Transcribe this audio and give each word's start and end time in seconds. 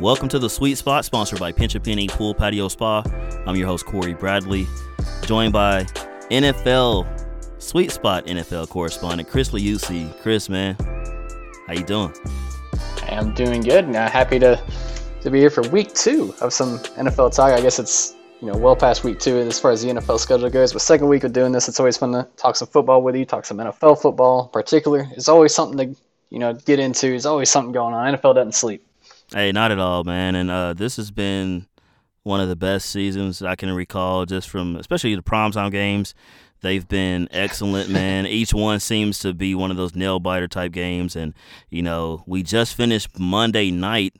Welcome 0.00 0.30
to 0.30 0.38
the 0.38 0.48
Sweet 0.48 0.78
Spot, 0.78 1.04
sponsored 1.04 1.40
by 1.40 1.52
Pinch 1.52 1.74
a 1.74 1.80
Penny 1.80 2.08
Pool 2.08 2.32
Patio 2.32 2.68
Spa. 2.68 3.02
I'm 3.46 3.54
your 3.54 3.66
host 3.66 3.84
Corey 3.84 4.14
Bradley, 4.14 4.66
joined 5.26 5.52
by 5.52 5.84
NFL 6.30 7.06
Sweet 7.60 7.90
Spot 7.90 8.24
NFL 8.24 8.70
correspondent 8.70 9.28
Chris 9.28 9.50
Liuzzi. 9.50 10.18
Chris, 10.22 10.48
man, 10.48 10.74
how 11.66 11.74
you 11.74 11.84
doing? 11.84 12.14
I'm 13.10 13.34
doing 13.34 13.60
good. 13.60 13.88
Now, 13.88 14.06
uh, 14.06 14.08
happy 14.08 14.38
to 14.38 14.58
to 15.20 15.30
be 15.30 15.38
here 15.38 15.50
for 15.50 15.68
week 15.68 15.92
two 15.92 16.34
of 16.40 16.54
some 16.54 16.78
NFL 16.96 17.36
talk. 17.36 17.52
I 17.52 17.60
guess 17.60 17.78
it's 17.78 18.16
you 18.40 18.50
know 18.50 18.56
well 18.56 18.76
past 18.76 19.04
week 19.04 19.18
two 19.18 19.36
as 19.36 19.60
far 19.60 19.70
as 19.70 19.82
the 19.82 19.90
NFL 19.90 20.18
schedule 20.18 20.48
goes. 20.48 20.72
But 20.72 20.80
second 20.80 21.08
week 21.08 21.24
of 21.24 21.34
doing 21.34 21.52
this, 21.52 21.68
it's 21.68 21.78
always 21.78 21.98
fun 21.98 22.12
to 22.12 22.26
talk 22.38 22.56
some 22.56 22.68
football 22.68 23.02
with 23.02 23.16
you, 23.16 23.26
talk 23.26 23.44
some 23.44 23.58
NFL 23.58 24.00
football 24.00 24.44
in 24.44 24.48
particular. 24.48 25.06
It's 25.12 25.28
always 25.28 25.54
something 25.54 25.76
to 25.76 26.00
you 26.30 26.38
know 26.38 26.54
get 26.54 26.78
into. 26.78 27.08
There's 27.08 27.26
always 27.26 27.50
something 27.50 27.72
going 27.72 27.92
on. 27.92 28.16
NFL 28.16 28.36
doesn't 28.36 28.54
sleep. 28.54 28.86
Hey, 29.32 29.52
not 29.52 29.70
at 29.70 29.78
all, 29.78 30.02
man. 30.02 30.34
And 30.34 30.50
uh, 30.50 30.72
this 30.72 30.96
has 30.96 31.12
been 31.12 31.66
one 32.24 32.40
of 32.40 32.48
the 32.48 32.56
best 32.56 32.90
seasons 32.90 33.42
I 33.42 33.54
can 33.54 33.70
recall, 33.70 34.26
just 34.26 34.48
from 34.48 34.74
especially 34.74 35.14
the 35.14 35.22
prom 35.22 35.52
primetime 35.52 35.70
games. 35.70 36.14
They've 36.62 36.86
been 36.86 37.28
excellent, 37.30 37.88
man. 37.90 38.26
Each 38.26 38.52
one 38.52 38.80
seems 38.80 39.20
to 39.20 39.32
be 39.32 39.54
one 39.54 39.70
of 39.70 39.76
those 39.76 39.94
nail 39.94 40.18
biter 40.18 40.48
type 40.48 40.72
games. 40.72 41.14
And, 41.14 41.32
you 41.70 41.80
know, 41.80 42.24
we 42.26 42.42
just 42.42 42.74
finished 42.74 43.18
Monday 43.20 43.70
night. 43.70 44.16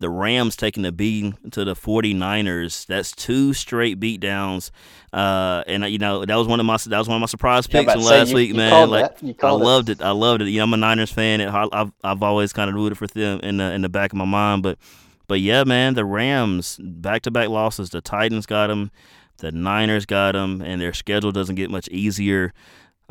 The 0.00 0.08
Rams 0.08 0.54
taking 0.54 0.84
the 0.84 0.92
beating 0.92 1.36
to 1.50 1.64
the 1.64 1.74
49ers. 1.74 2.86
That's 2.86 3.12
two 3.12 3.52
straight 3.52 3.98
beatdowns. 3.98 4.70
Uh, 5.12 5.64
and 5.66 5.84
you 5.86 5.98
know 5.98 6.24
that 6.24 6.36
was 6.36 6.46
one 6.46 6.60
of 6.60 6.66
my 6.66 6.76
that 6.76 6.98
was 6.98 7.08
one 7.08 7.16
of 7.16 7.20
my 7.20 7.26
surprise 7.26 7.66
picks 7.66 7.92
from 7.92 8.02
last 8.02 8.28
you, 8.28 8.34
week, 8.34 8.48
you 8.50 8.54
man. 8.54 8.90
Like 8.90 9.12
I 9.42 9.50
loved 9.50 9.88
it. 9.88 10.00
it. 10.00 10.04
I 10.04 10.10
loved 10.10 10.42
it. 10.42 10.48
You 10.48 10.58
know, 10.58 10.64
I'm 10.64 10.74
a 10.74 10.76
Niners 10.76 11.10
fan. 11.10 11.40
And 11.40 11.50
I've 11.50 11.92
I've 12.04 12.22
always 12.22 12.52
kind 12.52 12.70
of 12.70 12.76
rooted 12.76 12.98
for 12.98 13.06
them 13.06 13.40
in 13.40 13.56
the 13.56 13.72
in 13.72 13.82
the 13.82 13.88
back 13.88 14.12
of 14.12 14.18
my 14.18 14.24
mind, 14.24 14.62
but 14.62 14.78
but 15.28 15.40
yeah, 15.40 15.62
man, 15.64 15.94
the 15.94 16.06
Rams 16.06 16.78
back 16.82 17.22
to 17.22 17.30
back 17.30 17.48
losses. 17.50 17.90
The 17.90 18.00
Titans 18.00 18.46
got 18.46 18.68
them, 18.68 18.90
the 19.38 19.52
Niners 19.52 20.06
got 20.06 20.32
them, 20.32 20.62
and 20.62 20.80
their 20.80 20.94
schedule 20.94 21.32
doesn't 21.32 21.56
get 21.56 21.70
much 21.70 21.86
easier. 21.88 22.52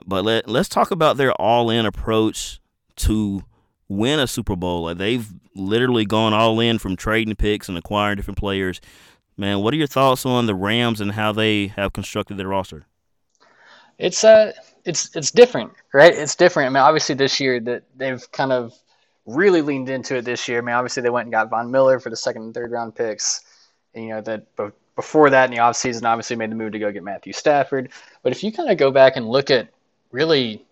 But 0.06 0.26
let 0.26 0.50
let's 0.50 0.68
talk 0.68 0.92
about 0.92 1.18
their 1.18 1.32
all 1.34 1.70
in 1.70 1.86
approach 1.86 2.60
to 2.98 3.44
win 3.90 4.20
a 4.20 4.28
Super 4.28 4.56
Bowl. 4.56 4.84
Like 4.84 4.98
they've 4.98 5.28
literally 5.56 6.06
gone 6.06 6.34
all 6.34 6.60
in 6.60 6.80
from 6.80 6.96
trading 6.96 7.36
picks 7.36 7.70
and 7.70 7.78
acquiring 7.78 8.18
different 8.18 8.38
players. 8.38 8.82
Man, 9.38 9.60
what 9.60 9.74
are 9.74 9.78
your 9.78 9.88
thoughts 9.88 10.26
on 10.26 10.46
the 10.46 10.56
Rams 10.56 11.00
and 11.02 11.12
how 11.12 11.32
they 11.32 11.68
have 11.68 11.94
constructed 11.94 12.38
their 12.38 12.48
roster? 12.48 12.86
It's 13.98 14.24
uh 14.24 14.54
it's 14.86 15.16
it's 15.16 15.32
different, 15.32 15.74
right? 15.94 16.14
It's 16.14 16.36
different. 16.36 16.68
I 16.68 16.70
mean, 16.70 16.84
obviously 16.84 17.16
this 17.16 17.40
year 17.40 17.60
that 17.62 17.84
they've 17.96 18.32
kind 18.32 18.52
of 18.52 18.74
really 19.26 19.62
leaned 19.62 19.90
into 19.90 20.16
it 20.16 20.26
this 20.26 20.48
year. 20.48 20.60
I 20.60 20.62
mean, 20.62 20.76
obviously 20.76 21.04
they 21.04 21.10
went 21.10 21.26
and 21.26 21.32
got 21.32 21.50
Von 21.50 21.72
Miller 21.72 22.00
for 22.00 22.10
the 22.10 22.16
second 22.16 22.44
and 22.44 22.54
third 22.54 22.72
round 22.72 22.96
picks. 22.96 23.42
And, 23.94 24.06
you 24.06 24.10
know 24.12 24.22
that 24.22 24.46
before 24.96 25.30
that 25.30 25.46
in 25.46 25.52
the 25.52 25.62
offseason, 25.62 26.04
obviously 26.04 26.36
made 26.36 26.52
the 26.52 26.56
move 26.56 26.72
to 26.72 26.80
go 26.80 26.92
get 26.92 27.04
Matthew 27.04 27.34
Stafford. 27.34 27.90
But 28.24 28.32
if 28.32 28.44
you 28.44 28.52
kind 28.52 28.70
of 28.70 28.78
go 28.78 28.92
back 28.92 29.16
and 29.16 29.28
look 29.28 29.52
at 29.52 29.70
really 30.12 30.66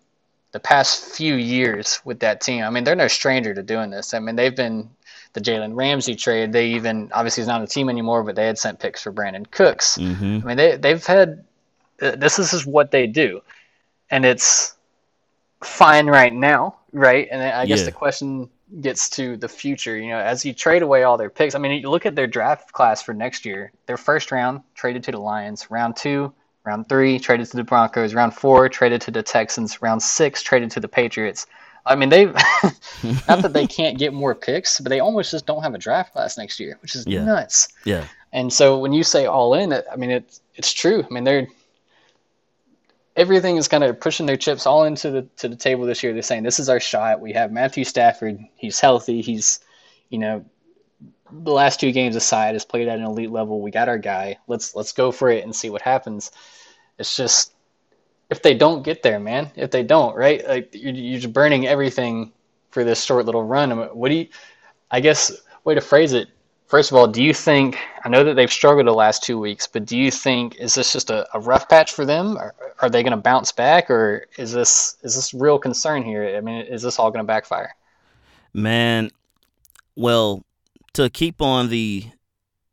the 0.52 0.60
past 0.60 1.04
few 1.16 1.34
years 1.34 2.00
with 2.04 2.20
that 2.20 2.40
team, 2.40 2.64
I 2.64 2.70
mean, 2.70 2.84
they're 2.84 2.94
no 2.96 3.08
stranger 3.08 3.52
to 3.54 3.62
doing 3.62 3.90
this. 3.90 4.14
I 4.14 4.20
mean, 4.20 4.36
they've 4.36 4.54
been 4.54 4.88
the 5.32 5.40
Jalen 5.40 5.76
Ramsey 5.76 6.14
trade. 6.14 6.52
They 6.52 6.68
even 6.68 7.10
obviously 7.12 7.42
he's 7.42 7.48
not 7.48 7.56
on 7.56 7.60
the 7.62 7.66
team 7.66 7.88
anymore, 7.90 8.22
but 8.22 8.36
they 8.36 8.46
had 8.46 8.58
sent 8.58 8.78
picks 8.78 9.02
for 9.02 9.12
Brandin 9.12 9.50
Cooks. 9.50 9.98
Mm-hmm. 9.98 10.40
I 10.42 10.46
mean, 10.46 10.56
they 10.56 10.76
they've 10.76 11.04
had 11.04 11.44
uh, 12.00 12.16
this 12.16 12.38
is 12.38 12.66
what 12.66 12.90
they 12.90 13.06
do, 13.06 13.40
and 14.10 14.24
it's 14.24 14.74
fine 15.62 16.06
right 16.06 16.32
now, 16.32 16.76
right? 16.92 17.28
And 17.30 17.42
I 17.42 17.66
guess 17.66 17.80
Yeah. 17.80 17.86
the 17.86 17.92
question 17.92 18.48
gets 18.80 19.10
to 19.10 19.36
the 19.36 19.48
future. 19.48 19.96
You 19.96 20.10
know, 20.10 20.18
as 20.18 20.44
you 20.44 20.52
trade 20.52 20.82
away 20.82 21.02
all 21.04 21.16
their 21.18 21.30
picks. 21.30 21.54
I 21.54 21.58
mean, 21.58 21.80
you 21.80 21.90
look 21.90 22.06
at 22.06 22.16
their 22.16 22.26
draft 22.26 22.72
class 22.72 23.02
for 23.02 23.12
next 23.14 23.44
year. 23.44 23.72
Their 23.86 23.96
first 23.96 24.32
round 24.32 24.62
traded 24.74 25.04
to 25.04 25.12
the 25.12 25.18
Lions. 25.20 25.70
Round 25.70 25.94
two. 25.96 26.32
Round 26.66 26.88
three 26.88 27.18
traded 27.20 27.46
to 27.50 27.56
the 27.56 27.64
Broncos. 27.64 28.12
Round 28.12 28.34
four 28.34 28.68
traded 28.68 29.00
to 29.02 29.10
the 29.12 29.22
Texans. 29.22 29.80
Round 29.80 30.02
six 30.02 30.42
traded 30.42 30.70
to 30.72 30.80
the 30.80 30.88
Patriots. 30.88 31.46
I 31.86 31.94
mean, 31.94 32.08
they've 32.08 32.34
not 33.28 33.42
that 33.42 33.52
they 33.52 33.66
can't 33.78 33.96
get 33.98 34.12
more 34.12 34.34
picks, 34.34 34.80
but 34.80 34.90
they 34.90 34.98
almost 34.98 35.30
just 35.30 35.46
don't 35.46 35.62
have 35.62 35.74
a 35.74 35.78
draft 35.78 36.12
class 36.12 36.36
next 36.36 36.58
year, 36.58 36.76
which 36.82 36.96
is 36.96 37.06
Yeah. 37.06 37.24
nuts. 37.24 37.68
Yeah. 37.84 38.04
And 38.32 38.52
so 38.52 38.78
when 38.78 38.92
you 38.92 39.04
say 39.04 39.26
all 39.26 39.54
in, 39.54 39.70
it, 39.72 39.86
I 39.90 39.94
mean 39.96 40.10
it's 40.10 40.40
it's 40.56 40.72
true. 40.72 41.04
I 41.08 41.14
mean 41.14 41.22
they're 41.24 41.46
everything 43.16 43.56
is 43.56 43.68
kind 43.68 43.84
of 43.84 43.98
pushing 44.00 44.26
their 44.26 44.36
chips 44.36 44.66
all 44.66 44.84
into 44.84 45.10
the 45.10 45.22
to 45.38 45.48
the 45.48 45.56
table 45.56 45.86
this 45.86 46.02
year. 46.02 46.12
They're 46.12 46.22
saying 46.22 46.42
this 46.42 46.58
is 46.58 46.68
our 46.68 46.80
shot. 46.80 47.20
We 47.20 47.32
have 47.34 47.52
Matthew 47.52 47.84
Stafford. 47.84 48.40
He's 48.56 48.80
healthy. 48.80 49.22
He's 49.22 49.60
you 50.10 50.18
know 50.18 50.44
the 51.30 51.52
last 51.52 51.80
two 51.80 51.92
games 51.92 52.16
aside 52.16 52.54
has 52.54 52.64
played 52.64 52.88
at 52.88 52.98
an 52.98 53.04
elite 53.04 53.30
level. 53.30 53.60
We 53.60 53.70
got 53.70 53.88
our 53.88 53.98
guy. 53.98 54.38
Let's 54.46 54.74
let's 54.74 54.92
go 54.92 55.12
for 55.12 55.30
it 55.30 55.44
and 55.44 55.54
see 55.54 55.70
what 55.70 55.82
happens. 55.82 56.30
It's 56.98 57.16
just 57.16 57.54
if 58.30 58.42
they 58.42 58.54
don't 58.54 58.82
get 58.82 59.02
there, 59.02 59.20
man. 59.20 59.50
If 59.56 59.70
they 59.70 59.82
don't, 59.82 60.16
right? 60.16 60.46
Like 60.46 60.74
you're, 60.74 60.92
you're 60.92 61.20
just 61.20 61.32
burning 61.32 61.66
everything 61.66 62.32
for 62.70 62.84
this 62.84 63.04
short 63.04 63.26
little 63.26 63.44
run. 63.44 63.70
What 63.70 64.08
do 64.08 64.14
you? 64.14 64.28
I 64.90 65.00
guess 65.00 65.32
way 65.64 65.74
to 65.74 65.80
phrase 65.80 66.12
it. 66.12 66.28
First 66.66 66.90
of 66.90 66.96
all, 66.96 67.06
do 67.06 67.22
you 67.22 67.32
think? 67.32 67.78
I 68.04 68.08
know 68.08 68.24
that 68.24 68.34
they've 68.34 68.50
struggled 68.50 68.86
the 68.86 68.92
last 68.92 69.22
two 69.22 69.38
weeks, 69.38 69.66
but 69.66 69.84
do 69.84 69.96
you 69.96 70.10
think 70.10 70.56
is 70.56 70.74
this 70.74 70.92
just 70.92 71.10
a, 71.10 71.26
a 71.36 71.40
rough 71.40 71.68
patch 71.68 71.92
for 71.92 72.04
them? 72.04 72.36
Or 72.36 72.54
are 72.80 72.90
they 72.90 73.02
going 73.02 73.12
to 73.12 73.16
bounce 73.16 73.52
back, 73.52 73.90
or 73.90 74.26
is 74.36 74.52
this 74.52 74.96
is 75.02 75.14
this 75.14 75.32
real 75.32 75.58
concern 75.58 76.02
here? 76.02 76.36
I 76.36 76.40
mean, 76.40 76.62
is 76.62 76.82
this 76.82 76.98
all 76.98 77.10
going 77.10 77.24
to 77.24 77.26
backfire? 77.26 77.74
Man, 78.52 79.10
well, 79.96 80.44
to 80.96 81.10
keep 81.10 81.42
on 81.42 81.68
the 81.68 82.06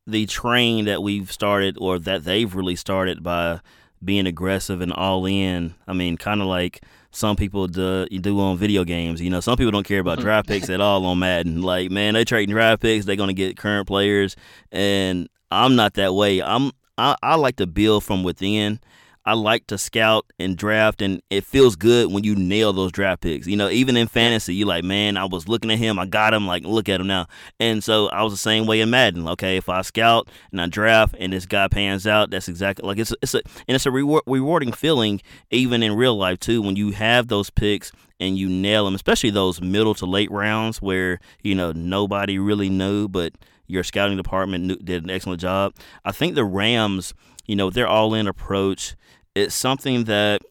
the 0.08 0.26
train 0.26 0.86
that 0.86 1.04
we've 1.04 1.32
started 1.32 1.78
or 1.80 2.00
that 2.00 2.24
they've 2.24 2.56
really 2.56 2.76
started 2.76 3.22
by 3.22 3.60
being 4.04 4.28
aggressive 4.28 4.82
and 4.82 4.92
all 4.94 5.26
in. 5.26 5.76
I 5.88 5.94
mean, 5.94 6.18
kind 6.18 6.42
of 6.42 6.48
like 6.48 6.84
some 7.12 7.36
people 7.36 7.68
do, 7.68 8.06
do 8.08 8.40
on 8.40 8.58
video 8.58 8.84
games. 8.84 9.22
You 9.22 9.30
know, 9.30 9.40
some 9.40 9.58
people 9.58 9.72
don't 9.72 9.86
care 9.86 10.00
about 10.00 10.18
mm-hmm. 10.18 10.26
draft 10.26 10.48
picks 10.48 10.70
at 10.70 10.82
all 10.82 11.06
on 11.06 11.20
Madden. 11.20 11.62
Like, 11.62 11.92
man, 11.92 12.14
they 12.14 12.24
trading 12.26 12.54
draft 12.54 12.82
picks. 12.82 13.06
They're 13.06 13.18
gonna 13.18 13.34
get 13.34 13.58
current 13.58 13.88
players, 13.88 14.36
and 14.72 15.28
I'm 15.52 15.76
not 15.76 15.96
that 15.96 16.14
way. 16.14 16.42
I'm 16.42 16.72
I, 16.98 17.16
I 17.22 17.36
like 17.36 17.58
to 17.58 17.68
build 17.68 18.04
from 18.04 18.24
within. 18.24 18.80
I 19.26 19.34
like 19.34 19.68
to 19.68 19.78
scout 19.78 20.26
and 20.38 20.58
draft, 20.58 21.02
and 21.02 21.22
it 21.30 21.46
feels 21.46 21.76
good 21.76 22.12
when 22.12 22.24
you 22.24 22.36
nail 22.36 22.74
those 22.74 22.92
draft 22.92 23.22
picks. 23.22 23.48
You 23.48 23.56
know, 23.56 23.70
even 23.70 23.96
in 23.96 24.08
fantasy, 24.08 24.54
you 24.54 24.66
like, 24.66 24.84
man, 24.84 25.16
I 25.16 25.26
was 25.26 25.48
looking 25.48 25.72
at 25.72 25.78
him, 25.78 25.98
I 25.98 26.06
got 26.06 26.34
him, 26.34 26.46
like, 26.46 26.64
look 26.64 26.90
at 26.90 27.00
him 27.00 27.08
now. 27.08 27.28
And 27.60 27.84
so 27.84 28.10
I 28.10 28.24
was 28.24 28.34
the 28.34 28.38
same 28.38 28.66
way 28.66 28.82
in 28.82 28.90
Madden. 28.90 29.28
Okay, 29.30 29.58
if 29.58 29.70
I 29.70 29.82
scout 29.82 30.30
and 30.52 30.60
I 30.60 30.68
draft, 30.68 31.16
and 31.20 31.32
this 31.32 31.46
guy 31.46 31.68
pans 31.68 32.06
out, 32.06 32.32
that's 32.32 32.50
exactly 32.50 32.86
like 32.86 32.98
it's 32.98 33.14
it's 33.22 33.34
a 33.34 33.42
and 33.68 33.76
it's 33.76 33.86
a 33.86 33.92
reward, 33.92 34.24
rewarding 34.28 34.74
feeling, 34.74 35.22
even 35.52 35.84
in 35.84 35.96
real 35.96 36.18
life 36.18 36.40
too, 36.40 36.62
when 36.62 36.76
you 36.76 36.92
have 36.92 37.28
those 37.28 37.50
picks 37.50 37.92
and 38.20 38.38
you 38.38 38.50
nail 38.50 38.86
them, 38.86 38.96
especially 38.96 39.30
those 39.30 39.62
middle 39.62 39.94
to 39.96 40.06
late 40.06 40.32
rounds 40.32 40.82
where 40.82 41.20
you 41.42 41.56
know 41.56 41.72
nobody 41.72 42.38
really 42.38 42.70
knew, 42.70 43.08
but 43.08 43.34
your 43.68 43.84
scouting 43.84 44.18
department 44.18 44.66
knew, 44.66 44.76
did 44.76 45.04
an 45.04 45.10
excellent 45.10 45.42
job. 45.42 45.74
I 46.04 46.12
think 46.12 46.36
the 46.36 46.44
Rams, 46.44 47.14
you 47.46 47.56
know, 47.56 47.70
their 47.70 47.88
all-in 47.88 48.28
approach, 48.28 48.96
it's 49.36 49.56
something 49.56 50.06
that 50.06 50.42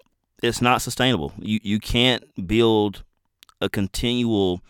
it's 0.42 0.60
not 0.60 0.82
sustainable. 0.82 1.32
You 1.38 1.60
you 1.62 1.78
can't 1.78 2.25
build 2.47 3.04
a 3.60 3.69
continual. 3.69 4.60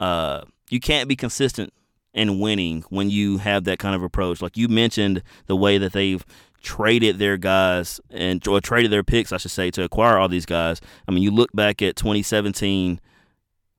Uh, 0.00 0.42
you 0.70 0.80
can't 0.80 1.08
be 1.08 1.16
consistent 1.16 1.72
in 2.12 2.38
winning 2.38 2.84
when 2.90 3.10
you 3.10 3.38
have 3.38 3.64
that 3.64 3.78
kind 3.78 3.94
of 3.94 4.02
approach. 4.02 4.42
Like 4.42 4.56
you 4.56 4.68
mentioned, 4.68 5.22
the 5.46 5.56
way 5.56 5.78
that 5.78 5.92
they've 5.92 6.24
traded 6.62 7.18
their 7.18 7.36
guys 7.36 8.00
and 8.10 8.46
or 8.48 8.60
traded 8.60 8.90
their 8.90 9.04
picks, 9.04 9.32
I 9.32 9.36
should 9.36 9.50
say, 9.50 9.70
to 9.72 9.84
acquire 9.84 10.18
all 10.18 10.28
these 10.28 10.46
guys. 10.46 10.80
I 11.06 11.12
mean, 11.12 11.22
you 11.22 11.30
look 11.30 11.52
back 11.52 11.82
at 11.82 11.96
2017. 11.96 13.00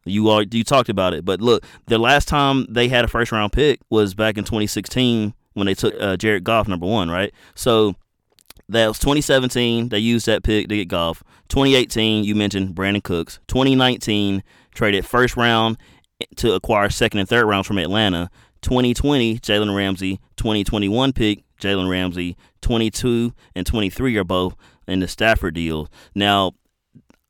You 0.07 0.29
are 0.29 0.43
you 0.43 0.63
talked 0.63 0.89
about 0.89 1.15
it, 1.15 1.25
but 1.25 1.41
look, 1.41 1.65
the 1.87 1.97
last 1.97 2.27
time 2.27 2.67
they 2.69 2.89
had 2.89 3.03
a 3.03 3.07
first 3.07 3.31
round 3.31 3.51
pick 3.51 3.79
was 3.89 4.13
back 4.13 4.37
in 4.37 4.43
2016 4.43 5.33
when 5.55 5.65
they 5.65 5.73
took 5.73 5.95
uh, 5.99 6.15
Jared 6.15 6.43
Goff 6.43 6.67
number 6.67 6.85
one, 6.85 7.09
right? 7.09 7.33
So 7.55 7.95
that 8.69 8.87
was 8.87 8.99
2017. 8.99 9.89
They 9.89 9.99
used 9.99 10.27
that 10.27 10.43
pick 10.43 10.69
to 10.69 10.75
get 10.75 10.87
Goff. 10.87 11.23
2018, 11.49 12.23
you 12.23 12.35
mentioned 12.35 12.75
Brandin 12.75 13.03
Cooks. 13.03 13.39
2019, 13.47 14.43
traded 14.73 15.05
first 15.05 15.35
round 15.35 15.77
to 16.37 16.53
acquire 16.53 16.89
second 16.89 17.19
and 17.19 17.29
third 17.29 17.45
rounds 17.45 17.67
from 17.67 17.77
Atlanta. 17.77 18.29
2020, 18.61 19.39
Jalen 19.39 19.75
Ramsey. 19.75 20.19
2021 20.37 21.13
pick, 21.13 21.43
Jalen 21.59 21.89
Ramsey. 21.89 22.37
22 22.61 23.33
and 23.55 23.65
23 23.65 24.17
are 24.17 24.23
both 24.23 24.55
in 24.87 24.99
the 24.99 25.07
Stafford 25.07 25.53
deal. 25.55 25.89
Now, 26.13 26.53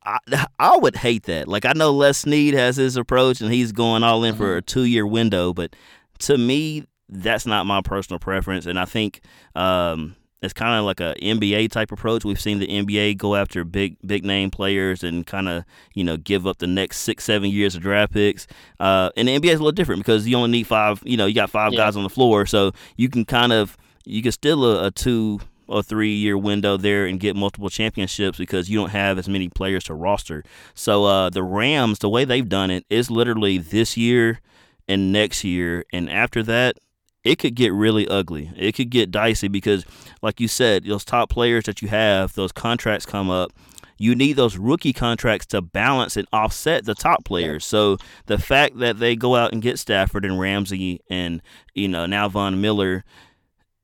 I, 0.03 0.17
I 0.59 0.77
would 0.77 0.95
hate 0.97 1.23
that. 1.23 1.47
Like 1.47 1.65
I 1.65 1.73
know 1.73 1.91
Les 1.91 2.19
Snead 2.19 2.53
has 2.53 2.77
his 2.77 2.95
approach 2.95 3.41
and 3.41 3.51
he's 3.51 3.71
going 3.71 4.03
all 4.03 4.23
in 4.23 4.35
for 4.35 4.57
a 4.57 4.61
two 4.61 4.83
year 4.83 5.05
window, 5.05 5.53
but 5.53 5.75
to 6.19 6.37
me, 6.37 6.85
that's 7.09 7.45
not 7.45 7.65
my 7.65 7.81
personal 7.81 8.19
preference. 8.19 8.65
And 8.65 8.79
I 8.79 8.85
think 8.85 9.21
um, 9.55 10.15
it's 10.41 10.53
kind 10.53 10.77
of 10.77 10.85
like 10.85 10.99
a 10.99 11.15
NBA 11.21 11.71
type 11.71 11.91
approach. 11.91 12.23
We've 12.23 12.39
seen 12.39 12.59
the 12.59 12.67
NBA 12.67 13.17
go 13.17 13.35
after 13.35 13.63
big 13.63 13.97
big 14.05 14.23
name 14.23 14.51
players 14.51 15.03
and 15.03 15.25
kind 15.25 15.49
of 15.49 15.65
you 15.93 16.03
know 16.03 16.17
give 16.17 16.47
up 16.47 16.59
the 16.59 16.67
next 16.67 16.99
six 16.99 17.23
seven 17.23 17.49
years 17.49 17.75
of 17.75 17.81
draft 17.81 18.13
picks. 18.13 18.47
Uh, 18.79 19.09
and 19.17 19.27
the 19.27 19.39
NBA 19.39 19.49
is 19.49 19.59
a 19.59 19.63
little 19.63 19.71
different 19.71 20.01
because 20.01 20.27
you 20.27 20.37
only 20.37 20.51
need 20.51 20.67
five. 20.67 21.01
You 21.05 21.17
know, 21.17 21.25
you 21.25 21.35
got 21.35 21.49
five 21.49 21.73
yeah. 21.73 21.77
guys 21.77 21.95
on 21.95 22.03
the 22.03 22.09
floor, 22.09 22.45
so 22.45 22.71
you 22.95 23.09
can 23.09 23.25
kind 23.25 23.51
of 23.51 23.77
you 24.05 24.21
can 24.21 24.31
still 24.31 24.65
a, 24.65 24.87
a 24.87 24.91
two 24.91 25.39
or 25.67 25.81
three 25.81 26.13
year 26.13 26.37
window 26.37 26.77
there 26.77 27.05
and 27.05 27.19
get 27.19 27.35
multiple 27.35 27.69
championships 27.69 28.37
because 28.37 28.69
you 28.69 28.77
don't 28.77 28.91
have 28.91 29.17
as 29.17 29.27
many 29.27 29.49
players 29.49 29.85
to 29.85 29.93
roster. 29.93 30.43
So 30.75 31.05
uh, 31.05 31.29
the 31.29 31.43
Rams, 31.43 31.99
the 31.99 32.09
way 32.09 32.23
they've 32.23 32.47
done 32.47 32.69
it 32.69 32.85
is 32.89 33.09
literally 33.09 33.57
this 33.57 33.97
year 33.97 34.41
and 34.87 35.11
next 35.11 35.43
year, 35.43 35.83
and 35.91 36.09
after 36.09 36.43
that 36.43 36.77
it 37.25 37.39
could 37.39 37.55
get 37.55 37.73
really 37.73 38.07
ugly. 38.07 38.51
It 38.55 38.73
could 38.73 38.91
get 38.91 39.11
dicey 39.11 39.47
because, 39.47 39.83
like 40.21 40.39
you 40.39 40.47
said, 40.47 40.85
those 40.85 41.03
top 41.03 41.29
players 41.29 41.65
that 41.65 41.81
you 41.81 41.87
have, 41.87 42.33
those 42.35 42.51
contracts 42.51 43.05
come 43.05 43.31
up. 43.31 43.51
You 43.97 44.13
need 44.13 44.33
those 44.33 44.57
rookie 44.57 44.93
contracts 44.93 45.47
to 45.47 45.61
balance 45.61 46.17
and 46.17 46.27
offset 46.31 46.85
the 46.85 46.93
top 46.93 47.25
players. 47.25 47.65
So 47.65 47.97
the 48.27 48.37
fact 48.37 48.77
that 48.79 48.99
they 48.99 49.15
go 49.15 49.35
out 49.35 49.53
and 49.53 49.61
get 49.61 49.79
Stafford 49.79 50.23
and 50.23 50.39
Ramsey 50.39 50.99
and 51.09 51.41
you 51.73 51.87
know 51.87 52.05
now 52.05 52.29
Von 52.29 52.61
Miller, 52.61 53.03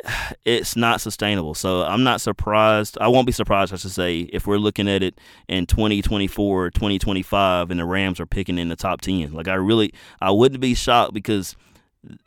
it's 0.45 0.75
not 0.75 1.01
sustainable. 1.01 1.55
So 1.55 1.81
I'm 1.81 2.03
not 2.03 2.21
surprised. 2.21 2.95
I 3.01 3.07
won't 3.07 3.25
be 3.25 3.31
surprised, 3.31 3.73
I 3.73 3.77
should 3.77 3.91
say, 3.91 4.19
if 4.19 4.45
we're 4.45 4.57
looking 4.57 4.87
at 4.87 5.01
it 5.01 5.17
in 5.47 5.65
2024, 5.65 6.69
2025, 6.69 7.71
and 7.71 7.79
the 7.79 7.85
Rams 7.85 8.19
are 8.19 8.27
picking 8.27 8.59
in 8.59 8.69
the 8.69 8.75
top 8.75 9.01
10. 9.01 9.33
Like 9.33 9.47
I 9.47 9.55
really, 9.55 9.93
I 10.19 10.29
wouldn't 10.29 10.61
be 10.61 10.75
shocked 10.75 11.13
because 11.13 11.55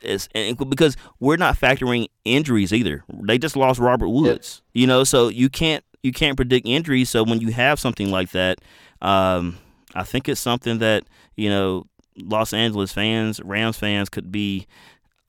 it's 0.01 0.27
because 0.67 0.95
we're 1.19 1.37
not 1.37 1.57
factoring 1.57 2.07
injuries 2.23 2.73
either. 2.73 3.03
They 3.09 3.37
just 3.37 3.55
lost 3.55 3.79
Robert 3.79 4.09
Woods, 4.09 4.61
yep. 4.63 4.81
you 4.81 4.87
know, 4.87 5.03
so 5.03 5.27
you 5.27 5.49
can't 5.49 5.83
you 6.03 6.11
can't 6.11 6.37
predict 6.37 6.67
injuries. 6.67 7.09
So 7.09 7.23
when 7.23 7.41
you 7.41 7.51
have 7.51 7.79
something 7.79 8.11
like 8.11 8.31
that, 8.31 8.59
um, 9.01 9.57
I 9.93 10.03
think 10.03 10.29
it's 10.29 10.41
something 10.41 10.79
that 10.79 11.03
you 11.35 11.49
know 11.49 11.87
Los 12.17 12.53
Angeles 12.53 12.93
fans, 12.93 13.41
Rams 13.43 13.77
fans 13.77 14.09
could 14.09 14.31
be 14.31 14.67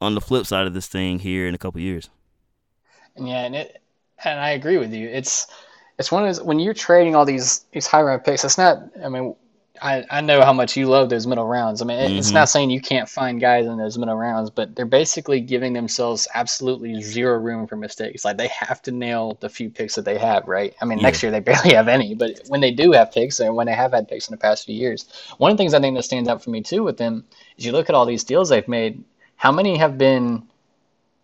on 0.00 0.14
the 0.14 0.20
flip 0.20 0.46
side 0.46 0.66
of 0.66 0.74
this 0.74 0.86
thing 0.86 1.18
here 1.18 1.48
in 1.48 1.54
a 1.54 1.58
couple 1.58 1.80
years. 1.80 2.10
Yeah, 3.16 3.44
and 3.44 3.56
it 3.56 3.82
and 4.24 4.38
I 4.38 4.50
agree 4.50 4.78
with 4.78 4.92
you. 4.92 5.08
It's 5.08 5.46
it's 5.98 6.12
one 6.12 6.22
of 6.22 6.28
those 6.28 6.44
when 6.44 6.58
you're 6.58 6.74
trading 6.74 7.14
all 7.14 7.24
these 7.24 7.64
these 7.72 7.86
high 7.86 8.02
round 8.02 8.24
picks. 8.24 8.44
It's 8.44 8.58
not. 8.58 8.78
I 9.02 9.08
mean, 9.08 9.34
I, 9.80 10.04
I 10.10 10.20
know 10.20 10.42
how 10.42 10.52
much 10.52 10.76
you 10.76 10.86
love 10.86 11.08
those 11.08 11.26
middle 11.26 11.46
rounds. 11.46 11.82
I 11.82 11.84
mean, 11.84 11.98
mm-hmm. 11.98 12.18
it's 12.18 12.30
not 12.30 12.48
saying 12.48 12.70
you 12.70 12.80
can't 12.80 13.08
find 13.08 13.40
guys 13.40 13.66
in 13.66 13.76
those 13.78 13.98
middle 13.98 14.16
rounds, 14.16 14.50
but 14.50 14.74
they're 14.74 14.86
basically 14.86 15.40
giving 15.40 15.72
themselves 15.72 16.28
absolutely 16.34 17.02
zero 17.02 17.38
room 17.38 17.66
for 17.66 17.76
mistakes. 17.76 18.24
Like 18.24 18.36
they 18.36 18.48
have 18.48 18.82
to 18.82 18.92
nail 18.92 19.36
the 19.40 19.48
few 19.48 19.70
picks 19.70 19.94
that 19.94 20.04
they 20.04 20.18
have, 20.18 20.46
right? 20.48 20.74
I 20.80 20.84
mean, 20.84 20.98
yeah. 20.98 21.04
next 21.04 21.22
year 21.22 21.32
they 21.32 21.40
barely 21.52 21.74
have 21.74 21.88
any, 21.88 22.14
but 22.14 22.40
when 22.48 22.60
they 22.60 22.70
do 22.70 22.92
have 22.92 23.12
picks, 23.12 23.40
and 23.40 23.54
when 23.54 23.66
they 23.66 23.74
have 23.74 23.92
had 23.92 24.08
picks 24.08 24.28
in 24.28 24.32
the 24.32 24.38
past 24.38 24.66
few 24.66 24.74
years, 24.74 25.06
one 25.38 25.50
of 25.50 25.56
the 25.56 25.62
things 25.62 25.74
I 25.74 25.80
think 25.80 25.96
that 25.96 26.02
stands 26.02 26.28
out 26.28 26.42
for 26.42 26.50
me 26.50 26.62
too 26.62 26.82
with 26.82 26.96
them 26.96 27.24
is 27.56 27.66
you 27.66 27.72
look 27.72 27.88
at 27.88 27.94
all 27.94 28.06
these 28.06 28.24
deals 28.24 28.48
they've 28.48 28.68
made. 28.68 29.04
How 29.36 29.52
many 29.52 29.76
have 29.76 29.98
been 29.98 30.46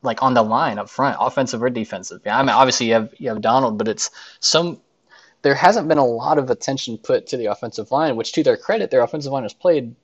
like 0.02 0.22
on 0.22 0.34
the 0.34 0.42
line 0.42 0.78
up 0.78 0.90
front, 0.90 1.16
offensive 1.20 1.62
or 1.62 1.70
defensive? 1.70 2.20
Yeah, 2.24 2.38
I 2.38 2.42
mean, 2.42 2.50
obviously 2.50 2.88
you 2.88 2.94
have 2.94 3.14
you 3.18 3.28
have 3.28 3.40
Donald, 3.40 3.78
but 3.78 3.88
it's 3.88 4.10
some 4.40 4.80
there 5.42 5.54
hasn't 5.54 5.88
been 5.88 5.98
a 5.98 6.04
lot 6.04 6.38
of 6.38 6.50
attention 6.50 6.98
put 6.98 7.26
to 7.28 7.36
the 7.36 7.46
offensive 7.46 7.90
line, 7.90 8.16
which 8.16 8.32
to 8.32 8.42
their 8.42 8.56
credit, 8.56 8.90
their 8.90 9.02
offensive 9.02 9.32
line 9.32 9.42
has 9.42 9.52
played 9.52 9.94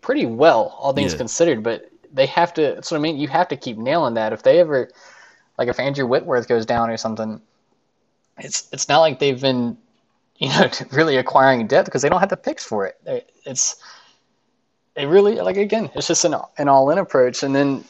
pretty 0.00 0.26
well, 0.26 0.76
all 0.78 0.92
things 0.92 1.12
yeah. 1.12 1.18
considered. 1.18 1.62
But 1.62 1.90
they 2.12 2.26
have 2.26 2.52
to. 2.54 2.72
That's 2.74 2.90
what 2.90 2.98
I 2.98 3.00
mean. 3.00 3.16
You 3.16 3.28
have 3.28 3.48
to 3.48 3.56
keep 3.56 3.78
nailing 3.78 4.14
that. 4.14 4.32
If 4.32 4.42
they 4.42 4.60
ever, 4.60 4.90
like, 5.58 5.68
if 5.68 5.78
Andrew 5.78 6.06
Whitworth 6.06 6.48
goes 6.48 6.66
down 6.66 6.90
or 6.90 6.96
something, 6.96 7.40
it's 8.38 8.68
it's 8.72 8.88
not 8.88 9.00
like 9.00 9.20
they've 9.20 9.40
been, 9.40 9.78
you 10.36 10.48
know, 10.48 10.68
really 10.92 11.16
acquiring 11.16 11.66
depth 11.68 11.86
because 11.86 12.02
they 12.02 12.08
don't 12.08 12.20
have 12.20 12.28
the 12.28 12.36
picks 12.36 12.64
for 12.64 12.86
it. 12.86 13.30
It's 13.46 13.76
it 14.96 15.06
really 15.06 15.36
like 15.36 15.56
again, 15.56 15.90
it's 15.94 16.08
just 16.08 16.24
an 16.24 16.34
an 16.58 16.68
all 16.68 16.90
in 16.90 16.98
approach, 16.98 17.42
and 17.42 17.54
then 17.54 17.84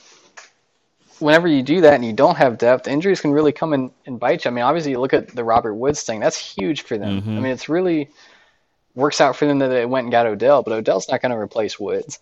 whenever 1.23 1.49
you 1.49 1.63
do 1.63 1.81
that 1.83 1.95
and 1.95 2.05
you 2.05 2.13
don't 2.13 2.37
have 2.37 2.59
depth, 2.59 2.87
injuries 2.87 3.21
can 3.21 3.31
really 3.31 3.53
come 3.53 3.73
and, 3.73 3.91
and 4.07 4.19
bite 4.21 4.45
you. 4.45 4.51
I 4.51 4.55
mean, 4.55 4.65
obviously, 4.65 4.91
you 4.93 5.01
look 5.01 5.15
at 5.15 5.29
the 5.29 5.45
Robert 5.45 5.75
Woods 5.75 6.03
thing; 6.03 6.21
that's 6.21 6.37
huge 6.37 6.83
for 6.83 6.99
them. 6.99 7.21
Mm-hmm. 7.21 7.37
I 7.37 7.41
mean, 7.41 7.53
it's 7.53 7.69
really 7.69 8.11
works 8.95 9.21
out 9.21 9.37
for 9.37 9.47
them 9.47 9.61
that 9.61 9.69
they 9.69 9.87
went 9.87 10.05
and 10.05 10.13
got 10.13 10.27
Odell, 10.27 10.63
but 10.63 10.73
Odell's 10.73 11.09
not 11.09 11.23
going 11.23 11.33
to 11.33 11.39
replace 11.39 11.79
Woods. 11.81 12.19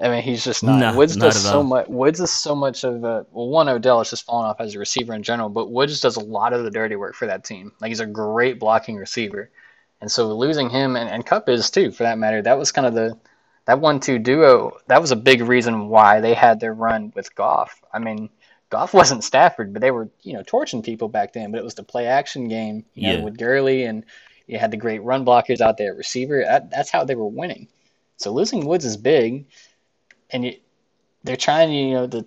I 0.00 0.08
mean, 0.08 0.22
he's 0.22 0.42
just 0.42 0.62
not. 0.62 0.78
No, 0.78 0.96
Woods 0.96 1.16
does 1.16 1.40
so 1.40 1.62
much. 1.62 1.86
Woods 1.86 2.18
is 2.18 2.30
so 2.30 2.54
much 2.54 2.82
of 2.82 3.04
a 3.04 3.26
well. 3.30 3.48
One 3.48 3.68
Odell 3.68 4.00
is 4.00 4.10
just 4.10 4.24
falling 4.24 4.46
off 4.48 4.60
as 4.60 4.74
a 4.74 4.78
receiver 4.78 5.12
in 5.12 5.22
general, 5.22 5.50
but 5.50 5.70
Woods 5.70 6.00
does 6.00 6.16
a 6.16 6.24
lot 6.24 6.54
of 6.54 6.64
the 6.64 6.70
dirty 6.70 6.96
work 6.96 7.14
for 7.14 7.26
that 7.26 7.44
team. 7.44 7.72
Like 7.80 7.90
he's 7.90 8.00
a 8.00 8.06
great 8.06 8.58
blocking 8.58 8.96
receiver, 8.96 9.50
and 10.00 10.10
so 10.10 10.34
losing 10.34 10.70
him 10.70 10.96
and, 10.96 11.10
and 11.10 11.26
Kupp 11.26 11.48
is 11.48 11.70
too, 11.70 11.90
for 11.90 12.04
that 12.04 12.18
matter. 12.18 12.40
That 12.40 12.58
was 12.58 12.72
kind 12.72 12.86
of 12.86 12.94
the 12.94 13.18
that 13.66 13.80
one-two 13.80 14.18
duo. 14.18 14.78
That 14.88 15.00
was 15.00 15.12
a 15.12 15.16
big 15.16 15.42
reason 15.42 15.88
why 15.88 16.20
they 16.20 16.34
had 16.34 16.60
their 16.60 16.74
run 16.74 17.12
with 17.14 17.34
Goff. 17.34 17.82
I 17.92 17.98
mean, 17.98 18.28
Goff 18.70 18.94
wasn't 18.94 19.24
Stafford, 19.24 19.72
but 19.72 19.82
they 19.82 19.90
were 19.90 20.08
you 20.22 20.34
know 20.34 20.42
torching 20.46 20.82
people 20.82 21.08
back 21.08 21.32
then. 21.32 21.50
But 21.50 21.58
it 21.58 21.64
was 21.64 21.74
the 21.74 21.82
play 21.82 22.06
action 22.06 22.48
game, 22.48 22.84
you 22.94 23.08
yeah. 23.08 23.16
know, 23.16 23.24
with 23.24 23.38
Gurley, 23.38 23.84
and 23.84 24.04
you 24.46 24.58
had 24.58 24.70
the 24.70 24.76
great 24.76 25.02
run 25.02 25.24
blockers 25.24 25.60
out 25.60 25.76
there, 25.78 25.94
receiver. 25.94 26.42
That, 26.44 26.70
that's 26.70 26.90
how 26.90 27.04
they 27.04 27.14
were 27.14 27.26
winning. 27.26 27.68
So 28.16 28.32
losing 28.32 28.66
Woods 28.66 28.84
is 28.84 28.96
big, 28.96 29.46
and 30.30 30.44
you, 30.44 30.56
they're 31.24 31.36
trying 31.36 31.68
to, 31.68 31.74
you 31.74 31.94
know 31.94 32.06
to 32.08 32.26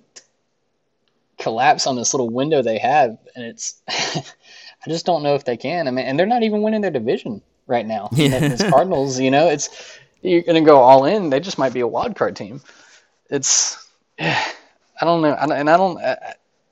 collapse 1.38 1.86
on 1.86 1.96
this 1.96 2.14
little 2.14 2.30
window 2.30 2.62
they 2.62 2.80
have, 2.80 3.18
and 3.36 3.46
it's. 3.46 3.82
I 4.86 4.92
just 4.92 5.06
don't 5.06 5.24
know 5.24 5.34
if 5.34 5.46
they 5.46 5.58
can. 5.58 5.88
I 5.88 5.92
mean, 5.92 6.06
and 6.06 6.20
they're 6.20 6.28
not 6.28 6.44
even 6.44 6.62
winning 6.62 6.82
their 6.82 6.92
division 6.92 7.42
right 7.68 7.86
now. 7.86 8.10
Yeah. 8.16 8.56
Cardinals, 8.70 9.20
you 9.20 9.32
know, 9.32 9.50
it's 9.50 9.98
you're 10.28 10.42
going 10.42 10.64
to 10.64 10.68
go 10.68 10.78
all 10.78 11.06
in, 11.06 11.30
they 11.30 11.40
just 11.40 11.58
might 11.58 11.74
be 11.74 11.82
a 11.82 11.88
wild 11.88 12.16
card 12.16 12.36
team. 12.36 12.62
It's, 13.30 13.88
I 14.20 14.46
don't 15.02 15.22
know, 15.22 15.34
and 15.34 15.70
I 15.70 15.78
don't. 15.78 16.00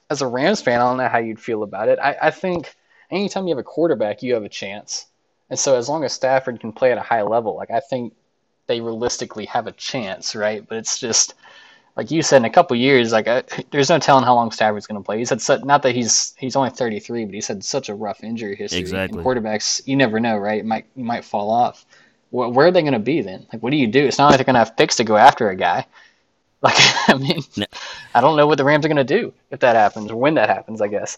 As 0.10 0.22
a 0.22 0.28
Rams 0.28 0.62
fan, 0.62 0.80
I 0.80 0.84
don't 0.84 0.98
know 0.98 1.08
how 1.08 1.18
you'd 1.18 1.40
feel 1.40 1.64
about 1.64 1.90
it. 1.90 2.00
I, 2.00 2.16
I 2.24 2.32
think 2.32 2.74
anytime 3.10 3.48
you 3.48 3.52
have 3.52 3.60
a 3.60 3.64
quarterback, 3.64 4.24
you 4.24 4.34
have 4.36 4.44
a 4.44 4.50
chance, 4.50 5.08
and 5.50 5.60
so 5.60 5.76
as 5.76 5.90
long 5.90 6.04
as 6.04 6.14
Stafford 6.14 6.60
can 6.60 6.72
play 6.72 6.92
at 6.92 6.98
a 6.98 7.02
high 7.02 7.24
level, 7.24 7.56
like 7.56 7.72
I 7.72 7.80
think 7.80 8.14
they 8.68 8.80
realistically 8.80 9.46
have 9.46 9.68
a 9.68 9.72
chance, 9.74 10.36
right? 10.36 10.66
But 10.66 10.78
it's 10.78 11.00
just 11.00 11.34
like 11.96 12.12
you 12.12 12.24
said, 12.24 12.38
in 12.38 12.46
a 12.46 12.50
couple 12.50 12.76
years, 12.76 13.12
like 13.12 13.28
I, 13.28 13.44
there's 13.72 13.90
no 13.90 14.00
telling 14.00 14.24
how 14.24 14.36
long 14.36 14.52
Stafford's 14.52 14.88
going 14.88 15.02
to 15.02 15.06
play. 15.06 15.20
He's 15.20 15.30
had 15.30 15.42
such, 15.42 15.64
not 15.64 15.84
that 15.84 15.94
he's 15.94 16.34
he's 16.38 16.56
only 16.56 16.70
33, 16.70 17.26
but 17.26 17.34
he's 17.34 17.48
had 17.48 17.64
such 17.64 17.90
a 17.90 17.96
rough 17.96 18.24
injury 18.24 18.56
history. 18.56 18.80
Exactly. 18.80 19.20
And 19.20 19.26
quarterbacks, 19.26 19.86
you 19.86 19.96
never 19.96 20.20
know, 20.20 20.38
right? 20.38 20.60
It 20.60 20.66
might 20.66 20.86
you 20.96 21.04
might 21.04 21.26
fall 21.26 21.52
off 21.52 21.86
where 22.34 22.68
are 22.68 22.72
they 22.72 22.82
going 22.82 22.94
to 22.94 23.00
be 23.00 23.22
then? 23.22 23.46
Like, 23.54 23.62
what 23.62 23.70
do 23.70 23.78
you 23.78 23.86
do? 23.86 24.04
It's 24.06 24.18
not 24.18 24.28
like 24.28 24.38
they're 24.38 24.46
going 24.46 24.56
to 24.56 24.60
have 24.60 24.76
picks 24.76 24.96
to 24.96 25.04
go 25.04 25.16
after 25.18 25.50
a 25.50 25.56
guy. 25.56 25.86
Like, 26.64 26.78
I 27.10 27.16
mean, 27.16 27.42
no. 27.58 27.66
I 28.16 28.22
don't 28.22 28.38
know 28.38 28.48
what 28.48 28.58
the 28.58 28.64
Rams 28.64 28.86
are 28.86 28.88
going 28.88 28.96
to 28.96 29.04
do 29.04 29.34
if 29.52 29.60
that 29.60 29.76
happens 29.76 30.10
or 30.10 30.16
when 30.16 30.36
that 30.36 30.48
happens. 30.48 30.80
I 30.80 30.88
guess. 30.88 31.18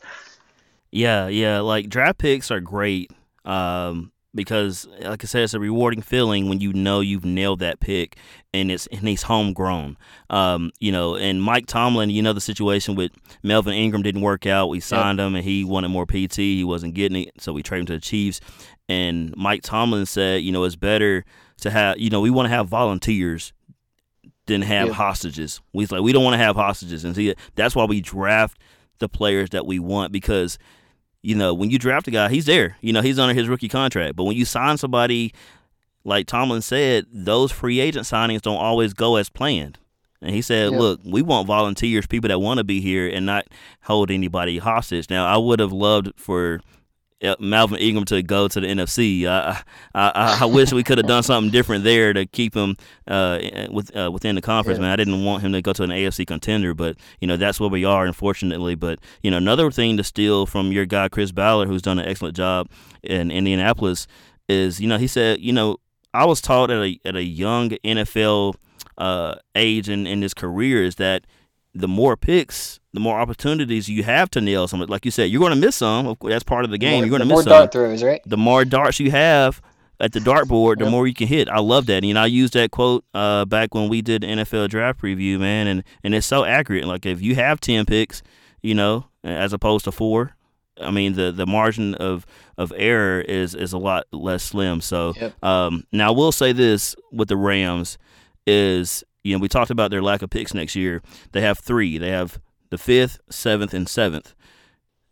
Yeah, 0.89 1.27
yeah. 1.27 1.59
Like 1.59 1.87
draft 1.87 2.17
picks 2.17 2.49
are 2.49 2.59
great 2.59 3.11
um, 3.45 4.11
because, 4.33 4.87
like 5.01 5.23
I 5.23 5.27
said, 5.27 5.43
it's 5.43 5.53
a 5.53 5.59
rewarding 5.59 6.01
feeling 6.01 6.49
when 6.49 6.61
you 6.61 6.73
know 6.73 6.99
you've 6.99 7.25
nailed 7.25 7.59
that 7.59 7.79
pick 7.79 8.17
and 8.55 8.71
it's 8.71 8.87
and 8.87 9.07
he's 9.07 9.21
homegrown. 9.21 9.97
Um, 10.31 10.71
you 10.79 10.91
know, 10.91 11.15
and 11.15 11.43
Mike 11.43 11.67
Tomlin, 11.67 12.09
you 12.09 12.23
know, 12.23 12.33
the 12.33 12.41
situation 12.41 12.95
with 12.95 13.11
Melvin 13.43 13.73
Ingram 13.73 14.01
didn't 14.01 14.21
work 14.21 14.47
out. 14.47 14.69
We 14.69 14.79
signed 14.79 15.19
yep. 15.19 15.27
him 15.27 15.35
and 15.35 15.43
he 15.43 15.63
wanted 15.63 15.89
more 15.89 16.07
PT. 16.07 16.37
He 16.37 16.63
wasn't 16.63 16.95
getting 16.95 17.27
it, 17.27 17.39
so 17.39 17.53
we 17.53 17.61
traded 17.61 17.81
him 17.81 17.85
to 17.87 17.93
the 17.93 17.99
Chiefs. 17.99 18.41
And 18.87 19.35
Mike 19.35 19.63
Tomlin 19.63 20.05
said, 20.05 20.43
you 20.43 20.51
know, 20.51 20.63
it's 20.63 20.75
better 20.75 21.25
to 21.61 21.71
have, 21.71 21.97
you 21.97 22.09
know, 22.09 22.21
we 22.21 22.29
want 22.29 22.45
to 22.45 22.49
have 22.49 22.67
volunteers 22.67 23.53
than 24.47 24.61
have 24.61 24.89
yeah. 24.89 24.93
hostages. 24.93 25.61
We 25.73 25.85
like 25.87 26.01
we 26.01 26.13
don't 26.13 26.23
want 26.23 26.35
to 26.35 26.43
have 26.43 26.55
hostages, 26.55 27.03
and 27.03 27.15
see 27.15 27.33
that's 27.55 27.75
why 27.75 27.85
we 27.85 28.01
draft 28.01 28.59
the 28.99 29.09
players 29.09 29.49
that 29.51 29.65
we 29.65 29.79
want 29.79 30.11
because 30.11 30.57
you 31.21 31.35
know 31.35 31.53
when 31.53 31.69
you 31.69 31.79
draft 31.79 32.07
a 32.07 32.11
guy, 32.11 32.29
he's 32.29 32.45
there. 32.45 32.77
You 32.81 32.93
know, 32.93 33.01
he's 33.01 33.19
under 33.19 33.33
his 33.33 33.47
rookie 33.47 33.69
contract. 33.69 34.15
But 34.15 34.25
when 34.25 34.35
you 34.35 34.45
sign 34.45 34.77
somebody, 34.77 35.33
like 36.03 36.27
Tomlin 36.27 36.61
said, 36.61 37.05
those 37.11 37.51
free 37.51 37.79
agent 37.79 38.05
signings 38.05 38.41
don't 38.41 38.57
always 38.57 38.93
go 38.93 39.15
as 39.15 39.29
planned. 39.29 39.79
And 40.21 40.33
he 40.33 40.41
said, 40.41 40.71
yeah. 40.71 40.77
"Look, 40.77 41.01
we 41.03 41.21
want 41.21 41.47
volunteers, 41.47 42.07
people 42.07 42.29
that 42.29 42.39
want 42.39 42.59
to 42.59 42.63
be 42.63 42.81
here, 42.81 43.07
and 43.07 43.25
not 43.25 43.47
hold 43.83 44.11
anybody 44.11 44.59
hostage." 44.59 45.09
Now, 45.09 45.25
I 45.25 45.37
would 45.37 45.59
have 45.59 45.73
loved 45.73 46.11
for 46.15 46.61
Melvin 47.39 47.79
Ingram 47.79 48.05
to 48.05 48.21
go 48.21 48.47
to 48.47 48.59
the 48.59 48.67
NFC. 48.67 49.25
I 49.25 49.61
I, 49.93 50.39
I 50.41 50.45
wish 50.45 50.71
we 50.73 50.83
could 50.83 50.97
have 50.97 51.07
done 51.07 51.23
something 51.23 51.51
different 51.51 51.83
there 51.83 52.13
to 52.13 52.25
keep 52.25 52.53
him 52.55 52.75
uh, 53.07 53.39
with, 53.71 53.95
uh, 53.95 54.11
within 54.11 54.35
the 54.35 54.41
conference. 54.41 54.77
Yeah. 54.77 54.83
Man, 54.83 54.91
I 54.91 54.95
didn't 54.95 55.23
want 55.23 55.41
him 55.41 55.53
to 55.53 55.61
go 55.61 55.73
to 55.73 55.83
an 55.83 55.89
AFC 55.89 56.27
contender, 56.27 56.73
but 56.73 56.97
you 57.19 57.27
know 57.27 57.37
that's 57.37 57.59
where 57.59 57.69
we 57.69 57.85
are, 57.85 58.05
unfortunately. 58.05 58.75
But 58.75 58.99
you 59.21 59.31
know 59.31 59.37
another 59.37 59.71
thing 59.71 59.97
to 59.97 60.03
steal 60.03 60.45
from 60.45 60.71
your 60.71 60.85
guy 60.85 61.07
Chris 61.07 61.31
Ballard, 61.31 61.67
who's 61.67 61.81
done 61.81 61.99
an 61.99 62.07
excellent 62.07 62.35
job 62.35 62.69
in 63.03 63.31
Indianapolis, 63.31 64.07
is 64.49 64.79
you 64.79 64.87
know 64.87 64.97
he 64.97 65.07
said 65.07 65.39
you 65.39 65.53
know 65.53 65.77
I 66.13 66.25
was 66.25 66.41
taught 66.41 66.69
at 66.71 66.81
a 66.81 66.99
at 67.05 67.15
a 67.15 67.23
young 67.23 67.69
NFL 67.69 68.55
uh, 68.97 69.35
age 69.55 69.89
in 69.89 70.07
in 70.07 70.21
his 70.21 70.33
career 70.33 70.83
is 70.83 70.95
that 70.95 71.25
the 71.77 71.87
more 71.87 72.15
picks, 72.15 72.79
the 72.93 72.99
more 73.01 73.19
opportunities 73.19 73.89
you 73.89 74.03
have 74.03 74.29
to 74.31 74.39
nail 74.41 74.67
something. 74.67 74.87
Like 74.87 75.03
you 75.05 75.11
said, 75.11 75.25
you're 75.29 75.41
going 75.41 75.53
to 75.53 75.59
miss 75.59 75.75
some. 75.75 76.15
That's 76.23 76.43
part 76.43 76.63
of 76.65 76.71
the 76.71 76.77
game. 76.77 76.93
More, 76.93 77.03
you're 77.03 77.09
going 77.09 77.19
to 77.19 77.25
more 77.27 77.39
miss 77.39 77.45
dart 77.45 77.73
some. 77.73 77.81
throws, 77.81 78.01
right? 78.01 78.21
The 78.25 78.37
more 78.37 78.63
darts 78.65 78.99
you 78.99 79.11
have 79.11 79.61
at 79.99 80.13
the 80.13 80.19
dartboard, 80.19 80.77
the 80.77 80.85
Yep. 80.85 80.91
more 80.91 81.05
you 81.05 81.13
can 81.13 81.27
hit. 81.27 81.49
I 81.49 81.59
love 81.59 81.85
that. 81.87 82.03
You 82.05 82.13
know, 82.13 82.21
I 82.21 82.27
used 82.27 82.53
that 82.53 82.71
quote 82.71 83.03
uh, 83.13 83.43
back 83.45 83.73
when 83.75 83.89
we 83.89 84.01
did 84.01 84.21
the 84.23 84.27
NFL 84.27 84.69
draft 84.69 85.01
preview, 85.01 85.37
man, 85.37 85.67
and 85.67 85.83
and 86.03 86.15
it's 86.15 86.25
so 86.27 86.45
accurate. 86.45 86.85
Like 86.85 87.05
if 87.05 87.21
you 87.21 87.35
have 87.35 87.59
ten 87.59 87.85
picks, 87.85 88.23
you 88.61 88.73
know, 88.73 89.07
as 89.23 89.51
opposed 89.51 89.83
to 89.85 89.91
four, 89.91 90.35
I 90.79 90.91
mean 90.91 91.13
the 91.13 91.31
the 91.33 91.45
margin 91.45 91.93
of 91.95 92.25
of 92.57 92.71
error 92.77 93.19
is 93.19 93.53
is 93.53 93.73
a 93.73 93.77
lot 93.77 94.05
less 94.13 94.43
slim. 94.43 94.79
So 94.81 95.13
Yep. 95.19 95.43
um, 95.43 95.83
now 95.91 96.13
we'll 96.13 96.31
say 96.31 96.53
this 96.53 96.95
with 97.11 97.27
the 97.27 97.37
Rams 97.37 97.97
is 98.47 99.03
you 99.25 99.35
know 99.35 99.41
we 99.41 99.47
talked 99.47 99.71
about 99.71 99.91
their 99.91 100.01
lack 100.01 100.21
of 100.21 100.29
picks 100.29 100.53
next 100.53 100.75
year. 100.75 101.01
They 101.33 101.41
have 101.41 101.59
three. 101.59 101.97
They 101.97 102.09
have 102.09 102.39
the 102.69 102.77
fifth, 102.77 103.19
seventh, 103.29 103.73
and 103.73 103.87
seventh. 103.89 104.33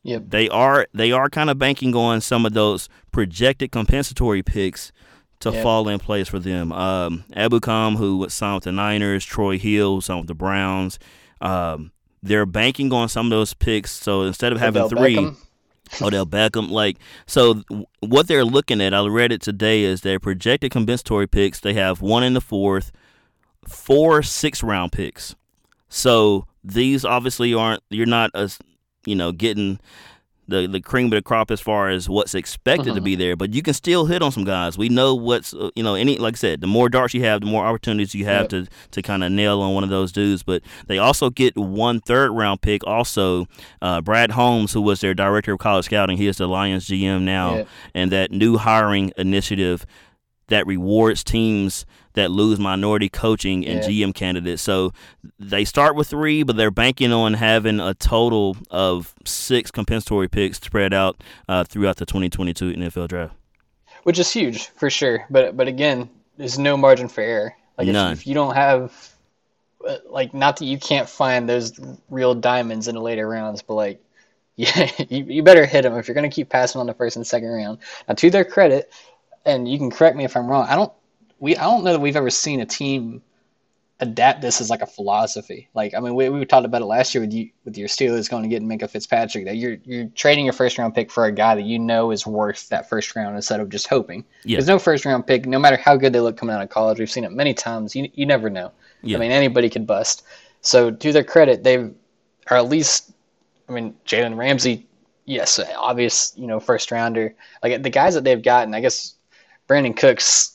Yep. 0.03 0.23
They 0.29 0.49
are 0.49 0.87
they 0.93 1.11
are 1.11 1.29
kind 1.29 1.49
of 1.49 1.57
banking 1.57 1.95
on 1.95 2.21
some 2.21 2.45
of 2.45 2.53
those 2.53 2.89
projected 3.11 3.71
compensatory 3.71 4.43
picks 4.43 4.91
to 5.39 5.51
Yep. 5.51 5.63
fall 5.63 5.87
in 5.89 5.99
place 5.99 6.27
for 6.29 6.39
them. 6.39 6.71
Um, 6.71 7.23
Ebukam, 7.35 7.95
who 7.97 8.17
was 8.17 8.33
signed 8.33 8.55
with 8.55 8.63
the 8.65 8.71
Niners, 8.71 9.25
Troy 9.25 9.57
Hill, 9.57 10.01
signed 10.01 10.21
with 10.21 10.27
the 10.27 10.35
Browns. 10.35 10.99
Um, 11.41 11.91
they're 12.21 12.45
banking 12.45 12.93
on 12.93 13.09
some 13.09 13.25
of 13.27 13.29
those 13.31 13.53
picks. 13.53 13.91
So 13.91 14.21
instead 14.23 14.51
of 14.53 14.59
having 14.59 14.81
Odell 14.83 14.97
three, 14.97 15.15
Beckham. 15.17 15.35
Odell 16.01 16.25
Beckham. 16.25 16.69
Like 16.69 16.97
so, 17.25 17.55
w- 17.55 17.85
what 17.99 18.27
they're 18.27 18.45
looking 18.45 18.81
at, 18.81 18.93
I 18.93 19.05
read 19.07 19.31
it 19.31 19.41
today, 19.41 19.83
is 19.83 20.01
their 20.01 20.19
projected 20.19 20.71
compensatory 20.71 21.27
picks. 21.27 21.59
They 21.59 21.73
have 21.73 22.01
one 22.01 22.23
in 22.23 22.33
the 22.33 22.41
fourth, 22.41 22.91
four 23.67 24.21
six 24.23 24.63
round 24.63 24.91
picks. 24.91 25.35
So 25.89 26.47
these 26.63 27.05
obviously 27.05 27.53
aren't. 27.53 27.81
You're 27.89 28.05
not 28.05 28.31
as 28.33 28.59
you 29.05 29.15
know 29.15 29.31
getting 29.31 29.79
the 30.47 30.67
the 30.67 30.81
cream 30.81 31.05
of 31.05 31.11
the 31.11 31.21
crop 31.21 31.51
as 31.51 31.61
far 31.61 31.87
as 31.89 32.09
what's 32.09 32.35
expected 32.35 32.95
to 32.95 33.01
be 33.01 33.15
there, 33.15 33.35
but 33.37 33.53
you 33.53 33.61
can 33.61 33.73
still 33.73 34.05
hit 34.07 34.21
on 34.21 34.29
some 34.31 34.43
guys. 34.43 34.77
We 34.77 34.89
know 34.89 35.15
what's 35.15 35.53
uh, 35.53 35.69
you 35.75 35.83
know 35.83 35.95
any 35.95 36.17
like 36.17 36.33
I 36.33 36.37
said, 36.37 36.59
the 36.61 36.67
more 36.67 36.89
darts 36.89 37.13
you 37.13 37.23
have, 37.23 37.39
the 37.41 37.47
more 37.47 37.63
opportunities 37.65 38.13
you 38.13 38.25
have 38.25 38.41
Yep. 38.43 38.49
to 38.49 38.67
to 38.91 39.01
kind 39.01 39.23
of 39.23 39.31
nail 39.31 39.61
on 39.61 39.73
one 39.73 39.83
of 39.85 39.89
those 39.89 40.11
dudes. 40.11 40.43
But 40.43 40.61
they 40.87 40.97
also 40.97 41.29
get 41.29 41.55
one 41.57 42.01
third 42.01 42.31
round 42.31 42.61
pick. 42.61 42.85
Also, 42.85 43.45
uh, 43.81 44.01
Brad 44.01 44.31
Holmes, 44.31 44.73
who 44.73 44.81
was 44.81 44.99
their 44.99 45.13
director 45.13 45.53
of 45.53 45.59
college 45.59 45.85
scouting, 45.85 46.17
he 46.17 46.27
is 46.27 46.37
the 46.37 46.47
Lions 46.47 46.87
GM 46.87 47.21
now, 47.21 47.55
Yep. 47.55 47.67
and 47.93 48.11
that 48.11 48.31
new 48.31 48.57
hiring 48.57 49.13
initiative 49.17 49.85
that 50.47 50.67
rewards 50.67 51.23
teams 51.23 51.85
that 52.13 52.31
lose 52.31 52.59
minority 52.59 53.09
coaching 53.09 53.65
and 53.65 53.83
Yeah. 53.83 54.05
GM 54.05 54.13
candidates. 54.13 54.61
So 54.61 54.91
they 55.39 55.65
start 55.65 55.95
with 55.95 56.07
three, 56.07 56.43
but 56.43 56.55
they're 56.57 56.71
banking 56.71 57.11
on 57.11 57.33
having 57.35 57.79
a 57.79 57.93
total 57.93 58.55
of 58.69 59.13
six 59.25 59.71
compensatory 59.71 60.27
picks 60.27 60.59
spread 60.59 60.93
out 60.93 61.21
uh, 61.49 61.63
throughout 61.63 61.97
the 61.97 62.05
2022 62.05 62.73
NFL 62.73 63.07
draft. 63.07 63.33
which 64.03 64.19
is 64.19 64.31
huge 64.31 64.67
for 64.69 64.89
sure. 64.89 65.25
But 65.29 65.55
but 65.57 65.67
again, 65.67 66.09
there's 66.37 66.59
no 66.59 66.75
margin 66.77 67.07
for 67.07 67.21
error. 67.21 67.55
Like 67.77 67.87
if, 67.87 67.95
if 68.11 68.27
you 68.27 68.33
don't 68.35 68.53
have, 68.55 68.91
uh, 69.87 69.97
like, 70.09 70.33
not 70.33 70.57
that 70.57 70.65
you 70.65 70.77
can't 70.77 71.09
find 71.09 71.49
those 71.49 71.79
real 72.09 72.35
diamonds 72.35 72.87
in 72.87 72.95
the 72.95 73.01
later 73.01 73.27
rounds, 73.27 73.61
but 73.63 73.73
like, 73.73 74.03
yeah, 74.55 74.89
you, 75.09 75.23
you 75.25 75.41
better 75.43 75.65
hit 75.65 75.81
them 75.81 75.95
if 75.97 76.07
you're 76.07 76.13
gonna 76.15 76.29
keep 76.29 76.49
passing 76.49 76.79
on 76.79 76.85
the 76.87 76.93
first 76.93 77.15
and 77.15 77.25
second 77.25 77.49
round. 77.49 77.79
Now, 78.07 78.13
to 78.13 78.29
their 78.29 78.45
credit, 78.45 78.91
and 79.45 79.67
you 79.67 79.77
can 79.79 79.89
correct 79.89 80.15
me 80.15 80.23
if 80.25 80.37
I'm 80.37 80.47
wrong. 80.47 80.67
I 80.69 80.75
don't 80.75 80.93
we 81.43 81.57
I 81.57 81.63
don't 81.63 81.83
know 81.83 81.91
that 81.91 81.99
we've 81.99 82.15
ever 82.15 82.29
seen 82.29 82.61
a 82.61 82.65
team 82.65 83.21
adapt 83.99 84.41
this 84.41 84.61
as 84.61 84.69
like 84.69 84.81
a 84.81 84.87
philosophy. 84.87 85.67
Like 85.73 85.93
I 85.93 85.99
mean, 85.99 86.15
we, 86.15 86.29
we 86.29 86.45
talked 86.45 86.65
about 86.65 86.81
it 86.81 86.85
last 86.85 87.13
year 87.13 87.21
with 87.21 87.33
you 87.33 87.49
with 87.65 87.77
your 87.77 87.89
Steelers 87.89 88.29
going 88.29 88.43
to 88.43 88.49
get 88.49 88.63
Minkah 88.63 88.89
Fitzpatrick. 88.89 89.43
That 89.43 89.57
you're 89.57 89.77
you're 89.83 90.07
trading 90.15 90.45
your 90.45 90.53
first 90.53 90.77
round 90.77 90.95
pick 90.95 91.11
for 91.11 91.25
a 91.25 91.33
guy 91.33 91.55
that 91.55 91.63
you 91.65 91.79
know 91.79 92.11
is 92.11 92.25
worth 92.25 92.69
that 92.69 92.87
first 92.87 93.13
round 93.17 93.35
instead 93.35 93.59
of 93.59 93.67
just 93.67 93.87
hoping. 93.87 94.23
Yeah. 94.45 94.55
There's 94.55 94.69
no 94.69 94.79
first 94.79 95.03
round 95.03 95.27
pick, 95.27 95.45
no 95.45 95.59
matter 95.59 95.75
how 95.75 95.97
good 95.97 96.13
they 96.13 96.21
look 96.21 96.37
coming 96.37 96.55
out 96.55 96.61
of 96.61 96.69
college. 96.69 96.97
We've 96.97 97.11
seen 97.11 97.25
it 97.25 97.33
many 97.33 97.53
times. 97.53 97.93
You 97.93 98.09
you 98.13 98.25
never 98.25 98.49
know. 98.49 98.71
Yeah. 99.01 99.17
I 99.17 99.19
mean, 99.19 99.31
anybody 99.31 99.69
could 99.69 99.85
bust. 99.85 100.23
So 100.61 100.91
to 100.91 101.11
their 101.11 101.25
credit, 101.25 101.61
they've 101.61 101.93
or 102.49 102.55
at 102.55 102.69
least 102.69 103.11
I 103.67 103.73
mean, 103.73 103.95
Jalen 104.05 104.37
Ramsey, 104.37 104.87
yes, 105.25 105.59
obvious, 105.77 106.31
you 106.37 106.47
know, 106.47 106.61
first 106.61 106.89
rounder. 106.89 107.35
Like 107.61 107.83
the 107.83 107.89
guys 107.89 108.13
that 108.13 108.23
they've 108.23 108.41
gotten, 108.41 108.73
I 108.73 108.79
guess 108.79 109.15
Brandin 109.67 109.97
Cooks. 109.97 110.52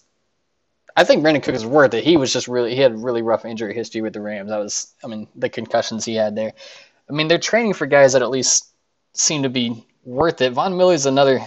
I 0.99 1.05
think 1.05 1.23
Brandin 1.23 1.45
Cook 1.45 1.55
is 1.55 1.65
worth 1.65 1.95
it. 1.95 2.03
He 2.03 2.17
was 2.17 2.33
just 2.33 2.49
really 2.49 2.75
he 2.75 2.81
had 2.81 3.01
really 3.01 3.23
rough 3.23 3.45
injury 3.45 3.73
history 3.73 4.01
with 4.01 4.15
the 4.15 4.21
Rams. 4.21 4.51
That 4.51 4.59
was 4.59 4.93
I 5.05 5.07
mean 5.07 5.29
the 5.37 5.49
concussions 5.49 6.05
he 6.05 6.17
had 6.17 6.35
there. 6.35 6.53
I 7.09 7.13
mean 7.13 7.29
they're 7.29 7.39
training 7.39 7.75
for 7.75 7.87
guys 7.87 8.15
that 8.15 8.23
at 8.23 8.31
least 8.31 8.73
seem 9.13 9.45
to 9.45 9.49
be 9.49 9.87
worth 10.05 10.41
it. 10.41 10.53
Von 10.55 10.77
Miller's 10.77 11.07
another, 11.07 11.39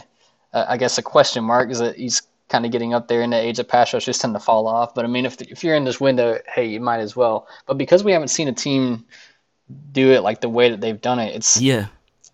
uh, 0.54 0.66
I 0.70 0.78
guess, 0.78 0.98
a 0.98 1.02
question 1.02 1.44
mark. 1.44 1.70
Is 1.70 1.80
that 1.80 1.98
he's 1.98 2.22
kind 2.48 2.66
of 2.66 2.72
getting 2.72 2.94
up 2.94 3.10
there 3.10 3.22
in 3.22 3.32
the 3.32 3.38
age 3.38 3.60
of 3.60 3.68
pass 3.68 3.94
rushers 3.94 4.20
tend 4.20 4.34
to 4.36 4.40
fall 4.40 4.68
off. 4.68 4.96
But 4.96 5.04
I 5.04 5.10
mean, 5.10 5.26
if 5.26 5.42
if 5.42 5.66
you're 5.66 5.76
in 5.76 5.84
this 5.84 6.00
window, 6.00 6.40
hey, 6.48 6.68
you 6.68 6.80
might 6.80 7.02
as 7.02 7.18
well. 7.18 7.50
But 7.66 7.78
because 7.78 8.06
we 8.06 8.14
haven't 8.14 8.30
seen 8.30 8.48
a 8.48 8.54
team 8.54 9.06
do 9.92 10.12
it 10.12 10.22
like 10.22 10.40
the 10.40 10.50
way 10.50 10.70
that 10.70 10.80
they've 10.80 11.02
done 11.02 11.20
it, 11.20 11.36
it's 11.36 11.60
Yeah. 11.60 11.88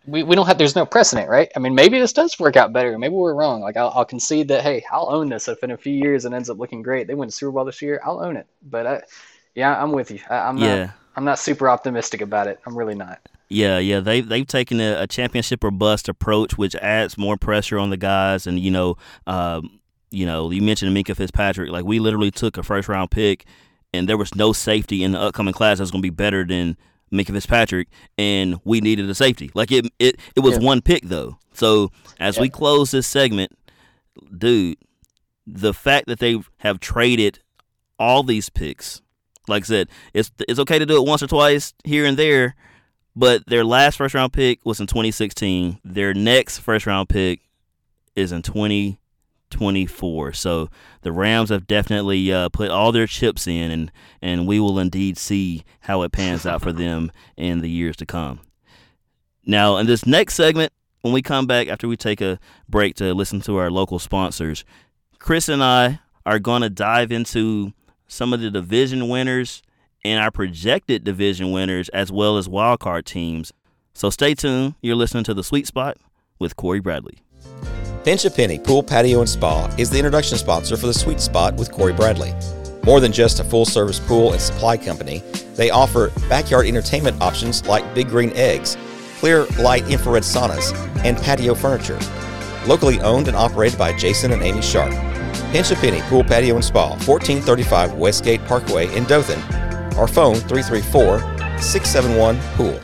We, 0.08 0.24
we 0.24 0.36
don't 0.36 0.48
have 0.48 0.58
there's 0.58 0.76
no 0.76 0.86
precedent, 0.86 1.30
right? 1.30 1.52
I 1.56 1.60
mean, 1.60 1.76
maybe 1.76 2.00
this 2.00 2.14
does 2.14 2.40
work 2.40 2.56
out 2.56 2.72
better. 2.72 2.98
Maybe 2.98 3.14
we're 3.14 3.34
wrong. 3.34 3.62
Like 3.62 3.78
I'll, 3.78 3.92
I'll 3.94 4.06
concede 4.06 4.48
that. 4.48 4.64
Hey, 4.64 4.84
I'll 4.92 5.10
own 5.14 5.30
this 5.30 5.48
if 5.48 5.64
in 5.64 5.72
a 5.72 5.78
few 5.78 5.94
years 5.94 6.26
it 6.26 6.34
ends 6.34 6.50
up 6.50 6.58
looking 6.58 6.82
great. 6.82 7.08
They 7.08 7.14
win 7.14 7.28
the 7.28 7.34
Super 7.34 7.52
Bowl 7.52 7.66
this 7.66 7.82
year. 7.82 8.00
I'll 8.06 8.24
own 8.24 8.38
it. 8.38 8.48
But 8.62 8.88
I, 8.88 9.02
yeah, 9.54 9.82
I'm 9.82 9.92
with 9.92 10.12
you. 10.12 10.20
I, 10.30 10.38
I'm 10.38 10.56
not. 10.56 10.66
Yeah. 10.66 10.92
I'm 11.16 11.26
not 11.26 11.40
super 11.40 11.68
optimistic 11.68 12.22
about 12.22 12.46
it. 12.48 12.60
I'm 12.66 12.78
really 12.78 12.94
not. 12.94 13.20
Yeah, 13.50 13.80
yeah, 13.80 14.02
they 14.02 14.22
they've 14.22 14.46
taken 14.46 14.80
a, 14.80 15.02
a 15.02 15.08
championship 15.08 15.64
or 15.64 15.72
bust 15.72 16.08
approach, 16.08 16.58
which 16.58 16.76
adds 16.76 17.18
more 17.18 17.38
pressure 17.38 17.80
on 17.80 17.90
the 17.90 17.98
guys. 17.98 18.46
And 18.46 18.60
you 18.60 18.72
know, 18.72 18.98
um, 19.26 19.80
you 20.12 20.26
know, 20.26 20.52
you 20.52 20.62
mentioned 20.62 20.96
Minkah 20.96 21.16
Fitzpatrick. 21.16 21.72
Like 21.72 21.86
we 21.86 22.00
literally 22.00 22.30
took 22.30 22.58
a 22.58 22.64
first 22.64 22.88
round 22.88 23.10
pick, 23.10 23.46
and 23.94 24.08
there 24.08 24.18
was 24.18 24.36
no 24.36 24.54
safety 24.54 25.04
in 25.04 25.14
the 25.14 25.20
upcoming 25.20 25.54
class 25.54 25.80
that's 25.80 25.92
going 25.92 26.02
to 26.02 26.06
be 26.06 26.14
better 26.14 26.46
than 26.46 26.78
Minkah 27.12 27.32
Fitzpatrick, 27.34 27.88
and 28.18 28.60
we 28.64 28.82
needed 28.82 29.10
a 29.10 29.16
safety. 29.16 29.50
Like 29.54 29.72
it, 29.72 29.86
it, 30.00 30.20
it 30.36 30.42
was 30.42 30.54
Yeah. 30.58 30.66
one 30.66 30.82
pick 30.82 31.04
though. 31.08 31.38
So 31.54 31.92
as 32.20 32.40
we 32.40 32.50
close 32.50 32.92
this 32.92 33.08
segment, 33.08 33.52
dude, 34.38 34.78
the 35.46 35.74
fact 35.74 36.08
that 36.08 36.20
they 36.20 36.38
have 36.58 36.80
traded 36.80 37.40
all 37.98 38.24
these 38.24 38.50
picks, 38.50 39.02
like 39.48 39.64
I 39.64 39.66
said, 39.66 39.90
it's 40.14 40.32
it's 40.48 40.60
okay 40.60 40.78
to 40.80 40.86
do 40.86 40.98
it 41.02 41.08
once 41.08 41.24
or 41.24 41.28
twice 41.28 41.74
here 41.84 42.06
and 42.06 42.18
there, 42.18 42.56
but 43.16 43.44
their 43.48 43.64
last 43.64 43.96
first 43.96 44.14
round 44.14 44.34
pick 44.34 44.60
was 44.66 44.80
in 44.80 44.88
2016. 44.88 45.80
Their 45.86 46.14
next 46.14 46.60
first 46.60 46.86
round 46.86 47.10
pick 47.10 47.42
is 48.16 48.32
in 48.32 48.42
2024. 49.50 50.34
So 50.34 50.70
the 51.01 51.12
Rams 51.12 51.50
have 51.50 51.68
definitely 51.68 52.32
uh, 52.32 52.50
put 52.50 52.70
all 52.70 52.92
their 52.92 53.08
chips 53.08 53.48
in, 53.48 53.72
and 53.72 53.92
and 54.22 54.48
we 54.48 54.60
will 54.60 54.80
indeed 54.80 55.18
see 55.18 55.63
how 55.82 56.01
it 56.01 56.12
pans 56.12 56.46
out 56.46 56.62
for 56.62 56.72
them 56.72 57.12
in 57.38 57.62
the 57.62 57.70
years 57.70 57.96
to 57.98 58.06
come. 58.06 58.39
Now, 59.46 59.77
in 59.77 59.88
this 59.88 60.06
next 60.06 60.34
segment, 60.34 60.74
when 61.01 61.13
we 61.13 61.22
come 61.22 61.48
back 61.48 61.68
after 61.68 61.88
we 61.88 61.96
take 61.96 62.20
a 62.20 62.39
break 62.68 62.96
to 62.96 63.13
listen 63.13 63.39
to 63.42 63.56
our 63.58 63.72
local 63.72 64.00
sponsors, 64.00 64.66
Chris 65.20 65.48
and 65.48 65.63
I 65.63 66.00
are 66.25 66.39
going 66.39 66.62
to 66.62 66.70
dive 66.70 67.12
into 67.12 67.74
some 68.08 68.34
of 68.34 68.42
the 68.42 68.51
division 68.51 69.08
winners 69.08 69.62
and 70.04 70.22
our 70.22 70.32
projected 70.32 71.04
division 71.04 71.51
winners 71.51 71.89
as 71.89 72.12
well 72.12 72.38
as 72.38 72.48
wildcard 72.48 73.06
teams. 73.06 73.54
So 73.94 74.10
stay 74.10 74.36
tuned. 74.36 74.75
You're 74.82 74.96
listening 74.96 75.24
to 75.25 75.34
The 75.34 75.44
Sweet 75.44 75.68
Spot 75.68 75.98
with 76.39 76.56
Corey 76.56 76.80
Bradley. 76.80 77.20
Pinch 78.08 78.24
a 78.24 78.32
Penny 78.32 78.58
Pool, 78.58 78.82
Patio, 78.84 79.20
and 79.20 79.28
Spa 79.28 79.70
is 79.78 79.90
the 79.90 79.98
introduction 79.98 80.38
sponsor 80.38 80.78
for 80.78 80.88
the 80.88 80.94
Sweet 80.94 81.20
Spot 81.20 81.54
with 81.56 81.70
Corey 81.70 81.92
Bradley. 81.92 82.34
More 82.86 83.02
than 83.02 83.12
just 83.12 83.42
a 83.42 83.44
full 83.44 83.66
service 83.66 84.00
pool 84.00 84.32
and 84.32 84.42
supply 84.42 84.78
company, 84.78 85.20
they 85.58 85.72
offer 85.72 86.14
backyard 86.30 86.68
entertainment 86.68 87.22
options 87.22 87.68
like 87.68 87.94
Big 87.94 88.08
Green 88.08 88.32
Eggs, 88.34 88.78
clear 89.20 89.44
light 89.60 89.86
infrared 89.90 90.24
saunas, 90.24 90.74
and 91.04 91.18
patio 91.18 91.54
furniture. 91.54 92.00
Locally 92.66 92.98
owned 93.02 93.28
and 93.28 93.36
operated 93.36 93.78
by 93.78 93.92
Jason 93.98 94.32
and 94.32 94.42
Amy 94.42 94.62
Sharp. 94.62 94.94
Pinch 95.52 95.72
a 95.72 95.76
Penny 95.76 96.00
Pool, 96.04 96.24
Patio, 96.24 96.56
and 96.56 96.64
Spa, 96.64 96.92
1435 96.92 97.96
Westgate 97.96 98.42
Parkway 98.46 98.88
in 98.96 99.04
Dothan, 99.04 99.42
or 99.98 100.08
phone 100.08 100.36
334 100.36 101.20
671 101.60 102.40
Pool. 102.56 102.80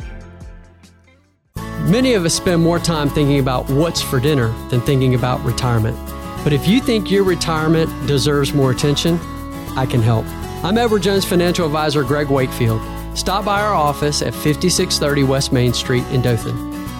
Many 1.85 2.13
of 2.13 2.23
us 2.23 2.33
spend 2.33 2.63
more 2.63 2.79
time 2.79 3.09
thinking 3.09 3.39
about 3.39 3.69
what's 3.69 4.01
for 4.01 4.17
dinner 4.17 4.47
than 4.69 4.79
thinking 4.79 5.15
about 5.15 5.43
retirement. 5.43 5.97
But 6.41 6.53
if 6.53 6.65
you 6.65 6.79
think 6.79 7.11
your 7.11 7.25
retirement 7.25 8.07
deserves 8.07 8.53
more 8.53 8.71
attention, 8.71 9.19
I 9.75 9.85
can 9.85 10.01
help. 10.01 10.25
I'm 10.63 10.77
Edward 10.77 11.01
Jones 11.01 11.25
financial 11.25 11.65
advisor 11.65 12.03
Greg 12.03 12.29
Wakefield. 12.29 12.81
Stop 13.17 13.43
by 13.43 13.61
our 13.61 13.73
office 13.73 14.21
at 14.21 14.33
5630 14.33 15.23
West 15.23 15.51
Main 15.51 15.73
Street 15.73 16.05
in 16.07 16.21
Dothan. 16.21 16.55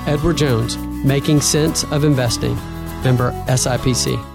Edward 0.05 0.35
Jones, 0.35 0.77
making 0.77 1.39
sense 1.39 1.85
of 1.85 2.03
investing. 2.03 2.55
Member 3.03 3.31
SIPC. 3.47 4.32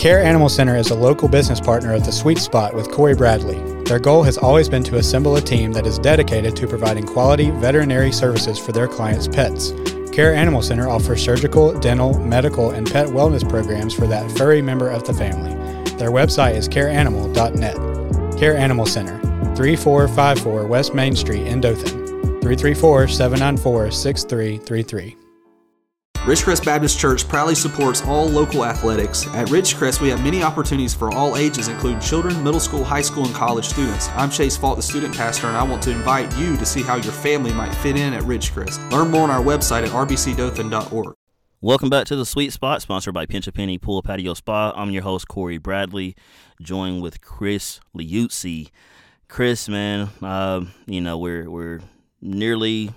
Care 0.00 0.22
Animal 0.22 0.48
Center 0.48 0.76
is 0.76 0.88
a 0.88 0.94
local 0.94 1.28
business 1.28 1.60
partner 1.60 1.92
of 1.92 2.06
the 2.06 2.10
Sweet 2.10 2.38
Spot 2.38 2.72
with 2.72 2.90
Corey 2.90 3.14
Bradley. 3.14 3.58
Their 3.82 3.98
goal 3.98 4.22
has 4.22 4.38
always 4.38 4.66
been 4.66 4.82
to 4.84 4.96
assemble 4.96 5.36
a 5.36 5.42
team 5.42 5.72
that 5.72 5.86
is 5.86 5.98
dedicated 5.98 6.56
to 6.56 6.66
providing 6.66 7.04
quality 7.04 7.50
veterinary 7.50 8.10
services 8.10 8.58
for 8.58 8.72
their 8.72 8.88
clients' 8.88 9.28
pets. 9.28 9.74
Care 10.10 10.34
Animal 10.34 10.62
Center 10.62 10.88
offers 10.88 11.22
surgical, 11.22 11.78
dental, 11.78 12.18
medical, 12.18 12.70
and 12.70 12.90
pet 12.90 13.08
wellness 13.08 13.46
programs 13.46 13.92
for 13.92 14.06
that 14.06 14.30
furry 14.38 14.62
member 14.62 14.88
of 14.88 15.04
the 15.04 15.12
family. 15.12 15.52
Their 15.98 16.10
website 16.10 16.54
is 16.54 16.66
careanimal.net. 16.66 18.38
Care 18.38 18.56
Animal 18.56 18.86
Center, 18.86 19.18
3454 19.54 20.66
West 20.66 20.94
Main 20.94 21.14
Street 21.14 21.46
in 21.46 21.60
Dothan. 21.60 22.06
334 22.40 23.06
794 23.06 23.90
6333. 23.90 25.29
Ridgecrest 26.24 26.66
Baptist 26.66 26.98
Church 26.98 27.26
proudly 27.26 27.54
supports 27.54 28.02
all 28.02 28.28
local 28.28 28.66
athletics. 28.66 29.26
At 29.28 29.48
Ridgecrest, 29.48 30.02
we 30.02 30.10
have 30.10 30.22
many 30.22 30.42
opportunities 30.42 30.92
for 30.92 31.10
all 31.10 31.38
ages, 31.38 31.68
including 31.68 31.98
children, 31.98 32.44
middle 32.44 32.60
school, 32.60 32.84
high 32.84 33.00
school, 33.00 33.24
and 33.24 33.34
college 33.34 33.64
students. 33.64 34.10
I'm 34.10 34.28
Chase 34.30 34.54
Fault, 34.54 34.76
the 34.76 34.82
student 34.82 35.16
pastor, 35.16 35.46
and 35.46 35.56
I 35.56 35.62
want 35.62 35.82
to 35.84 35.90
invite 35.90 36.36
you 36.36 36.58
to 36.58 36.66
see 36.66 36.82
how 36.82 36.96
your 36.96 37.14
family 37.14 37.54
might 37.54 37.74
fit 37.76 37.96
in 37.96 38.12
at 38.12 38.22
Ridgecrest. 38.24 38.92
Learn 38.92 39.10
more 39.10 39.22
on 39.22 39.30
our 39.30 39.42
website 39.42 39.82
at 39.82 39.88
rbcdothan.org. 39.88 41.14
Welcome 41.62 41.88
back 41.88 42.06
to 42.08 42.16
the 42.16 42.26
Sweet 42.26 42.52
Spot, 42.52 42.82
sponsored 42.82 43.14
by 43.14 43.24
Pinch 43.24 43.46
a 43.46 43.52
Penny 43.52 43.78
Pool 43.78 44.02
Patio 44.02 44.34
Spa. 44.34 44.74
I'm 44.76 44.90
your 44.90 45.02
host 45.02 45.26
Corey 45.26 45.56
Bradley, 45.56 46.16
joined 46.60 47.00
with 47.00 47.22
Chris 47.22 47.80
Liuzzi. 47.96 48.68
Chris, 49.28 49.70
man, 49.70 50.10
uh, 50.20 50.66
you 50.84 51.00
know 51.00 51.16
we're 51.16 51.48
we're 51.48 51.80
nearly 52.20 52.90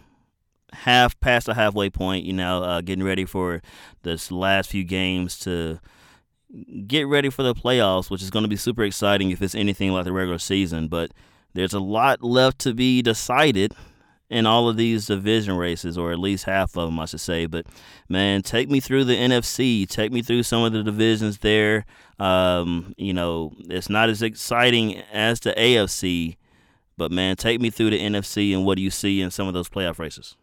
half 0.73 1.19
past 1.19 1.45
the 1.45 1.53
halfway 1.53 1.89
point. 1.89 2.25
You 2.25 2.33
know, 2.33 2.63
uh, 2.63 2.81
getting 2.81 3.03
ready 3.03 3.25
for 3.25 3.61
this 4.03 4.31
last 4.31 4.69
few 4.69 4.83
games 4.83 5.37
to 5.39 5.79
get 6.87 7.07
ready 7.07 7.29
for 7.29 7.43
the 7.43 7.55
playoffs, 7.55 8.09
which 8.09 8.21
is 8.21 8.29
going 8.29 8.43
to 8.43 8.49
be 8.49 8.55
super 8.55 8.83
exciting 8.83 9.31
if 9.31 9.41
it's 9.41 9.55
anything 9.55 9.91
like 9.91 10.05
the 10.05 10.11
regular 10.11 10.37
season. 10.37 10.87
But 10.87 11.11
there's 11.53 11.73
a 11.73 11.79
lot 11.79 12.23
left 12.23 12.59
to 12.59 12.73
be 12.73 13.01
decided 13.01 13.73
in 14.29 14.47
all 14.47 14.67
of 14.67 14.77
these 14.77 15.05
division 15.05 15.55
races, 15.55 15.97
or 15.97 16.11
at 16.11 16.17
least 16.17 16.45
half 16.45 16.75
of 16.75 16.87
them, 16.87 16.99
I 16.99 17.05
should 17.05 17.19
say. 17.19 17.45
But 17.45 17.67
man, 18.09 18.41
take 18.41 18.69
me 18.69 18.79
through 18.79 19.03
the 19.03 19.15
NFC. 19.15 19.87
Take 19.87 20.11
me 20.11 20.21
through 20.21 20.43
some 20.43 20.63
of 20.63 20.73
the 20.73 20.83
divisions 20.83 21.39
there. 21.39 21.85
Um, 22.19 22.95
you 22.97 23.13
know, 23.13 23.53
it's 23.69 23.89
not 23.89 24.09
as 24.09 24.21
exciting 24.21 24.97
as 25.11 25.39
the 25.39 25.53
AFC, 25.53 26.37
but 26.97 27.11
man, 27.11 27.35
take 27.35 27.61
me 27.61 27.69
through 27.69 27.91
the 27.91 27.99
NFC 27.99 28.53
and 28.55 28.65
what 28.65 28.77
do 28.77 28.81
you 28.81 28.89
see 28.89 29.21
in 29.21 29.29
some 29.29 29.47
of 29.47 29.53
those 29.53 29.69
playoff 29.69 29.99
races? 29.99 30.35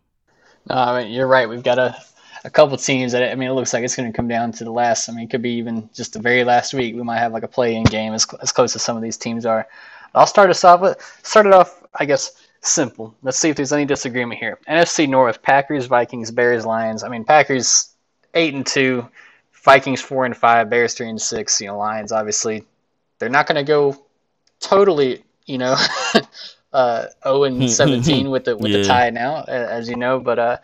Uh, 0.71 1.03
mean 1.03 1.13
you're 1.13 1.27
right. 1.27 1.49
We've 1.49 1.63
got 1.63 1.79
a 1.79 1.97
a 2.45 2.51
couple 2.51 2.77
teams 2.77 3.13
that 3.13 3.31
I 3.31 3.35
mean 3.35 3.51
it 3.51 3.55
looks 3.55 3.73
like 3.75 3.85
it's 3.85 3.97
going 3.97 4.11
to 4.11 4.17
come 4.17 4.29
down 4.29 4.53
to 4.53 4.65
the 4.65 4.71
last. 4.71 5.09
I 5.09 5.13
mean 5.13 5.25
it 5.25 5.31
could 5.31 5.43
be 5.43 5.55
even 5.55 5.91
just 5.93 6.13
the 6.13 6.21
very 6.21 6.45
last 6.45 6.73
week. 6.73 6.95
We 6.95 7.03
might 7.03 7.19
have 7.19 7.33
like 7.33 7.43
a 7.43 7.49
play-in 7.49 7.85
game 7.85 8.15
as 8.15 8.27
as 8.41 8.53
close 8.53 8.75
as 8.77 8.83
some 8.83 8.97
of 8.97 9.03
these 9.03 9.17
teams 9.17 9.45
are. 9.45 9.67
I'll 10.15 10.27
start 10.27 10.49
us 10.51 10.65
off 10.65 10.81
with 10.81 11.21
start 11.23 11.47
it 11.47 11.53
off. 11.53 11.83
I 11.95 12.05
guess 12.05 12.33
simple. 12.61 13.15
Let's 13.23 13.39
see 13.39 13.49
if 13.51 13.57
there's 13.57 13.73
any 13.73 13.85
disagreement 13.85 14.39
here. 14.41 14.59
NFC 14.69 15.09
North: 15.09 15.43
Packers, 15.43 15.87
Vikings, 15.87 16.31
Bears, 16.31 16.65
Lions. 16.65 17.03
I 17.03 17.09
mean 17.09 17.25
Packers 17.25 17.91
eight 18.35 18.55
and 18.55 18.67
two, 18.67 19.09
Vikings 19.53 20.01
four 20.01 20.25
and 20.25 20.37
five, 20.37 20.71
Bears 20.71 20.95
three 20.95 21.09
and 21.09 21.21
six. 21.21 21.61
You 21.61 21.67
know 21.69 21.79
Lions 21.79 22.13
obviously 22.13 22.65
they're 23.19 23.29
not 23.29 23.49
going 23.49 23.57
to 23.57 23.69
go 23.69 24.01
totally 24.61 25.25
you 25.47 25.59
know 25.59 25.77
uh, 26.73 27.07
0 27.25 27.45
and 27.45 27.71
17 27.71 28.31
with 28.35 28.45
the 28.45 28.57
with 28.57 28.71
Yeah. 28.71 28.79
the 28.79 28.85
tie 28.85 29.11
now, 29.11 29.45
as 29.45 29.89
you 29.89 29.97
know. 29.97 30.21
But 30.21 30.39
uh, 30.39 30.57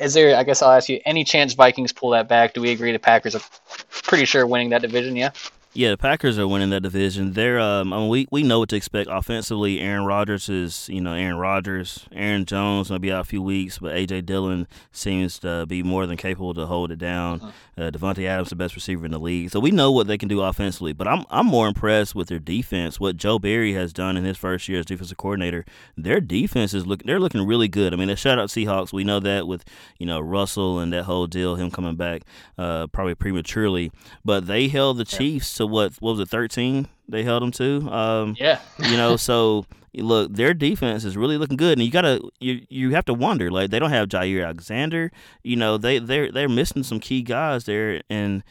is 0.00 0.14
there? 0.14 0.36
I 0.36 0.42
guess 0.44 0.62
I'll 0.62 0.72
ask 0.72 0.88
you. 0.88 1.00
Any 1.04 1.24
chance 1.24 1.54
Vikings 1.54 1.92
pull 1.92 2.10
that 2.10 2.28
back? 2.28 2.54
Do 2.54 2.60
we 2.60 2.70
agree 2.70 2.92
the 2.92 2.98
Packers 2.98 3.34
are 3.34 3.42
pretty 3.90 4.24
sure 4.24 4.46
winning 4.46 4.70
that 4.70 4.82
division? 4.82 5.16
Yeah. 5.16 5.30
Yeah, 5.76 5.90
the 5.90 5.98
Packers 5.98 6.38
are 6.38 6.48
winning 6.48 6.70
that 6.70 6.82
division. 6.82 7.34
They're 7.34 7.60
um, 7.60 7.92
I 7.92 7.98
mean, 7.98 8.08
we 8.08 8.26
we 8.30 8.42
know 8.42 8.60
what 8.60 8.70
to 8.70 8.76
expect 8.76 9.10
offensively. 9.12 9.78
Aaron 9.78 10.06
Rodgers 10.06 10.48
is 10.48 10.88
you 10.88 11.02
know 11.02 11.12
Aaron 11.12 11.36
Rodgers. 11.36 12.06
Aaron 12.12 12.46
Jones 12.46 12.88
will 12.88 12.98
be 12.98 13.12
out 13.12 13.20
a 13.20 13.24
few 13.24 13.42
weeks, 13.42 13.78
but 13.78 13.94
AJ 13.94 14.24
Dillon 14.24 14.68
seems 14.90 15.38
to 15.40 15.66
be 15.66 15.82
more 15.82 16.06
than 16.06 16.16
capable 16.16 16.54
to 16.54 16.64
hold 16.64 16.92
it 16.92 16.98
down. 16.98 17.52
Uh, 17.76 17.90
Davante 17.90 18.26
Adams, 18.26 18.48
the 18.48 18.56
best 18.56 18.74
receiver 18.74 19.04
in 19.04 19.10
the 19.10 19.18
league, 19.18 19.50
so 19.50 19.60
we 19.60 19.70
know 19.70 19.92
what 19.92 20.06
they 20.06 20.16
can 20.16 20.30
do 20.30 20.40
offensively. 20.40 20.94
But 20.94 21.08
I'm 21.08 21.26
I'm 21.28 21.44
more 21.44 21.68
impressed 21.68 22.14
with 22.14 22.28
their 22.28 22.38
defense. 22.38 22.98
What 22.98 23.18
Joe 23.18 23.38
Barry 23.38 23.74
has 23.74 23.92
done 23.92 24.16
in 24.16 24.24
his 24.24 24.38
first 24.38 24.70
year 24.70 24.78
as 24.78 24.86
defensive 24.86 25.18
coordinator, 25.18 25.66
their 25.94 26.20
defense 26.20 26.72
is 26.72 26.86
look 26.86 27.02
they're 27.02 27.20
looking 27.20 27.46
really 27.46 27.68
good. 27.68 27.92
I 27.92 27.96
mean, 27.96 28.08
they 28.08 28.14
shut 28.14 28.38
out 28.38 28.48
Seahawks. 28.48 28.94
We 28.94 29.04
know 29.04 29.20
that 29.20 29.46
with 29.46 29.62
you 29.98 30.06
know 30.06 30.20
Russell 30.20 30.78
and 30.78 30.90
that 30.94 31.02
whole 31.02 31.26
deal, 31.26 31.56
him 31.56 31.70
coming 31.70 31.96
back 31.96 32.22
uh, 32.56 32.86
probably 32.86 33.14
prematurely. 33.14 33.92
But 34.24 34.46
they 34.46 34.68
held 34.68 34.96
the 34.96 35.04
Chiefs 35.04 35.52
to 35.56 35.65
what? 35.66 35.94
What 36.00 36.12
was 36.12 36.20
it? 36.20 36.28
Thirteen? 36.28 36.88
They 37.08 37.22
held 37.22 37.42
them 37.42 37.52
to. 37.52 37.88
Um, 37.92 38.36
Yeah. 38.38 38.58
you 38.78 38.96
know, 38.96 39.16
so 39.28 39.66
look, 39.94 40.32
their 40.32 40.52
defense 40.54 41.04
is 41.04 41.16
really 41.16 41.38
looking 41.38 41.56
good, 41.56 41.78
and 41.78 41.84
you 41.84 41.90
gotta 41.90 42.20
you 42.40 42.60
you 42.68 42.90
have 42.90 43.04
to 43.06 43.14
wonder 43.14 43.50
like 43.50 43.70
they 43.70 43.78
don't 43.78 43.90
have 43.90 44.08
Jaire 44.08 44.44
Alexander. 44.44 45.10
You 45.42 45.56
know, 45.56 45.76
they 45.78 45.98
they're 45.98 46.30
they're 46.32 46.48
missing 46.48 46.82
some 46.82 47.00
key 47.00 47.22
guys 47.22 47.64
there, 47.64 48.02
and 48.10 48.42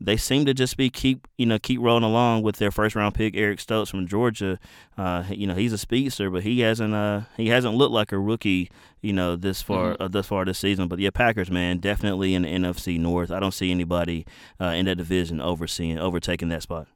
they 0.00 0.16
seem 0.16 0.46
to 0.46 0.54
just 0.54 0.76
be 0.76 0.88
keep 0.88 1.28
you 1.36 1.44
know 1.46 1.58
keep 1.58 1.80
rolling 1.80 2.04
along 2.04 2.42
with 2.42 2.56
their 2.56 2.70
first 2.70 2.96
round 2.96 3.14
pick 3.14 3.36
Eric 3.36 3.60
Stokes 3.60 3.90
from 3.90 4.06
Georgia. 4.06 4.58
Uh, 4.96 5.24
you 5.28 5.46
know, 5.46 5.54
he's 5.54 5.72
a 5.72 5.78
speedster, 5.78 6.30
but 6.30 6.42
he 6.42 6.60
hasn't 6.60 6.94
uh 6.94 7.22
he 7.36 7.48
hasn't 7.48 7.74
looked 7.74 7.92
like 7.92 8.12
a 8.12 8.18
rookie. 8.18 8.70
You 9.02 9.12
know, 9.12 9.36
this 9.36 9.62
far 9.62 9.96
uh, 10.00 10.08
thus 10.08 10.26
far 10.26 10.44
this 10.44 10.58
season. 10.58 10.88
But 10.88 10.98
yeah, 10.98 11.10
Packers, 11.10 11.50
man, 11.50 11.78
definitely 11.78 12.34
in 12.34 12.42
the 12.42 12.48
NFC 12.48 12.98
North. 12.98 13.30
I 13.30 13.40
don't 13.40 13.54
see 13.54 13.70
anybody 13.70 14.26
uh, 14.60 14.66
in 14.66 14.86
that 14.86 14.96
division 14.96 15.40
overseeing 15.40 15.98
overtaking 15.98 16.48
that 16.50 16.62
spot. 16.62 16.86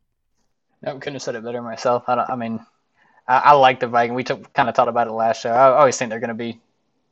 No, 0.82 0.98
couldn't 0.98 1.14
have 1.14 1.22
said 1.22 1.34
it 1.34 1.44
better 1.44 1.62
myself. 1.62 2.04
I, 2.08 2.14
don't, 2.14 2.28
I 2.28 2.36
mean, 2.36 2.64
I, 3.26 3.38
I 3.38 3.52
like 3.52 3.80
the 3.80 3.86
Vikings. 3.86 4.16
We 4.16 4.24
took, 4.24 4.52
kind 4.52 4.68
of 4.68 4.74
talked 4.74 4.90
about 4.90 5.06
it 5.06 5.12
last 5.12 5.40
show. 5.40 5.50
I 5.50 5.78
always 5.78 5.96
think 5.96 6.10
they're 6.10 6.20
going 6.20 6.28
to 6.28 6.34
be 6.34 6.60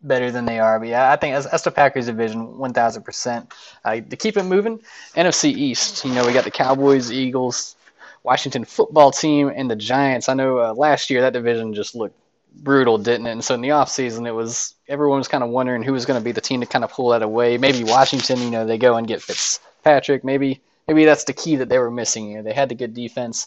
better 0.03 0.31
than 0.31 0.45
they 0.45 0.59
are. 0.59 0.79
But 0.79 0.89
yeah, 0.89 1.13
I 1.13 1.17
think 1.17 1.35
that's, 1.35 1.47
that's 1.51 1.65
the 1.65 1.71
Packers 1.71 2.07
division, 2.07 2.59
one 2.59 2.73
thousand 2.73 3.03
percent. 3.05 3.53
Uh, 3.85 4.01
To 4.01 4.17
keep 4.17 4.37
it 4.37 4.45
moving, 4.45 4.81
NFC 5.15 5.53
East. 5.55 6.05
You 6.05 6.13
know, 6.13 6.27
we 6.27 6.33
got 6.33 6.45
the 6.45 6.51
Cowboys, 6.51 7.11
Eagles, 7.13 7.77
Washington 8.23 8.65
Football 8.65 9.11
Team, 9.13 9.53
and 9.55 9.71
the 9.71 9.77
Giants. 9.77 10.29
I 10.29 10.35
know 10.35 10.59
uh, 10.59 10.75
last 10.75 11.11
year 11.11 11.21
that 11.23 11.33
division 11.33 11.75
just 11.75 11.95
looked 11.95 12.17
brutal, 12.55 12.99
didn't 12.99 13.27
it? 13.27 13.33
And 13.33 13.45
so 13.45 13.55
in 13.55 13.61
the 13.63 13.69
offseason, 13.71 14.27
it 14.27 14.33
was 14.33 14.75
everyone 14.89 15.19
was 15.19 15.29
kind 15.29 15.43
of 15.45 15.51
wondering 15.51 15.83
who 15.83 15.93
was 15.93 16.05
going 16.07 16.21
to 16.21 16.25
be 16.25 16.33
the 16.33 16.41
team 16.41 16.61
to 16.61 16.67
kind 16.67 16.85
of 16.85 16.91
pull 16.91 17.09
that 17.11 17.23
away. 17.23 17.59
Maybe 17.59 17.85
Washington. 17.85 18.41
You 18.41 18.51
know, 18.51 18.67
they 18.67 18.79
go 18.79 18.97
and 18.97 19.07
get 19.07 19.23
Fitzpatrick. 19.23 20.25
Maybe 20.25 20.61
maybe 20.89 21.05
that's 21.05 21.25
the 21.25 21.33
key 21.33 21.57
that 21.57 21.69
they 21.69 21.79
were 21.79 21.91
missing. 21.91 22.31
You 22.31 22.37
know, 22.39 22.43
they 22.43 22.53
had 22.53 22.69
the 22.69 22.75
good 22.75 22.95
defense. 22.95 23.47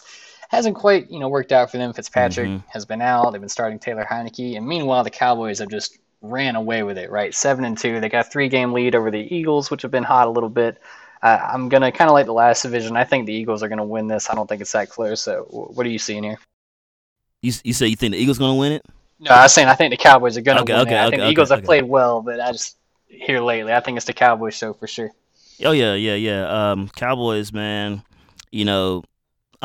Hasn't 0.49 0.75
quite, 0.75 1.09
you 1.09 1.19
know, 1.19 1.27
worked 1.27 1.51
out 1.51 1.71
for 1.71 1.77
them. 1.77 1.91
Fitzpatrick 1.91 2.47
Mhm. 2.47 2.63
has 2.67 2.85
been 2.85 3.01
out. 3.01 3.31
They've 3.31 3.41
been 3.41 3.49
starting 3.49 3.79
Taylor 3.79 4.05
Heinicke, 4.09 4.55
and 4.55 4.65
meanwhile, 4.67 5.03
the 5.03 5.09
Cowboys 5.09 5.57
have 5.57 5.69
just 5.69 5.97
ran 6.29 6.55
away 6.55 6.83
with 6.83 6.97
it. 6.97 7.09
Right, 7.09 7.33
seven 7.33 7.65
and 7.65 7.77
two. 7.77 7.99
They 7.99 8.09
got 8.09 8.27
a 8.27 8.29
three-game 8.29 8.73
lead 8.73 8.95
over 8.95 9.11
the 9.11 9.35
Eagles, 9.35 9.69
which 9.71 9.81
have 9.83 9.91
been 9.91 10.03
hot 10.03 10.27
a 10.27 10.31
little 10.31 10.49
bit. 10.49 10.81
Uh, 11.21 11.39
I'm 11.41 11.69
gonna 11.69 11.91
kind 11.91 12.09
of 12.09 12.13
like 12.13 12.25
the 12.25 12.33
last 12.33 12.63
division. 12.63 12.95
I 12.97 13.03
think 13.03 13.25
the 13.25 13.33
Eagles 13.33 13.63
are 13.63 13.69
gonna 13.69 13.85
win 13.85 14.07
this. 14.07 14.29
I 14.29 14.35
don't 14.35 14.47
think 14.47 14.61
it's 14.61 14.71
that 14.73 14.89
close. 14.89 15.21
So, 15.21 15.45
what 15.49 15.85
are 15.85 15.89
you 15.89 15.99
seeing 15.99 16.23
here? 16.23 16.39
You 17.41 17.53
you 17.63 17.73
say 17.73 17.88
you 17.88 17.95
think 17.95 18.13
the 18.13 18.19
Eagles 18.19 18.38
gonna 18.38 18.55
win 18.55 18.73
it? 18.73 18.83
No, 19.19 19.31
I 19.31 19.43
was 19.43 19.53
saying 19.53 19.67
I 19.67 19.75
think 19.75 19.91
the 19.91 19.97
Cowboys 19.97 20.38
are 20.38 20.41
gonna 20.41 20.61
Okay, 20.61 20.73
win. 20.73 20.81
okay, 20.83 20.95
it. 20.95 20.97
I 20.97 21.05
okay, 21.07 21.09
think 21.11 21.23
the 21.23 21.29
Eagles 21.29 21.49
have 21.49 21.63
played 21.63 21.83
well, 21.85 22.21
but 22.21 22.39
I 22.39 22.51
just 22.51 22.77
here 23.07 23.39
lately, 23.39 23.73
I 23.73 23.79
think 23.79 23.97
it's 23.97 24.05
the 24.05 24.13
Cowboys 24.13 24.55
show 24.55 24.73
for 24.73 24.88
sure. 24.88 25.11
Oh 25.63 25.71
yeah, 25.71 25.93
yeah, 25.93 26.15
yeah. 26.15 26.71
Um, 26.71 26.89
Cowboys, 26.89 27.53
man. 27.53 28.03
You 28.51 28.65
know, 28.65 29.03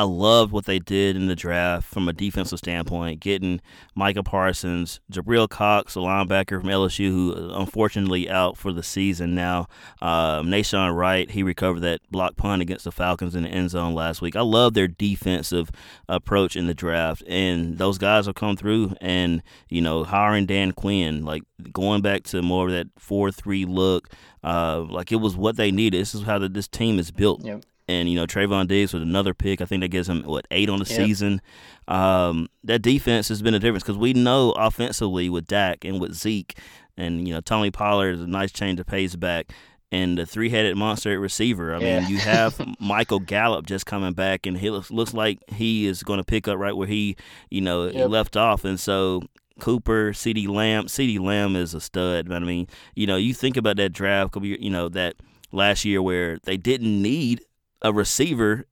I 0.01 0.05
loved 0.05 0.51
what 0.51 0.65
they 0.65 0.79
did 0.79 1.15
in 1.15 1.27
the 1.27 1.37
draft 1.37 1.87
from 1.87 2.09
a 2.09 2.15
defensive 2.15 2.59
standpoint, 2.59 3.21
getting 3.21 3.61
Micah 3.95 4.23
Parsons, 4.23 4.99
Jabril 5.13 5.47
Cox, 5.47 5.95
a 5.95 5.99
linebacker 5.99 6.59
from 6.59 6.71
LSU, 6.71 7.11
who 7.11 7.35
uh, 7.35 7.61
unfortunately 7.61 8.27
out 8.31 8.57
for 8.57 8.73
the 8.73 8.83
season 8.83 9.35
now. 9.35 9.67
Um, 10.01 10.51
Wright, 10.51 11.31
he 11.31 11.43
recovered 11.43 11.81
that 11.81 12.01
block 12.11 12.37
punt 12.37 12.63
against 12.63 12.85
the 12.85 12.93
Falcons 12.93 13.35
in 13.35 13.43
the 13.43 13.51
end 13.51 13.69
zone 13.69 13.95
last 13.95 14.23
week. 14.23 14.37
I 14.37 14.41
love 14.41 14.73
their 14.73 14.89
defensive 14.89 15.71
approach 16.09 16.57
in 16.57 16.67
the 16.67 16.73
draft, 16.73 17.23
and 17.27 17.77
those 17.77 17.99
guys 17.99 18.25
have 18.25 18.37
come 18.37 18.57
through. 18.57 18.95
And 19.03 19.43
you 19.69 19.83
know, 19.83 20.05
hiring 20.05 20.47
Dan 20.47 20.73
Quinn, 20.73 21.27
like 21.27 21.43
going 21.75 22.01
back 22.01 22.23
to 22.25 22.41
more 22.41 22.69
of 22.69 22.73
that 22.73 22.87
four-three 22.97 23.67
look, 23.67 24.09
uh, 24.43 24.81
like 24.81 25.13
it 25.13 25.17
was 25.17 25.37
what 25.37 25.57
they 25.57 25.71
needed. 25.71 26.01
This 26.01 26.15
is 26.15 26.23
how 26.23 26.39
the, 26.39 26.49
this 26.49 26.69
team 26.69 26.99
is 26.99 27.11
built. 27.11 27.45
Yep. 27.45 27.65
And 27.91 28.09
you 28.09 28.15
know 28.15 28.27
Trevon 28.27 28.69
Diggs 28.69 28.93
with 28.95 29.03
another 29.03 29.35
pick. 29.35 29.61
I 29.61 29.65
think 29.65 29.81
that 29.83 29.89
gives 29.89 30.09
him 30.09 30.23
what 30.23 30.47
eight 30.51 30.69
on 30.71 30.79
the 30.79 30.85
Yep. 30.89 30.97
season. 30.97 31.41
Um, 31.89 32.49
that 32.65 32.83
defense 32.83 33.29
has 33.29 33.43
been 33.43 33.55
a 33.55 33.59
difference 33.59 33.83
because 33.83 33.99
we 33.99 34.13
know 34.13 34.53
offensively 34.53 35.29
with 35.29 35.47
Dak 35.47 35.85
and 35.85 36.01
with 36.01 36.15
Zeke, 36.15 36.57
and 36.97 37.27
you 37.27 37.35
know 37.35 37.41
Tony 37.41 37.71
Pollard 37.71 38.15
is 38.15 38.21
a 38.21 38.27
nice 38.27 38.53
change 38.53 38.79
of 38.79 38.87
pace 38.87 39.17
back, 39.17 39.53
and 39.91 40.17
the 40.19 40.25
three-headed 40.27 40.77
monster 40.77 41.13
at 41.13 41.19
receiver. 41.19 41.75
I 41.75 41.81
Yeah. 41.81 42.01
mean, 42.01 42.11
you 42.11 42.19
have 42.19 42.61
Michael 42.81 43.19
Gallup 43.21 43.67
just 43.67 43.87
coming 43.87 44.13
back, 44.13 44.47
and 44.47 44.57
he 44.59 44.71
looks, 44.71 44.91
looks 44.91 45.13
like 45.15 45.39
he 45.51 45.87
is 45.87 46.03
going 46.05 46.19
to 46.19 46.25
pick 46.25 46.47
up 46.47 46.59
right 46.59 46.77
where 46.77 46.87
he, 46.87 47.17
you 47.51 47.61
know, 47.61 47.87
Yep. 47.89 48.09
left 48.11 48.37
off, 48.37 48.65
and 48.65 48.79
so. 48.79 49.23
Cooper, 49.59 50.13
CeeDee 50.13 50.49
Lamb. 50.49 50.87
CeeDee 50.87 51.21
Lamb 51.21 51.55
is 51.55 51.75
a 51.75 51.83
stud. 51.83 52.33
I 52.33 52.39
mean, 52.39 52.67
you 52.95 53.07
know, 53.07 53.17
you 53.17 53.35
think 53.35 53.59
about 53.59 53.77
that 53.77 53.91
draft, 53.93 54.35
you 54.41 54.71
know, 54.71 54.89
that 54.89 55.17
last 55.53 55.85
year 55.85 56.01
where 56.01 56.39
they 56.45 56.57
didn't 56.57 57.03
need 57.03 57.43
a 57.83 57.93
receiver 57.93 58.65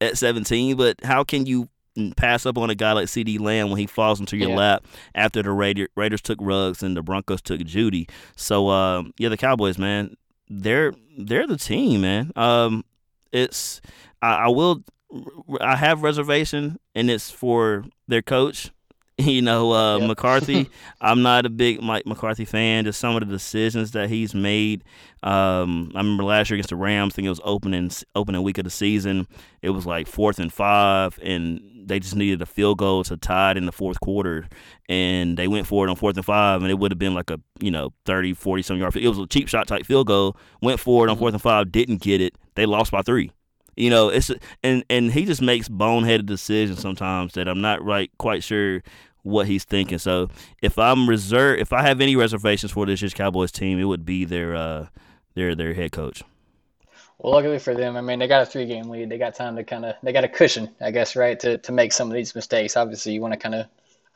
at 0.00 0.18
17, 0.18 0.76
but 0.76 0.96
how 1.04 1.24
can 1.24 1.46
you 1.46 1.68
pass 2.16 2.44
up 2.44 2.58
on 2.58 2.68
a 2.68 2.74
guy 2.74 2.92
like 2.92 3.06
CeeDee 3.06 3.40
Lamb 3.40 3.70
when 3.70 3.78
he 3.78 3.86
falls 3.86 4.20
into 4.20 4.36
your 4.36 4.50
Yeah. 4.50 4.56
lap 4.56 4.84
after 5.14 5.42
the 5.42 5.50
Raider, 5.50 5.88
Raiders 5.96 6.20
took 6.20 6.38
Ruggs 6.40 6.82
and 6.82 6.94
the 6.96 7.02
Broncos 7.02 7.40
took 7.40 7.60
Jeudy? 7.60 8.08
So 8.36 8.68
um, 8.68 9.12
yeah, 9.18 9.28
the 9.30 9.36
Cowboys, 9.38 9.78
man, 9.78 10.16
they're 10.48 10.92
they're 11.18 11.46
the 11.46 11.56
team, 11.56 12.02
man. 12.02 12.32
Um, 12.36 12.84
it's 13.32 13.80
I, 14.20 14.44
I 14.44 14.48
will 14.48 14.82
I 15.60 15.76
have 15.76 16.02
reservation, 16.02 16.78
and 16.94 17.10
it's 17.10 17.30
for 17.30 17.84
their 18.08 18.22
coach. 18.22 18.70
You 19.26 19.40
know, 19.40 19.72
uh, 19.72 19.98
Yep. 19.98 20.08
McCarthy. 20.08 20.68
I'm 21.00 21.22
not 21.22 21.46
a 21.46 21.48
big 21.48 21.80
Mike 21.82 22.06
McCarthy 22.06 22.44
fan. 22.44 22.84
Just 22.84 23.00
some 23.00 23.16
of 23.16 23.20
the 23.20 23.26
decisions 23.26 23.92
that 23.92 24.10
he's 24.10 24.34
made. 24.34 24.84
Um, 25.22 25.90
I 25.94 25.98
remember 25.98 26.24
last 26.24 26.50
year 26.50 26.56
against 26.56 26.68
the 26.68 26.76
Rams. 26.76 27.14
I 27.14 27.16
think 27.16 27.26
it 27.26 27.30
was 27.30 27.40
opening 27.42 27.90
opening 28.14 28.42
week 28.42 28.58
of 28.58 28.64
the 28.64 28.70
season. 28.70 29.26
It 29.62 29.70
was 29.70 29.86
like 29.86 30.06
fourth 30.06 30.38
and 30.38 30.52
five, 30.52 31.18
and 31.22 31.60
they 31.86 31.98
just 31.98 32.14
needed 32.14 32.42
a 32.42 32.46
field 32.46 32.76
goal 32.76 33.04
to 33.04 33.16
tie 33.16 33.52
it 33.52 33.56
in 33.56 33.64
the 33.64 33.72
fourth 33.72 34.00
quarter, 34.00 34.48
and 34.88 35.38
they 35.38 35.48
went 35.48 35.66
for 35.66 35.86
it 35.86 35.90
on 35.90 35.96
fourth 35.96 36.16
and 36.16 36.26
five, 36.26 36.60
and 36.60 36.70
it 36.70 36.78
would 36.78 36.92
have 36.92 36.98
been 36.98 37.14
like 37.14 37.30
a 37.30 37.40
you 37.58 37.70
know 37.70 37.94
30, 38.04 38.34
40 38.34 38.62
some 38.62 38.76
yard. 38.78 38.94
It 38.96 39.08
was 39.08 39.18
a 39.18 39.26
cheap 39.26 39.48
shot 39.48 39.66
type 39.66 39.86
field 39.86 40.08
goal. 40.08 40.36
Went 40.60 40.78
for 40.78 41.06
it 41.06 41.10
on 41.10 41.16
fourth 41.16 41.32
and 41.32 41.42
five, 41.42 41.72
didn't 41.72 42.02
get 42.02 42.20
it. 42.20 42.34
They 42.54 42.66
lost 42.66 42.92
by 42.92 43.00
three. 43.00 43.30
You 43.76 43.90
know, 43.90 44.08
it's 44.08 44.30
and 44.62 44.84
and 44.88 45.12
he 45.12 45.24
just 45.24 45.42
makes 45.42 45.68
boneheaded 45.68 46.26
decisions 46.26 46.80
sometimes 46.80 47.34
that 47.34 47.46
I'm 47.46 47.60
not 47.60 47.84
right 47.84 48.10
quite 48.18 48.42
sure 48.42 48.82
what 49.22 49.46
he's 49.46 49.64
thinking. 49.64 49.98
So 49.98 50.30
if 50.62 50.78
I'm 50.78 51.08
reserved, 51.08 51.60
if 51.60 51.72
I 51.72 51.82
have 51.82 52.00
any 52.00 52.16
reservations 52.16 52.72
for 52.72 52.86
this 52.86 53.02
year's 53.02 53.14
Cowboys 53.14 53.52
team, 53.52 53.78
it 53.78 53.84
would 53.84 54.04
be 54.04 54.24
their 54.24 54.56
uh 54.56 54.86
their 55.34 55.54
their 55.54 55.74
head 55.74 55.92
coach. 55.92 56.22
Well, 57.18 57.32
luckily 57.32 57.58
for 57.58 57.74
them, 57.74 57.96
I 57.96 58.02
mean, 58.02 58.18
they 58.18 58.28
got 58.28 58.42
a 58.42 58.46
three 58.46 58.66
game 58.66 58.88
lead. 58.90 59.08
They 59.08 59.16
got 59.18 59.34
time 59.34 59.56
to 59.56 59.64
kind 59.64 59.86
of, 59.86 59.96
they 60.02 60.12
got 60.12 60.24
a 60.24 60.28
cushion, 60.28 60.68
I 60.82 60.90
guess, 60.90 61.16
right, 61.16 61.40
to, 61.40 61.56
to 61.58 61.72
make 61.72 61.92
some 61.92 62.08
of 62.08 62.14
these 62.14 62.34
mistakes. 62.34 62.76
Obviously, 62.76 63.12
you 63.12 63.22
want 63.22 63.32
to 63.32 63.38
kind 63.38 63.54
of 63.54 63.66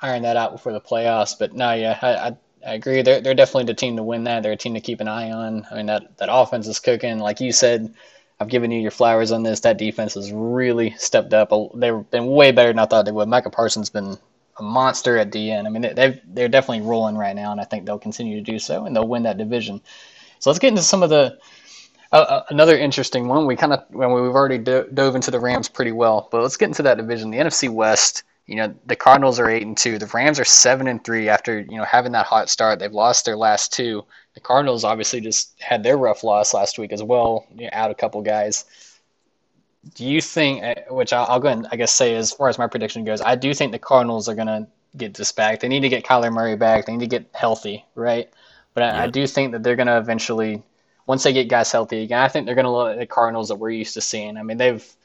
iron 0.02 0.22
that 0.22 0.36
out 0.36 0.52
before 0.52 0.72
the 0.72 0.82
playoffs. 0.82 1.34
But 1.38 1.54
no, 1.54 1.72
yeah, 1.72 1.98
I, 2.02 2.14
I, 2.14 2.36
I 2.66 2.74
agree. 2.74 3.00
They're, 3.00 3.22
they're 3.22 3.34
definitely 3.34 3.64
the 3.64 3.74
team 3.74 3.96
to 3.96 4.02
win 4.02 4.24
that. 4.24 4.42
They're 4.42 4.52
a 4.52 4.56
team 4.56 4.74
to 4.74 4.82
keep 4.82 5.00
an 5.00 5.08
eye 5.08 5.30
on. 5.30 5.66
I 5.70 5.76
mean, 5.76 5.86
that, 5.86 6.18
that 6.18 6.28
offense 6.30 6.68
is 6.68 6.78
cooking. 6.78 7.18
Like 7.20 7.40
you 7.40 7.52
said, 7.52 7.94
I've 8.40 8.48
given 8.48 8.70
you 8.70 8.80
your 8.80 8.90
flowers 8.90 9.32
on 9.32 9.42
this. 9.42 9.60
That 9.60 9.76
defense 9.78 10.14
has 10.14 10.32
really 10.32 10.92
stepped 10.98 11.34
up. 11.34 11.52
They've 11.74 12.10
been 12.10 12.26
way 12.26 12.52
better 12.52 12.70
than 12.70 12.78
I 12.78 12.86
thought 12.86 13.04
they 13.04 13.12
would. 13.12 13.28
Micah 13.28 13.50
Parsons 13.50 13.90
been 13.90 14.16
a 14.58 14.62
monster 14.62 15.18
at 15.18 15.30
DN. 15.30 15.66
I 15.66 15.68
mean, 15.70 15.82
they- 15.82 16.20
they're 16.26 16.48
definitely 16.48 16.86
rolling 16.86 17.16
right 17.16 17.36
now, 17.36 17.52
and 17.52 17.60
I 17.60 17.64
think 17.64 17.84
they'll 17.86 17.98
continue 17.98 18.36
to 18.36 18.52
do 18.52 18.58
so, 18.58 18.86
and 18.86 18.96
they'll 18.96 19.06
win 19.06 19.24
that 19.24 19.38
division. 19.38 19.82
So 20.38 20.50
let's 20.50 20.58
get 20.58 20.68
into 20.68 20.82
some 20.82 21.02
of 21.02 21.10
the 21.10 21.38
uh, 22.12 22.16
uh, 22.16 22.42
another 22.50 22.76
interesting 22.76 23.28
one. 23.28 23.46
We 23.46 23.56
kind 23.56 23.72
of 23.72 23.84
when 23.90 24.12
we've 24.12 24.34
already 24.34 24.58
do- 24.58 24.88
dove 24.92 25.14
into 25.14 25.30
the 25.30 25.38
Rams 25.40 25.68
pretty 25.68 25.92
well, 25.92 26.28
but 26.32 26.42
let's 26.42 26.56
get 26.56 26.66
into 26.66 26.82
that 26.84 26.96
division. 26.96 27.30
The 27.30 27.38
NFC 27.38 27.68
West. 27.68 28.24
You 28.46 28.56
know, 28.56 28.74
the 28.86 28.96
Cardinals 28.96 29.38
are 29.38 29.48
eight 29.48 29.64
and 29.64 29.76
two. 29.78 29.96
The 29.98 30.06
Rams 30.08 30.40
are 30.40 30.44
seven 30.44 30.88
and 30.88 31.04
three 31.04 31.28
after 31.28 31.60
you 31.60 31.76
know 31.76 31.84
having 31.84 32.12
that 32.12 32.26
hot 32.26 32.48
start. 32.50 32.80
They've 32.80 32.92
lost 32.92 33.24
their 33.26 33.36
last 33.36 33.72
two. 33.72 34.04
The 34.34 34.40
Cardinals 34.40 34.84
obviously 34.84 35.20
just 35.20 35.60
had 35.60 35.82
their 35.82 35.96
rough 35.96 36.22
loss 36.22 36.54
last 36.54 36.78
week 36.78 36.92
as 36.92 37.02
well, 37.02 37.46
you 37.54 37.64
know, 37.64 37.70
out 37.72 37.90
a 37.90 37.94
couple 37.94 38.22
guys. 38.22 38.64
Do 39.94 40.04
you 40.04 40.20
think, 40.20 40.62
uh, 40.62 40.74
which 40.90 41.12
I'll, 41.12 41.26
I'll 41.26 41.40
go 41.40 41.48
and 41.48 41.66
I 41.72 41.76
guess 41.76 41.92
say 41.92 42.14
as 42.14 42.32
far 42.32 42.48
as 42.48 42.58
my 42.58 42.66
prediction 42.66 43.04
goes, 43.04 43.20
I 43.20 43.34
do 43.34 43.52
think 43.54 43.72
the 43.72 43.78
Cardinals 43.78 44.28
are 44.28 44.34
gonna 44.34 44.68
get 44.96 45.14
this 45.14 45.32
back. 45.32 45.60
They 45.60 45.68
need 45.68 45.80
to 45.80 45.88
get 45.88 46.04
Kyler 46.04 46.32
Murray 46.32 46.56
back. 46.56 46.86
They 46.86 46.92
need 46.92 47.10
to 47.10 47.18
get 47.18 47.30
healthy, 47.34 47.84
right? 47.94 48.30
But 48.74 48.84
I, 48.84 49.04
I 49.04 49.06
do 49.08 49.26
think 49.26 49.52
that 49.52 49.62
they're 49.62 49.76
gonna 49.76 49.98
eventually 49.98 50.62
once 51.10 51.24
they 51.24 51.32
get 51.32 51.48
guys 51.48 51.72
healthy 51.72 52.04
again, 52.04 52.20
I 52.20 52.28
think 52.28 52.46
they're 52.46 52.54
going 52.54 52.66
to 52.66 52.70
look 52.70 52.86
like 52.86 52.98
the 53.00 53.04
Cardinals 53.06 53.48
that 53.48 53.56
we're 53.56 53.70
used 53.70 53.94
to 53.94 54.00
seeing. 54.00 54.36
I 54.36 54.44
mean, 54.44 54.58
they've 54.58 54.96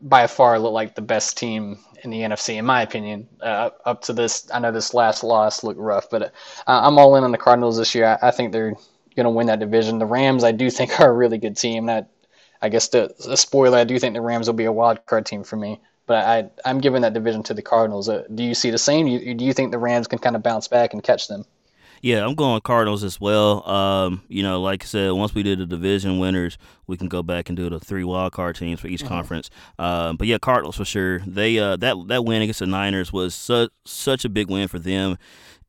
by 0.00 0.26
far 0.26 0.58
looked 0.58 0.74
like 0.74 0.94
the 0.94 1.02
best 1.02 1.36
team 1.36 1.78
in 2.02 2.10
the 2.10 2.20
NFC, 2.20 2.56
in 2.56 2.64
my 2.64 2.82
opinion. 2.82 3.28
Uh, 3.40 3.70
up 3.84 4.02
to 4.02 4.12
this, 4.12 4.48
I 4.52 4.58
know 4.58 4.72
this 4.72 4.94
last 4.94 5.22
loss 5.22 5.62
looked 5.62 5.78
rough, 5.78 6.08
but 6.10 6.22
uh, 6.22 6.28
I'm 6.66 6.98
all 6.98 7.16
in 7.16 7.24
on 7.24 7.32
the 7.32 7.38
Cardinals 7.38 7.76
this 7.76 7.94
year. 7.94 8.18
I, 8.22 8.28
I 8.28 8.30
think 8.30 8.52
they're 8.52 8.74
going 9.16 9.24
to 9.24 9.30
win 9.30 9.48
that 9.48 9.60
division. 9.60 9.98
The 9.98 10.06
Rams, 10.06 10.44
I 10.44 10.52
do 10.52 10.70
think, 10.70 10.98
are 11.00 11.10
a 11.10 11.12
really 11.12 11.38
good 11.38 11.56
team. 11.56 11.86
That 11.86 12.08
I 12.62 12.68
guess 12.68 12.88
the, 12.88 13.14
the 13.26 13.36
spoiler, 13.36 13.78
I 13.78 13.84
do 13.84 13.98
think 13.98 14.14
the 14.14 14.20
Rams 14.20 14.46
will 14.46 14.54
be 14.54 14.64
a 14.64 14.72
wild 14.72 15.04
card 15.06 15.26
team 15.26 15.44
for 15.44 15.56
me. 15.56 15.80
But 16.06 16.24
I, 16.26 16.50
I'm 16.68 16.80
giving 16.80 17.02
that 17.02 17.14
division 17.14 17.42
to 17.44 17.54
the 17.54 17.62
Cardinals. 17.62 18.08
Uh, 18.08 18.24
do 18.34 18.42
you 18.42 18.54
see 18.54 18.70
the 18.70 18.78
same? 18.78 19.06
You, 19.06 19.34
do 19.34 19.44
you 19.44 19.52
think 19.52 19.70
the 19.70 19.78
Rams 19.78 20.08
can 20.08 20.18
kind 20.18 20.34
of 20.34 20.42
bounce 20.42 20.66
back 20.66 20.92
and 20.92 21.02
catch 21.02 21.28
them? 21.28 21.44
Yeah, 22.02 22.24
I'm 22.24 22.34
going 22.34 22.60
Cardinals 22.62 23.04
as 23.04 23.20
well. 23.20 23.68
Um, 23.68 24.22
you 24.28 24.42
know, 24.42 24.62
like 24.62 24.84
I 24.84 24.86
said, 24.86 25.12
once 25.12 25.34
we 25.34 25.42
do 25.42 25.54
the 25.54 25.66
division 25.66 26.18
winners, 26.18 26.56
we 26.86 26.96
can 26.96 27.08
go 27.08 27.22
back 27.22 27.50
and 27.50 27.56
do 27.56 27.68
the 27.68 27.78
three 27.78 28.04
wild 28.04 28.32
card 28.32 28.56
teams 28.56 28.80
for 28.80 28.88
each 28.88 29.04
conference. 29.04 29.50
Um, 29.78 30.16
but 30.16 30.26
yeah, 30.26 30.38
Cardinals 30.38 30.76
for 30.76 30.86
sure. 30.86 31.18
They 31.20 31.58
uh, 31.58 31.76
that 31.76 31.96
that 32.08 32.24
win 32.24 32.40
against 32.42 32.60
the 32.60 32.66
Niners 32.66 33.12
was 33.12 33.34
such 33.34 33.70
such 33.84 34.24
a 34.24 34.30
big 34.30 34.48
win 34.48 34.68
for 34.68 34.78
them. 34.78 35.18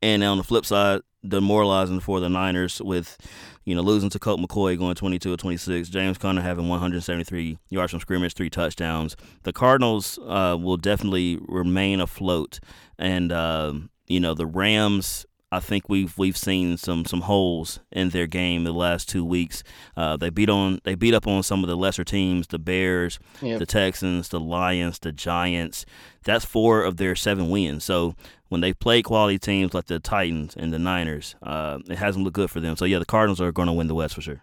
And 0.00 0.24
on 0.24 0.38
the 0.38 0.42
flip 0.42 0.64
side, 0.66 1.02
demoralizing 1.26 2.00
for 2.00 2.18
the 2.18 2.28
Niners 2.28 2.80
with 2.80 3.18
you 3.64 3.74
know 3.74 3.82
losing 3.82 4.10
to 4.10 4.18
Colt 4.18 4.40
McCoy 4.40 4.78
going 4.78 4.94
22 4.94 5.34
or 5.34 5.36
26, 5.36 5.88
James 5.90 6.18
Conner 6.18 6.40
having 6.42 6.68
173 6.68 7.58
yards 7.68 7.90
from 7.92 8.00
scrimmage, 8.00 8.34
three 8.34 8.50
touchdowns. 8.50 9.16
The 9.42 9.52
Cardinals 9.52 10.18
uh, 10.26 10.56
will 10.58 10.78
definitely 10.78 11.38
remain 11.42 12.00
afloat, 12.00 12.58
and 12.98 13.32
um, 13.32 13.90
you 14.06 14.18
know 14.18 14.34
the 14.34 14.46
Rams. 14.46 15.26
I 15.52 15.60
think 15.60 15.90
we've 15.90 16.16
we've 16.16 16.36
seen 16.36 16.78
some 16.78 17.04
some 17.04 17.20
holes 17.20 17.78
in 17.92 18.08
their 18.08 18.26
game 18.26 18.64
the 18.64 18.72
last 18.72 19.06
two 19.08 19.22
weeks. 19.22 19.62
Uh, 19.94 20.16
they 20.16 20.30
beat 20.30 20.48
on 20.48 20.80
they 20.84 20.94
beat 20.94 21.12
up 21.12 21.26
on 21.26 21.42
some 21.42 21.62
of 21.62 21.68
the 21.68 21.76
lesser 21.76 22.04
teams, 22.04 22.46
the 22.46 22.58
Bears, 22.58 23.18
Yep. 23.42 23.58
the 23.58 23.66
Texans, 23.66 24.30
the 24.30 24.40
Lions, 24.40 24.98
the 24.98 25.12
Giants. 25.12 25.84
That's 26.24 26.46
four 26.46 26.82
of 26.82 26.96
their 26.96 27.14
seven 27.14 27.50
wins. 27.50 27.84
So 27.84 28.14
when 28.48 28.62
they 28.62 28.72
play 28.72 29.02
quality 29.02 29.38
teams 29.38 29.74
like 29.74 29.86
the 29.86 30.00
Titans 30.00 30.56
and 30.56 30.72
the 30.72 30.78
Niners, 30.78 31.36
uh, 31.42 31.80
it 31.86 31.98
hasn't 31.98 32.24
looked 32.24 32.36
good 32.36 32.50
for 32.50 32.60
them. 32.60 32.74
So 32.76 32.86
yeah, 32.86 32.98
the 32.98 33.04
Cardinals 33.04 33.40
are 33.40 33.52
going 33.52 33.66
to 33.68 33.72
win 33.74 33.88
the 33.88 33.94
West 33.94 34.14
for 34.14 34.22
sure. 34.22 34.42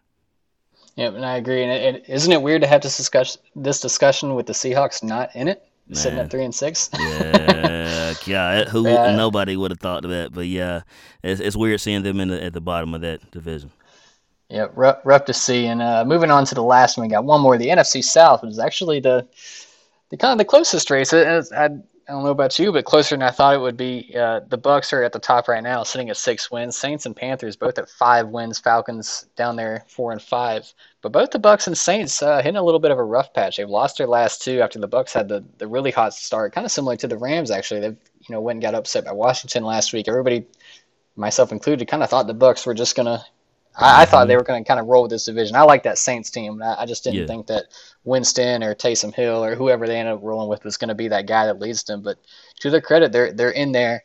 Yep, 0.96 1.16
and 1.16 1.26
I 1.26 1.38
agree. 1.38 1.64
And 1.64 1.72
it, 1.72 1.96
it, 1.96 2.04
isn't 2.08 2.32
it 2.32 2.42
weird 2.42 2.62
to 2.62 2.68
have 2.68 2.82
this 2.82 2.98
discussion 2.98 3.42
this 3.56 3.80
discussion 3.80 4.36
with 4.36 4.46
the 4.46 4.54
Seahawks 4.54 5.02
not 5.02 5.36
in 5.36 5.48
it, 5.48 5.64
sitting 5.94 6.20
at 6.20 6.30
three 6.32 6.44
and 6.44 6.54
six? 6.56 6.90
Yeah, 7.00 8.14
yeah. 8.26 8.66
Who 8.66 8.88
Yeah. 8.88 9.16
nobody 9.16 9.56
would 9.56 9.72
have 9.72 9.80
thought 9.80 10.04
of 10.04 10.12
that, 10.12 10.34
but 10.34 10.48
yeah, 10.48 10.82
it's, 11.24 11.40
it's 11.40 11.56
weird 11.56 11.80
seeing 11.82 12.04
them 12.04 12.20
in 12.20 12.30
the, 12.30 12.44
at 12.44 12.54
the 12.54 12.62
bottom 12.62 12.94
of 12.94 13.02
that 13.02 13.30
division. 13.32 13.72
Yeah, 14.50 14.68
rough, 14.74 14.98
rough 15.04 15.26
to 15.26 15.34
see. 15.34 15.68
And 15.68 15.82
uh, 15.82 16.04
moving 16.06 16.32
on 16.32 16.46
to 16.46 16.56
the 16.56 16.64
last 16.64 16.98
one, 16.98 17.08
we 17.08 17.12
got 17.12 17.24
one 17.24 17.42
more. 17.42 17.58
The 17.58 17.68
NFC 17.70 18.04
South 18.04 18.42
was 18.44 18.58
actually 18.60 19.00
the 19.00 19.28
the 20.10 20.18
kind 20.18 20.32
of 20.32 20.40
the 20.40 20.46
closest 20.46 20.90
race. 20.90 21.14
It- 21.14 21.28
it's- 21.28 21.52
I, 21.52 21.66
I 21.66 22.12
don't 22.14 22.24
know 22.24 22.32
about 22.32 22.58
you, 22.58 22.72
but 22.72 22.86
closer 22.86 23.14
than 23.16 23.22
I 23.22 23.30
thought 23.30 23.54
it 23.54 23.60
would 23.60 23.78
be. 23.78 24.12
Uh, 24.18 24.40
the 24.48 24.58
Bucks 24.58 24.92
are 24.92 25.04
at 25.04 25.12
the 25.14 25.20
top 25.20 25.48
right 25.48 25.62
now, 25.62 25.84
sitting 25.84 26.10
at 26.10 26.18
six 26.18 26.50
wins. 26.50 26.76
Saints 26.76 27.06
and 27.06 27.16
Panthers 27.16 27.56
both 27.56 27.78
at 27.78 27.88
five 27.88 28.30
wins. 28.30 28.58
Falcons 28.58 29.28
down 29.36 29.56
there 29.56 29.84
four 29.88 30.12
and 30.12 30.20
five. 30.20 30.74
But 31.02 31.14
both 31.14 31.32
the 31.32 31.40
Bucks 31.40 31.68
and 31.68 31.78
Saints 31.78 32.22
uh, 32.22 32.38
hitting 32.42 32.58
a 32.58 32.64
little 32.64 32.80
bit 32.80 32.92
of 32.92 32.98
a 33.00 33.04
rough 33.04 33.34
patch. 33.34 33.58
They've 33.58 33.70
lost 33.70 33.98
their 33.98 34.08
last 34.08 34.42
two 34.42 34.62
after 34.62 34.80
the 34.80 34.88
Bucks 34.88 35.14
had 35.14 35.30
the, 35.30 35.46
the 35.58 35.68
really 35.68 35.92
hot 35.92 36.14
start, 36.14 36.54
kind 36.54 36.66
of 36.66 36.72
similar 36.72 36.98
to 36.98 37.08
the 37.08 37.18
Rams 37.18 37.52
actually. 37.52 37.80
They've 37.80 37.98
you 38.28 38.36
know 38.36 38.42
went 38.42 38.58
and 38.58 38.62
got 38.62 38.76
upset 38.76 39.06
by 39.06 39.14
Washington 39.14 39.64
last 39.64 39.94
week. 39.94 40.08
Everybody, 40.10 40.46
myself 41.16 41.52
included, 41.52 41.88
kind 41.88 42.04
of 42.04 42.10
thought 42.10 42.28
the 42.28 42.34
Bucks 42.34 42.66
were 42.66 42.74
just 42.74 42.96
gonna 42.96 43.24
I, 43.80 44.02
I 44.02 44.06
thought 44.06 44.28
they 44.28 44.36
were 44.36 44.44
going 44.44 44.64
to 44.64 44.68
kind 44.68 44.80
of 44.80 44.88
roll 44.88 45.04
with 45.04 45.12
this 45.12 45.26
division. 45.26 45.56
I 45.56 45.62
like 45.64 45.84
that 45.84 45.98
Saints 45.98 46.30
team. 46.30 46.62
I, 46.62 46.82
I 46.82 46.86
just 46.86 47.04
didn't 47.04 47.20
Yeah. 47.22 47.26
think 47.28 47.48
that 47.48 47.66
Winston 48.04 48.64
or 48.64 48.76
Taysom 48.76 49.14
Hill 49.14 49.44
or 49.44 49.56
whoever 49.56 49.88
they 49.88 49.98
ended 49.98 50.16
up 50.16 50.22
rolling 50.24 50.50
with 50.50 50.64
was 50.64 50.78
going 50.78 50.90
to 50.90 50.96
be 50.96 51.08
that 51.10 51.28
guy 51.28 51.46
that 51.46 51.60
leads 51.60 51.84
them. 51.84 52.02
But 52.02 52.18
to 52.60 52.70
their 52.70 52.82
credit, 52.82 53.12
they're 53.12 53.32
they're 53.32 53.52
in 53.52 53.72
there. 53.72 54.04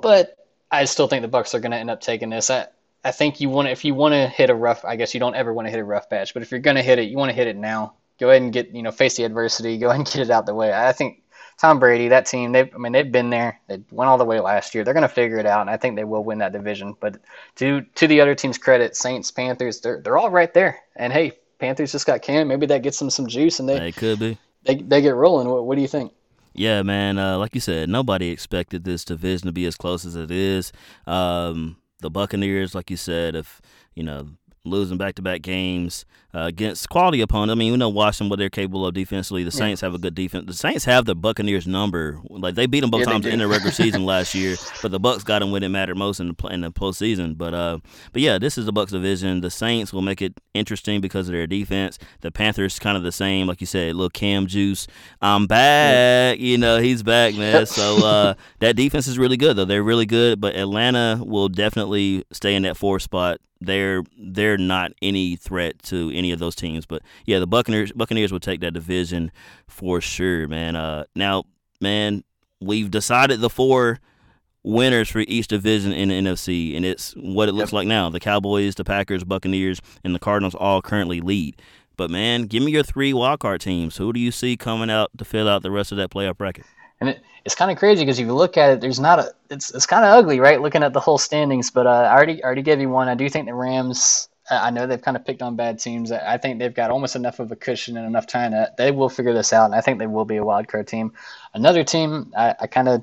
But 0.00 0.36
I 0.70 0.84
still 0.86 1.06
think 1.08 1.22
the 1.22 1.28
Bucks 1.28 1.54
are 1.54 1.60
going 1.60 1.72
to 1.72 1.78
end 1.78 1.90
up 1.90 2.00
taking 2.00 2.30
this. 2.30 2.50
I 2.50 2.66
I 3.04 3.10
think 3.10 3.40
you 3.40 3.48
want 3.48 3.66
to, 3.66 3.72
if 3.72 3.84
you 3.84 3.94
want 3.94 4.14
to 4.14 4.28
hit 4.28 4.50
a 4.50 4.54
rough. 4.54 4.84
I 4.84 4.96
guess 4.96 5.12
you 5.14 5.20
don't 5.20 5.34
ever 5.34 5.52
want 5.52 5.66
to 5.66 5.70
hit 5.70 5.80
a 5.80 5.84
rough 5.84 6.08
patch, 6.08 6.34
but 6.34 6.42
if 6.42 6.50
you're 6.50 6.60
going 6.60 6.76
to 6.76 6.82
hit 6.82 6.98
it, 6.98 7.08
you 7.08 7.16
want 7.16 7.30
to 7.30 7.34
hit 7.34 7.48
it 7.48 7.56
now. 7.56 7.94
Go 8.20 8.30
ahead 8.30 8.42
and 8.42 8.52
get 8.52 8.74
you 8.74 8.82
know 8.82 8.92
face 8.92 9.16
the 9.16 9.24
adversity. 9.24 9.78
Go 9.78 9.88
ahead 9.88 9.98
and 9.98 10.06
get 10.06 10.18
it 10.18 10.30
out 10.30 10.46
the 10.46 10.54
way. 10.54 10.72
I 10.72 10.92
think 10.92 11.22
Tom 11.58 11.80
Brady, 11.80 12.08
that 12.08 12.26
team, 12.26 12.52
they 12.52 12.70
I 12.72 12.78
mean 12.78 12.92
they've 12.92 13.10
been 13.10 13.30
there. 13.30 13.60
They 13.68 13.82
went 13.90 14.08
all 14.08 14.18
the 14.18 14.24
way 14.24 14.38
last 14.40 14.74
year. 14.74 14.84
They're 14.84 14.94
going 14.94 15.02
to 15.02 15.08
figure 15.08 15.38
it 15.38 15.46
out, 15.46 15.62
and 15.62 15.70
I 15.70 15.76
think 15.76 15.96
they 15.96 16.04
will 16.04 16.22
win 16.22 16.38
that 16.38 16.52
division. 16.52 16.94
But 17.00 17.18
to 17.56 17.80
to 17.80 18.06
the 18.06 18.20
other 18.20 18.34
team's 18.34 18.58
credit, 18.58 18.96
Saints, 18.96 19.30
Panthers, 19.30 19.80
they're 19.80 20.00
they're 20.00 20.18
all 20.18 20.30
right 20.30 20.52
there. 20.54 20.80
And 20.94 21.12
hey, 21.12 21.32
Panthers 21.58 21.92
just 21.92 22.06
got 22.06 22.22
Cam. 22.22 22.48
Maybe 22.48 22.66
that 22.66 22.82
gets 22.82 22.98
them 22.98 23.10
some 23.10 23.26
juice, 23.26 23.58
and 23.58 23.68
they 23.68 23.88
It 23.88 23.96
could 23.96 24.18
be. 24.20 24.38
they, 24.64 24.76
they 24.76 25.00
get 25.00 25.14
rolling. 25.14 25.48
What, 25.48 25.66
what 25.66 25.74
do 25.74 25.82
you 25.82 25.88
think? 25.88 26.12
Yeah, 26.54 26.82
man. 26.82 27.18
Uh, 27.18 27.38
like 27.38 27.54
you 27.54 27.60
said, 27.60 27.88
nobody 27.88 28.28
expected 28.28 28.84
this 28.84 29.04
division 29.04 29.46
to 29.46 29.52
be 29.52 29.64
as 29.64 29.76
close 29.76 30.04
as 30.04 30.14
it 30.14 30.30
is. 30.30 30.72
Um, 31.06 31.76
the 32.02 32.10
Buccaneers, 32.10 32.74
like 32.74 32.90
you 32.90 32.96
said, 32.96 33.34
if 33.34 33.60
you 33.94 34.02
know, 34.02 34.28
losing 34.64 34.96
back 34.96 35.14
to 35.16 35.22
back 35.22 35.42
games 35.42 36.04
uh, 36.34 36.40
against 36.40 36.88
quality 36.88 37.20
opponents. 37.20 37.52
I 37.52 37.54
mean, 37.54 37.72
we 37.72 37.78
know 37.78 37.88
Washington 37.88 38.30
what 38.30 38.38
they're 38.38 38.48
capable 38.50 38.86
of 38.86 38.94
defensively. 38.94 39.44
The 39.44 39.50
Saints 39.50 39.82
yeah. 39.82 39.86
have 39.86 39.94
a 39.94 39.98
good 39.98 40.14
defense. 40.14 40.46
The 40.46 40.54
Saints 40.54 40.84
have 40.84 41.04
the 41.04 41.14
Buccaneers 41.14 41.66
number. 41.66 42.20
Like 42.28 42.54
they 42.54 42.66
beat 42.66 42.80
them 42.80 42.90
both 42.90 43.00
yeah, 43.00 43.06
times 43.12 43.26
in 43.26 43.38
the 43.40 43.48
regular 43.48 43.72
season 43.72 44.04
last 44.04 44.34
year, 44.34 44.56
but 44.80 44.90
the 44.90 45.00
Bucks 45.00 45.24
got 45.24 45.40
them 45.40 45.50
when 45.50 45.62
it 45.62 45.68
mattered 45.68 45.96
most 45.96 46.20
in 46.20 46.28
the 46.28 46.46
in 46.48 46.62
the 46.62 46.70
postseason. 46.70 47.36
But 47.36 47.54
uh, 47.54 47.78
but 48.12 48.22
yeah, 48.22 48.38
this 48.38 48.56
is 48.56 48.66
the 48.66 48.72
Bucks 48.72 48.92
division. 48.92 49.40
The 49.40 49.50
Saints 49.50 49.92
will 49.92 50.02
make 50.02 50.22
it 50.22 50.40
interesting 50.54 51.00
because 51.00 51.28
of 51.28 51.32
their 51.32 51.46
defense. 51.46 51.98
The 52.20 52.30
Panthers 52.30 52.78
kind 52.78 52.96
of 52.96 53.02
the 53.02 53.12
same, 53.12 53.46
like 53.46 53.60
you 53.60 53.66
said, 53.66 53.94
little 53.94 54.10
Cam 54.10 54.46
Juice. 54.46 54.86
I'm 55.20 55.46
back. 55.46 55.92
Yeah. 55.92 56.32
You 56.32 56.58
know, 56.58 56.80
he's 56.80 57.02
back, 57.02 57.34
man. 57.34 57.66
so 57.66 58.06
uh, 58.06 58.34
that 58.60 58.76
defense 58.76 59.06
is 59.06 59.18
really 59.18 59.36
good 59.36 59.56
though. 59.56 59.64
They're 59.64 59.82
really 59.82 60.06
good, 60.06 60.40
but 60.40 60.56
Atlanta 60.56 61.22
will 61.24 61.48
definitely 61.48 62.24
stay 62.32 62.54
in 62.54 62.62
that 62.62 62.76
four 62.76 63.00
spot 63.00 63.40
they're 63.64 64.02
they're 64.18 64.58
not 64.58 64.92
any 65.02 65.36
threat 65.36 65.82
to 65.84 66.10
any 66.14 66.32
of 66.32 66.38
those 66.38 66.54
teams. 66.54 66.86
But 66.86 67.02
yeah, 67.26 67.38
the 67.38 67.46
Buccaneers 67.46 67.92
Buccaneers 67.92 68.32
will 68.32 68.40
take 68.40 68.60
that 68.60 68.72
division 68.72 69.30
for 69.66 70.00
sure, 70.00 70.48
man. 70.48 70.76
Uh, 70.76 71.04
now, 71.14 71.44
man, 71.80 72.24
we've 72.60 72.90
decided 72.90 73.40
the 73.40 73.50
four 73.50 73.98
winners 74.62 75.08
for 75.08 75.20
each 75.20 75.48
division 75.48 75.92
in 75.92 76.08
the 76.08 76.14
NFC, 76.14 76.76
and 76.76 76.84
it's 76.84 77.12
what 77.14 77.48
it 77.48 77.52
looks 77.52 77.70
yep. 77.72 77.78
like 77.78 77.88
now. 77.88 78.08
The 78.10 78.20
Cowboys, 78.20 78.74
the 78.74 78.84
Packers, 78.84 79.24
Buccaneers, 79.24 79.80
and 80.04 80.14
the 80.14 80.20
Cardinals 80.20 80.54
all 80.54 80.82
currently 80.82 81.20
lead. 81.20 81.60
But 81.96 82.10
man, 82.10 82.44
give 82.44 82.62
me 82.62 82.72
your 82.72 82.82
three 82.82 83.12
wildcard 83.12 83.60
teams. 83.60 83.96
Who 83.96 84.12
do 84.12 84.20
you 84.20 84.32
see 84.32 84.56
coming 84.56 84.90
out 84.90 85.10
to 85.18 85.24
fill 85.24 85.48
out 85.48 85.62
the 85.62 85.70
rest 85.70 85.92
of 85.92 85.98
that 85.98 86.10
playoff 86.10 86.38
bracket? 86.38 86.64
And 87.02 87.10
it, 87.10 87.22
it's 87.44 87.54
kind 87.54 87.70
of 87.70 87.76
crazy 87.76 88.02
because 88.02 88.18
if 88.18 88.26
you 88.26 88.34
look 88.34 88.56
at 88.56 88.70
it, 88.70 88.80
there's 88.80 89.00
not 89.00 89.18
a. 89.18 89.34
It's 89.50 89.74
it's 89.74 89.86
kind 89.86 90.04
of 90.04 90.12
ugly, 90.12 90.40
right? 90.40 90.60
Looking 90.60 90.82
at 90.82 90.92
the 90.92 91.00
whole 91.00 91.18
standings. 91.18 91.70
But 91.70 91.86
uh, 91.86 91.90
I 91.90 92.12
already 92.12 92.42
already 92.42 92.62
gave 92.62 92.80
you 92.80 92.88
one. 92.88 93.08
I 93.08 93.14
do 93.14 93.28
think 93.28 93.46
the 93.46 93.54
Rams. 93.54 94.28
I 94.50 94.70
know 94.70 94.86
they've 94.86 95.00
kind 95.00 95.16
of 95.16 95.24
picked 95.24 95.40
on 95.40 95.56
bad 95.56 95.78
teams. 95.78 96.12
I 96.12 96.36
think 96.36 96.58
they've 96.58 96.74
got 96.74 96.90
almost 96.90 97.16
enough 97.16 97.38
of 97.38 97.52
a 97.52 97.56
cushion 97.56 97.96
and 97.96 98.04
enough 98.06 98.26
time 98.26 98.50
that 98.50 98.76
they 98.76 98.90
will 98.90 99.08
figure 99.08 99.32
this 99.32 99.52
out. 99.52 99.66
And 99.66 99.74
I 99.74 99.80
think 99.80 99.98
they 99.98 100.06
will 100.06 100.24
be 100.24 100.36
a 100.36 100.44
wild 100.44 100.68
card 100.68 100.88
team. 100.88 101.12
Another 101.54 101.84
team 101.84 102.32
I, 102.36 102.54
I 102.60 102.66
kind 102.66 102.88
of 102.88 103.02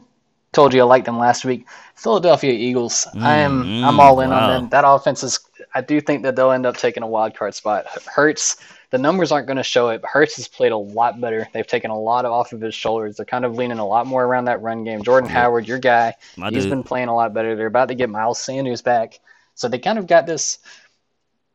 told 0.51 0.73
you 0.73 0.81
I 0.81 0.83
liked 0.83 1.05
them 1.05 1.17
last 1.17 1.45
week. 1.45 1.67
Philadelphia 1.95 2.51
Eagles. 2.51 3.07
Mm, 3.15 3.21
I 3.21 3.37
am 3.37 3.63
mm, 3.63 3.83
I'm 3.83 3.99
all 3.99 4.19
in 4.19 4.29
wow. 4.29 4.41
on 4.41 4.49
them. 4.49 4.69
That 4.69 4.83
offense 4.85 5.23
is. 5.23 5.39
I 5.73 5.81
do 5.81 6.01
think 6.01 6.23
that 6.23 6.35
they'll 6.35 6.51
end 6.51 6.65
up 6.65 6.77
taking 6.77 7.03
a 7.03 7.07
wild 7.07 7.35
card 7.35 7.55
spot. 7.55 7.85
Hurts 8.05 8.57
the 8.91 8.97
numbers 8.97 9.31
aren't 9.31 9.47
going 9.47 9.57
to 9.57 9.63
show 9.63 9.89
it. 9.89 10.01
But 10.01 10.09
Hurts 10.09 10.35
has 10.37 10.47
played 10.47 10.71
a 10.71 10.77
lot 10.77 11.19
better. 11.19 11.47
They've 11.53 11.67
taken 11.67 11.91
a 11.91 11.99
lot 11.99 12.25
off 12.25 12.53
of 12.53 12.61
his 12.61 12.73
shoulders. 12.73 13.17
They're 13.17 13.25
kind 13.25 13.45
of 13.45 13.55
leaning 13.55 13.79
a 13.79 13.85
lot 13.85 14.07
more 14.07 14.23
around 14.23 14.45
that 14.45 14.61
run 14.61 14.83
game. 14.83 15.03
Jordan 15.03 15.29
Howard, 15.29 15.67
your 15.67 15.79
guy, 15.79 16.15
My 16.37 16.49
he's 16.49 16.63
dude. 16.63 16.71
been 16.71 16.83
playing 16.83 17.07
a 17.07 17.15
lot 17.15 17.33
better. 17.33 17.55
They're 17.55 17.67
about 17.67 17.89
to 17.89 17.95
get 17.95 18.09
Miles 18.09 18.41
Sanders 18.41 18.81
back, 18.81 19.19
so 19.55 19.67
they 19.67 19.79
kind 19.79 19.99
of 19.99 20.07
got 20.07 20.25
this. 20.25 20.59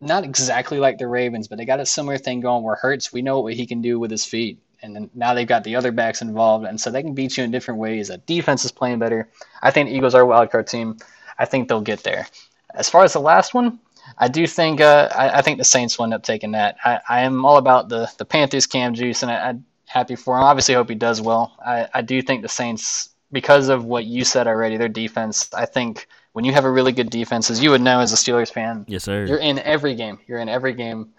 Not 0.00 0.24
exactly 0.24 0.78
like 0.78 0.98
the 0.98 1.08
Ravens, 1.08 1.48
but 1.48 1.56
they 1.56 1.64
got 1.64 1.80
a 1.80 1.86
similar 1.86 2.18
thing 2.18 2.40
going 2.40 2.62
where 2.62 2.76
Hurts, 2.76 3.12
we 3.12 3.22
know 3.22 3.40
what 3.40 3.54
he 3.54 3.66
can 3.66 3.80
do 3.80 3.98
with 3.98 4.10
his 4.10 4.24
feet. 4.24 4.60
And 4.82 4.94
then 4.94 5.08
now 5.14 5.32
they've 5.32 5.48
got 5.48 5.64
the 5.64 5.76
other 5.76 5.92
backs 5.92 6.20
involved, 6.20 6.66
and 6.66 6.78
so 6.78 6.90
they 6.90 7.02
can 7.02 7.14
beat 7.14 7.38
you 7.38 7.44
in 7.44 7.50
different 7.50 7.80
ways. 7.80 8.08
The 8.08 8.18
defense 8.18 8.66
is 8.66 8.72
playing 8.72 8.98
better. 8.98 9.30
I 9.62 9.70
think 9.70 9.88
the 9.88 9.96
Eagles 9.96 10.14
are 10.14 10.20
a 10.20 10.26
wild 10.26 10.50
card 10.50 10.66
team. 10.66 10.98
I 11.38 11.46
think 11.46 11.68
they'll 11.68 11.80
get 11.80 12.02
there. 12.02 12.26
As 12.74 12.90
far 12.90 13.02
as 13.02 13.14
the 13.14 13.20
last 13.20 13.54
one, 13.54 13.78
I 14.18 14.28
do 14.28 14.46
think 14.46 14.80
uh, 14.80 15.08
I, 15.14 15.38
I, 15.38 15.42
think 15.42 15.58
the 15.58 15.64
Saints 15.64 15.98
will 15.98 16.04
end 16.04 16.14
up 16.14 16.22
taking 16.22 16.52
that. 16.52 16.76
I, 16.84 17.00
I 17.08 17.20
am 17.22 17.44
all 17.44 17.56
about 17.56 17.88
the 17.88 18.10
the 18.18 18.24
Panthers 18.24 18.66
Cam 18.66 18.94
Juice, 18.94 19.22
and 19.22 19.30
I, 19.30 19.50
am 19.50 19.64
happy 19.86 20.16
for 20.16 20.36
him. 20.36 20.44
Obviously, 20.44 20.74
hope 20.74 20.88
he 20.88 20.94
does 20.94 21.20
well. 21.20 21.56
I, 21.64 21.88
I 21.92 22.02
do 22.02 22.20
think 22.22 22.42
the 22.42 22.48
Saints, 22.48 23.10
because 23.32 23.68
of 23.68 23.84
what 23.84 24.04
you 24.04 24.24
said 24.24 24.46
already, 24.46 24.76
their 24.76 24.88
defense. 24.88 25.52
I 25.54 25.66
think 25.66 26.06
when 26.32 26.44
you 26.44 26.52
have 26.52 26.64
a 26.64 26.70
really 26.70 26.92
good 26.92 27.10
defense, 27.10 27.50
as 27.50 27.62
you 27.62 27.70
would 27.70 27.80
know 27.80 28.00
as 28.00 28.12
a 28.12 28.16
Steelers 28.16 28.52
fan, 28.52 28.84
yes 28.88 29.04
sir, 29.04 29.24
you're 29.24 29.38
in 29.38 29.58
every 29.58 29.94
game. 29.94 30.18
You're 30.26 30.40
in 30.40 30.48
every 30.48 30.74
game, 30.74 31.10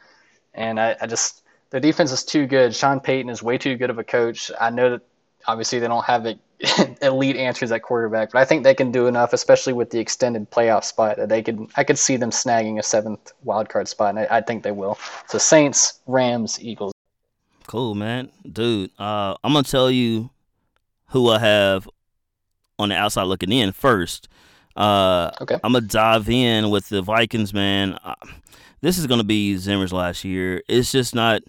and 0.53 0.79
I, 0.79 0.95
I 1.01 1.07
just 1.07 1.43
the 1.71 1.79
defense 1.79 2.11
is 2.11 2.23
too 2.23 2.45
good. 2.45 2.75
Sean 2.75 2.99
Payton 2.99 3.29
is 3.29 3.43
way 3.43 3.57
too 3.57 3.75
good 3.75 3.89
of 3.89 3.97
a 3.97 4.03
coach. 4.03 4.51
I 4.59 4.69
know 4.69 4.91
that 4.91 5.01
obviously 5.47 5.79
they 5.79 5.87
don't 5.87 6.05
have 6.05 6.25
it 6.25 6.39
elite 7.01 7.35
answers 7.35 7.71
at 7.71 7.81
quarterback, 7.81 8.31
but 8.31 8.39
I 8.39 8.45
think 8.45 8.63
they 8.63 8.73
can 8.73 8.91
do 8.91 9.07
enough, 9.07 9.33
especially 9.33 9.73
with 9.73 9.89
the 9.89 9.99
extended 9.99 10.49
playoff 10.49 10.83
spot. 10.83 11.17
That 11.17 11.29
they 11.29 11.41
could, 11.41 11.67
I 11.75 11.83
could 11.83 11.97
see 11.97 12.17
them 12.17 12.31
snagging 12.31 12.79
a 12.79 12.83
seventh 12.83 13.33
wild 13.43 13.69
card 13.69 13.87
spot, 13.87 14.09
and 14.11 14.19
I, 14.19 14.37
I 14.37 14.41
think 14.41 14.63
they 14.63 14.71
will. 14.71 14.97
So 15.27 15.37
Saints, 15.37 15.99
Rams, 16.07 16.61
Eagles. 16.61 16.93
Cool, 17.67 17.95
man, 17.95 18.29
dude. 18.49 18.91
Uh, 18.97 19.35
I'm 19.43 19.53
gonna 19.53 19.63
tell 19.63 19.91
you 19.91 20.29
who 21.09 21.29
I 21.29 21.39
have 21.39 21.89
on 22.79 22.89
the 22.89 22.95
outside 22.95 23.23
looking 23.23 23.51
in 23.51 23.71
first. 23.71 24.29
Uh, 24.75 25.31
okay. 25.41 25.55
I'm 25.63 25.73
gonna 25.73 25.81
dive 25.81 26.29
in 26.29 26.69
with 26.69 26.89
the 26.89 27.01
Vikings, 27.01 27.53
man. 27.53 27.97
Uh, 28.03 28.15
this 28.81 28.97
is 28.97 29.07
gonna 29.07 29.23
be 29.23 29.57
Zimmer's 29.57 29.93
last 29.93 30.23
year. 30.23 30.61
It's 30.67 30.91
just 30.91 31.15
not 31.15 31.41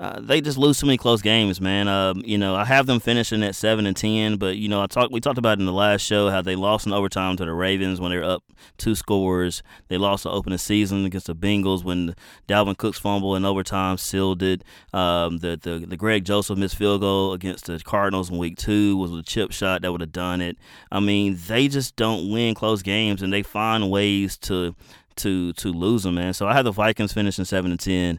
uh, 0.00 0.18
they 0.18 0.40
just 0.40 0.56
lose 0.56 0.78
so 0.78 0.86
many 0.86 0.96
close 0.96 1.20
games, 1.20 1.60
man. 1.60 1.86
Um, 1.86 2.22
you 2.24 2.38
know, 2.38 2.54
I 2.54 2.64
have 2.64 2.86
them 2.86 3.00
finishing 3.00 3.42
at 3.42 3.54
seven 3.54 3.84
and 3.84 3.94
ten, 3.94 4.36
but 4.36 4.56
you 4.56 4.66
know, 4.66 4.80
I 4.82 4.86
talked 4.86 5.12
we 5.12 5.20
talked 5.20 5.36
about 5.36 5.58
in 5.58 5.66
the 5.66 5.74
last 5.74 6.00
show 6.00 6.30
how 6.30 6.40
they 6.40 6.56
lost 6.56 6.86
in 6.86 6.94
overtime 6.94 7.36
to 7.36 7.44
the 7.44 7.52
Ravens 7.52 8.00
when 8.00 8.10
they 8.10 8.16
were 8.16 8.24
up 8.24 8.42
two 8.78 8.94
scores. 8.94 9.62
They 9.88 9.98
lost 9.98 10.22
the 10.22 10.30
opening 10.30 10.56
season 10.56 11.04
against 11.04 11.26
the 11.26 11.34
Bengals 11.34 11.84
when 11.84 12.14
Dalvin 12.48 12.78
Cook's 12.78 12.98
fumble 12.98 13.36
in 13.36 13.44
overtime 13.44 13.98
sealed 13.98 14.42
it. 14.42 14.64
Um, 14.94 15.38
the, 15.38 15.58
the 15.60 15.84
the 15.86 15.98
Greg 15.98 16.24
Joseph 16.24 16.56
missed 16.56 16.76
field 16.76 17.02
goal 17.02 17.34
against 17.34 17.66
the 17.66 17.78
Cardinals 17.78 18.30
in 18.30 18.38
week 18.38 18.56
two 18.56 18.96
was 18.96 19.12
a 19.12 19.22
chip 19.22 19.52
shot 19.52 19.82
that 19.82 19.92
would 19.92 20.00
have 20.00 20.12
done 20.12 20.40
it. 20.40 20.56
I 20.90 21.00
mean, 21.00 21.38
they 21.46 21.68
just 21.68 21.94
don't 21.96 22.30
win 22.30 22.54
close 22.54 22.80
games, 22.82 23.20
and 23.20 23.30
they 23.30 23.42
find 23.42 23.90
ways 23.90 24.38
to 24.38 24.74
to 25.16 25.52
to 25.52 25.68
lose 25.70 26.04
them, 26.04 26.14
man. 26.14 26.32
So 26.32 26.48
I 26.48 26.54
have 26.54 26.64
the 26.64 26.72
Vikings 26.72 27.12
finishing 27.12 27.44
seven 27.44 27.70
and 27.70 27.80
ten. 27.80 28.18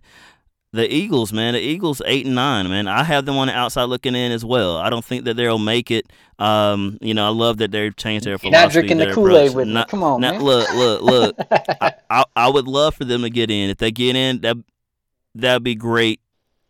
The 0.73 0.93
Eagles, 0.93 1.33
man, 1.33 1.53
the 1.53 1.59
Eagles 1.59 2.01
eight 2.05 2.25
and 2.25 2.35
nine, 2.35 2.69
man. 2.69 2.87
I 2.87 3.03
have 3.03 3.25
them 3.25 3.35
on 3.35 3.47
the 3.47 3.53
outside 3.53 3.85
looking 3.85 4.15
in 4.15 4.31
as 4.31 4.45
well. 4.45 4.77
I 4.77 4.89
don't 4.89 5.03
think 5.03 5.25
that 5.25 5.35
they'll 5.35 5.59
make 5.59 5.91
it. 5.91 6.05
Um, 6.39 6.97
you 7.01 7.13
know, 7.13 7.25
I 7.25 7.29
love 7.29 7.57
that 7.57 7.71
they've 7.71 7.93
changed 7.93 8.25
their 8.25 8.37
philosophy. 8.37 8.65
not 8.65 8.71
drinking 8.71 8.97
the 8.99 9.13
Kool 9.13 9.37
Aid 9.37 9.53
with 9.53 9.67
not, 9.67 9.87
me. 9.87 9.91
Come 9.91 10.01
on, 10.01 10.21
not, 10.21 10.35
man. 10.35 10.43
Look, 10.43 10.73
look, 10.73 11.01
look. 11.01 11.35
I, 11.81 11.93
I, 12.09 12.23
I 12.37 12.49
would 12.49 12.69
love 12.69 12.95
for 12.95 13.03
them 13.03 13.23
to 13.23 13.29
get 13.29 13.51
in. 13.51 13.69
If 13.69 13.79
they 13.79 13.91
get 13.91 14.15
in, 14.15 14.39
that 14.41 14.55
that'd 15.35 15.63
be 15.63 15.75
great 15.75 16.21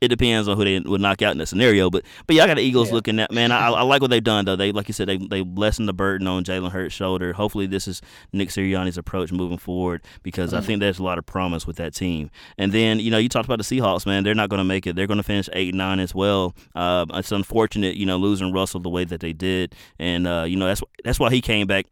it 0.01 0.07
depends 0.07 0.47
on 0.47 0.57
who 0.57 0.63
they 0.63 0.79
would 0.79 0.99
knock 0.99 1.21
out 1.21 1.31
in 1.31 1.37
the 1.37 1.45
scenario. 1.45 1.91
But 1.91 2.03
but 2.25 2.35
yeah, 2.35 2.43
I 2.43 2.47
got 2.47 2.55
the 2.55 2.63
Eagles 2.63 2.89
yeah. 2.89 2.95
looking 2.95 3.19
at 3.19 3.31
man. 3.31 3.51
I, 3.51 3.67
I 3.69 3.83
like 3.83 4.01
what 4.01 4.09
they've 4.09 4.23
done 4.23 4.45
though. 4.45 4.55
They 4.55 4.71
like 4.71 4.87
you 4.87 4.93
said 4.93 5.07
they 5.07 5.17
they 5.17 5.43
lessened 5.43 5.87
the 5.87 5.93
burden 5.93 6.27
on 6.27 6.43
Jalen 6.43 6.71
Hurts' 6.71 6.93
shoulder. 6.93 7.33
Hopefully 7.33 7.67
this 7.67 7.87
is 7.87 8.01
Nick 8.33 8.49
Sirianni's 8.49 8.97
approach 8.97 9.31
moving 9.31 9.59
forward 9.59 10.01
because 10.23 10.49
mm-hmm. 10.49 10.57
I 10.57 10.65
think 10.65 10.79
there's 10.79 10.97
a 10.97 11.03
lot 11.03 11.19
of 11.19 11.25
promise 11.27 11.67
with 11.67 11.75
that 11.75 11.93
team. 11.93 12.31
And 12.57 12.71
then 12.71 12.99
you 12.99 13.11
know 13.11 13.19
you 13.19 13.29
talked 13.29 13.45
about 13.45 13.59
the 13.59 13.63
Seahawks, 13.63 14.07
man. 14.07 14.23
They're 14.23 14.33
not 14.33 14.49
going 14.49 14.57
to 14.57 14.65
make 14.65 14.87
it. 14.87 14.95
They're 14.95 15.07
going 15.07 15.17
to 15.17 15.23
finish 15.23 15.47
eight 15.53 15.75
nine 15.75 15.99
as 15.99 16.15
well. 16.15 16.55
Uh, 16.73 17.05
it's 17.13 17.31
unfortunate, 17.31 17.95
you 17.95 18.07
know, 18.07 18.17
losing 18.17 18.51
Russell 18.51 18.79
the 18.79 18.89
way 18.89 19.05
that 19.05 19.19
they 19.19 19.33
did, 19.33 19.75
and 19.99 20.25
uh, 20.25 20.45
you 20.47 20.57
know 20.57 20.65
that's 20.65 20.81
that's 21.03 21.19
why 21.19 21.29
he 21.29 21.41
came 21.41 21.67
back. 21.67 21.85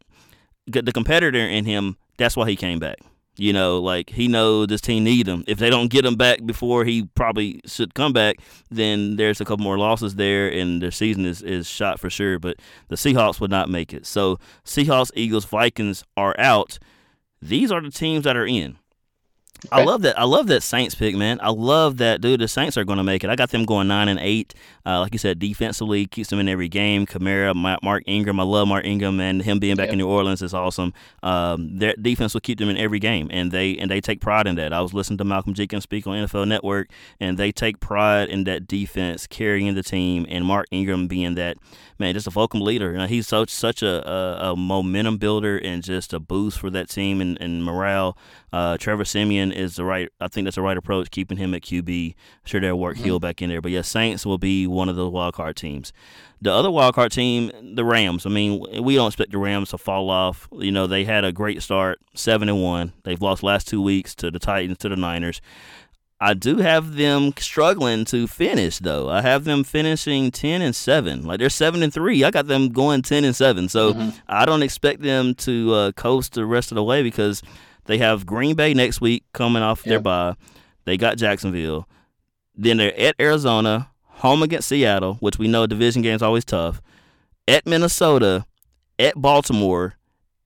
The 0.66 0.92
competitor 0.92 1.38
in 1.38 1.64
him, 1.64 1.96
that's 2.16 2.36
why 2.36 2.48
he 2.48 2.56
came 2.56 2.78
back. 2.78 2.98
You 3.40 3.54
know, 3.54 3.78
like 3.78 4.10
he 4.10 4.28
knows 4.28 4.66
this 4.66 4.82
team 4.82 5.04
need 5.04 5.26
him. 5.26 5.44
If 5.48 5.56
they 5.56 5.70
don't 5.70 5.88
get 5.88 6.04
him 6.04 6.14
back 6.14 6.44
before 6.44 6.84
he 6.84 7.06
probably 7.14 7.62
should 7.64 7.94
come 7.94 8.12
back, 8.12 8.36
then 8.70 9.16
there's 9.16 9.40
a 9.40 9.46
couple 9.46 9.64
more 9.64 9.78
losses 9.78 10.16
there, 10.16 10.46
and 10.46 10.82
their 10.82 10.90
season 10.90 11.24
is, 11.24 11.40
is 11.40 11.66
shot 11.66 11.98
for 11.98 12.10
sure. 12.10 12.38
But 12.38 12.58
the 12.88 12.96
Seahawks 12.96 13.40
would 13.40 13.50
not 13.50 13.70
make 13.70 13.94
it. 13.94 14.04
So 14.04 14.38
Seahawks, 14.66 15.10
Eagles, 15.14 15.46
Vikings 15.46 16.04
are 16.18 16.34
out. 16.38 16.78
These 17.40 17.72
are 17.72 17.80
the 17.80 17.90
teams 17.90 18.24
that 18.24 18.36
are 18.36 18.44
in. 18.44 18.76
I 19.72 19.84
love 19.84 20.02
that. 20.02 20.18
I 20.18 20.24
love 20.24 20.46
that 20.48 20.62
Saints 20.62 20.94
pick, 20.94 21.14
man. 21.14 21.38
I 21.42 21.50
love 21.50 21.98
that, 21.98 22.20
dude. 22.20 22.40
The 22.40 22.48
Saints 22.48 22.76
are 22.76 22.84
going 22.84 22.98
to 22.98 23.04
make 23.04 23.24
it. 23.24 23.30
I 23.30 23.36
got 23.36 23.50
them 23.50 23.64
going 23.64 23.88
nine 23.88 24.08
and 24.08 24.18
eight. 24.20 24.54
Uh, 24.86 25.00
like 25.00 25.12
you 25.12 25.18
said, 25.18 25.38
defensively 25.38 26.06
keeps 26.06 26.30
them 26.30 26.38
in 26.38 26.48
every 26.48 26.68
game. 26.68 27.06
Kamara, 27.06 27.54
Mark 27.82 28.02
Ingram. 28.06 28.40
I 28.40 28.42
love 28.44 28.68
Mark 28.68 28.84
Ingram, 28.84 29.20
and 29.20 29.42
him 29.42 29.58
being 29.58 29.76
back 29.76 29.86
yep. 29.86 29.92
in 29.92 29.98
New 29.98 30.08
Orleans 30.08 30.42
is 30.42 30.54
awesome. 30.54 30.92
Um, 31.22 31.78
their 31.78 31.94
defense 31.94 32.34
will 32.34 32.40
keep 32.40 32.58
them 32.58 32.68
in 32.68 32.76
every 32.76 32.98
game, 32.98 33.28
and 33.30 33.52
they 33.52 33.76
and 33.76 33.90
they 33.90 34.00
take 34.00 34.20
pride 34.20 34.46
in 34.46 34.56
that. 34.56 34.72
I 34.72 34.80
was 34.80 34.94
listening 34.94 35.18
to 35.18 35.24
Malcolm 35.24 35.54
Jenkins 35.54 35.84
speak 35.84 36.06
on 36.06 36.16
NFL 36.16 36.48
Network, 36.48 36.88
and 37.18 37.38
they 37.38 37.52
take 37.52 37.80
pride 37.80 38.28
in 38.28 38.44
that 38.44 38.66
defense 38.66 39.26
carrying 39.26 39.74
the 39.74 39.82
team, 39.82 40.26
and 40.28 40.44
Mark 40.44 40.66
Ingram 40.70 41.08
being 41.08 41.34
that 41.34 41.56
man, 42.00 42.14
just 42.14 42.26
a 42.26 42.30
vocal 42.30 42.60
leader. 42.60 42.92
You 42.92 42.98
know, 42.98 43.06
he's 43.06 43.28
such 43.28 43.50
such 43.50 43.82
a, 43.82 44.10
a, 44.10 44.52
a, 44.52 44.56
momentum 44.56 45.18
builder 45.18 45.58
and 45.58 45.84
just 45.84 46.12
a 46.12 46.18
boost 46.18 46.58
for 46.58 46.70
that 46.70 46.88
team 46.88 47.20
and, 47.20 47.40
and 47.40 47.62
morale. 47.62 48.16
Uh, 48.52 48.76
Trevor 48.78 49.04
Is 49.52 49.76
the 49.76 49.84
right. 49.84 50.08
I 50.20 50.28
think 50.28 50.44
that's 50.46 50.56
the 50.56 50.62
right 50.62 50.76
approach, 50.76 51.10
keeping 51.10 51.38
him 51.38 51.54
at 51.54 51.62
QB. 51.62 52.14
I'm 52.14 52.14
sure 52.44 52.60
they'll 52.60 52.78
work 52.78 52.96
mm-hmm. 52.96 53.18
back 53.18 53.42
in 53.42 53.50
there. 53.50 53.60
But 53.60 53.72
yeah, 53.72 53.82
Saints 53.82 54.26
will 54.26 54.38
be 54.38 54.66
one 54.66 54.88
of 54.88 54.96
the 54.96 55.08
wild 55.08 55.34
card 55.34 55.56
teams. 55.56 55.92
The 56.42 56.52
other 56.52 56.70
wild 56.70 56.94
card 56.94 57.12
team, 57.12 57.52
the 57.74 57.84
Rams. 57.84 58.24
I 58.24 58.30
mean, 58.30 58.64
we 58.82 58.94
don't 58.94 59.08
expect 59.08 59.32
the 59.32 59.38
Rams 59.38 59.70
to 59.70 59.78
fall 59.78 60.08
off. 60.08 60.48
You 60.52 60.72
know, 60.72 60.86
they 60.86 61.04
had 61.04 61.24
a 61.24 61.32
great 61.32 61.62
start, 61.62 62.00
seven 62.14 62.48
and 62.48 62.62
one. 62.62 62.94
They've 63.04 63.20
lost 63.20 63.42
last 63.42 63.68
two 63.68 63.82
weeks 63.82 64.14
to 64.16 64.30
the 64.30 64.38
Titans, 64.38 64.78
to 64.78 64.88
the 64.88 64.96
Niners. 64.96 65.40
I 66.22 66.34
do 66.34 66.58
have 66.58 66.96
them 66.96 67.32
struggling 67.38 68.04
to 68.06 68.26
finish 68.26 68.78
though. 68.78 69.08
I 69.08 69.22
have 69.22 69.44
them 69.44 69.64
finishing 69.64 70.30
ten 70.30 70.60
and 70.60 70.76
seven. 70.76 71.24
Like 71.24 71.38
they're 71.38 71.48
seven 71.48 71.82
and 71.82 71.92
three. 71.92 72.22
I 72.24 72.30
got 72.30 72.46
them 72.46 72.68
going 72.68 73.00
ten 73.00 73.24
and 73.24 73.34
seven. 73.34 73.70
So 73.70 73.94
mm-hmm. 73.94 74.10
I 74.28 74.44
don't 74.44 74.62
expect 74.62 75.00
them 75.00 75.34
to 75.36 75.72
uh, 75.72 75.92
coast 75.92 76.34
the 76.34 76.44
rest 76.44 76.72
of 76.72 76.76
the 76.76 76.84
way 76.84 77.02
because 77.02 77.42
They 77.90 77.98
have 77.98 78.24
Green 78.24 78.54
Bay 78.54 78.72
next 78.72 79.00
week 79.00 79.24
coming 79.32 79.64
off 79.64 79.82
their 79.82 79.98
bye. 79.98 80.36
They 80.84 80.96
got 80.96 81.16
Jacksonville. 81.16 81.88
Then 82.54 82.76
they're 82.76 82.96
at 82.96 83.16
Arizona, 83.18 83.90
home 84.04 84.44
against 84.44 84.68
Seattle, 84.68 85.14
which 85.14 85.40
we 85.40 85.48
know 85.48 85.66
division 85.66 86.00
games 86.00 86.22
always 86.22 86.44
tough. 86.44 86.80
At 87.48 87.66
Minnesota, 87.66 88.46
at 89.00 89.20
Baltimore, 89.20 89.96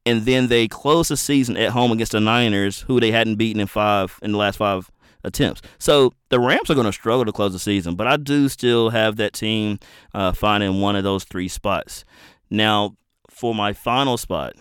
and 0.07 0.23
then 0.23 0.49
they 0.49 0.69
close 0.69 1.09
the 1.09 1.19
season 1.19 1.59
at 1.59 1.73
home 1.73 1.93
against 1.93 2.13
the 2.13 2.21
Niners, 2.21 2.81
who 2.81 2.99
they 2.99 3.11
hadn't 3.11 3.37
beaten 3.37 3.61
in 3.61 3.67
five 3.67 4.19
in 4.23 4.33
the 4.33 4.39
last 4.39 4.57
five 4.57 4.91
attempts. 5.23 5.61
So 5.79 6.15
the 6.31 6.41
Rams 6.41 6.71
are 6.71 6.75
going 6.75 6.87
to 6.87 6.95
struggle 6.95 7.27
to 7.27 7.33
close 7.33 7.53
the 7.53 7.59
season, 7.59 7.95
but 7.95 8.07
I 8.07 8.17
do 8.17 8.49
still 8.49 8.89
have 8.89 9.17
that 9.17 9.35
team 9.35 9.81
uh, 10.15 10.33
finding 10.33 10.81
one 10.81 10.97
of 10.97 11.05
those 11.05 11.25
three 11.25 11.49
spots. 11.49 12.07
Now, 12.49 12.97
for 13.29 13.55
my 13.55 13.75
final 13.75 14.17
spot, 14.17 14.55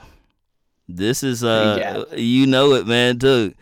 this 0.88 1.24
is 1.24 1.44
uh, 1.44 2.06
you 2.16 2.48
know 2.48 2.74
it, 2.74 2.88
man, 2.88 3.18
dude. 3.18 3.56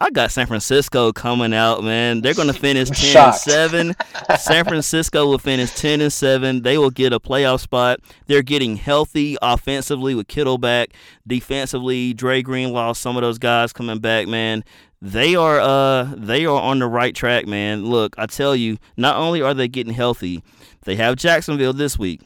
I 0.00 0.10
got 0.10 0.32
San 0.32 0.46
Francisco 0.46 1.12
coming 1.12 1.54
out, 1.54 1.84
man. 1.84 2.20
They're 2.20 2.34
going 2.34 2.48
to 2.48 2.54
finish 2.54 2.90
ten 3.12 3.24
and 3.26 3.34
seven. 3.34 3.96
San 4.38 4.64
Francisco 4.64 5.26
will 5.26 5.38
finish 5.38 5.70
ten 5.74 6.00
and 6.00 6.12
seven. 6.12 6.62
They 6.62 6.76
will 6.78 6.90
get 6.90 7.12
a 7.12 7.20
playoff 7.20 7.60
spot. 7.60 8.00
They're 8.26 8.42
getting 8.42 8.76
healthy 8.76 9.36
offensively 9.40 10.14
with 10.14 10.28
Kittle 10.28 10.58
back. 10.58 10.90
Defensively, 11.26 12.12
Dre 12.12 12.42
Greenlaw, 12.42 12.92
some 12.94 13.16
of 13.16 13.22
those 13.22 13.38
guys 13.38 13.72
coming 13.72 13.98
back, 14.00 14.26
man. 14.26 14.64
They 15.00 15.36
are 15.36 15.60
uh 15.60 16.14
they 16.16 16.44
are 16.46 16.60
on 16.60 16.80
the 16.80 16.86
right 16.86 17.14
track, 17.14 17.46
man. 17.46 17.84
Look, 17.84 18.14
I 18.18 18.26
tell 18.26 18.56
you, 18.56 18.78
not 18.96 19.16
only 19.16 19.42
are 19.42 19.54
they 19.54 19.68
getting 19.68 19.94
healthy, 19.94 20.42
they 20.84 20.96
have 20.96 21.16
Jacksonville 21.16 21.72
this 21.72 21.98
week. 21.98 22.22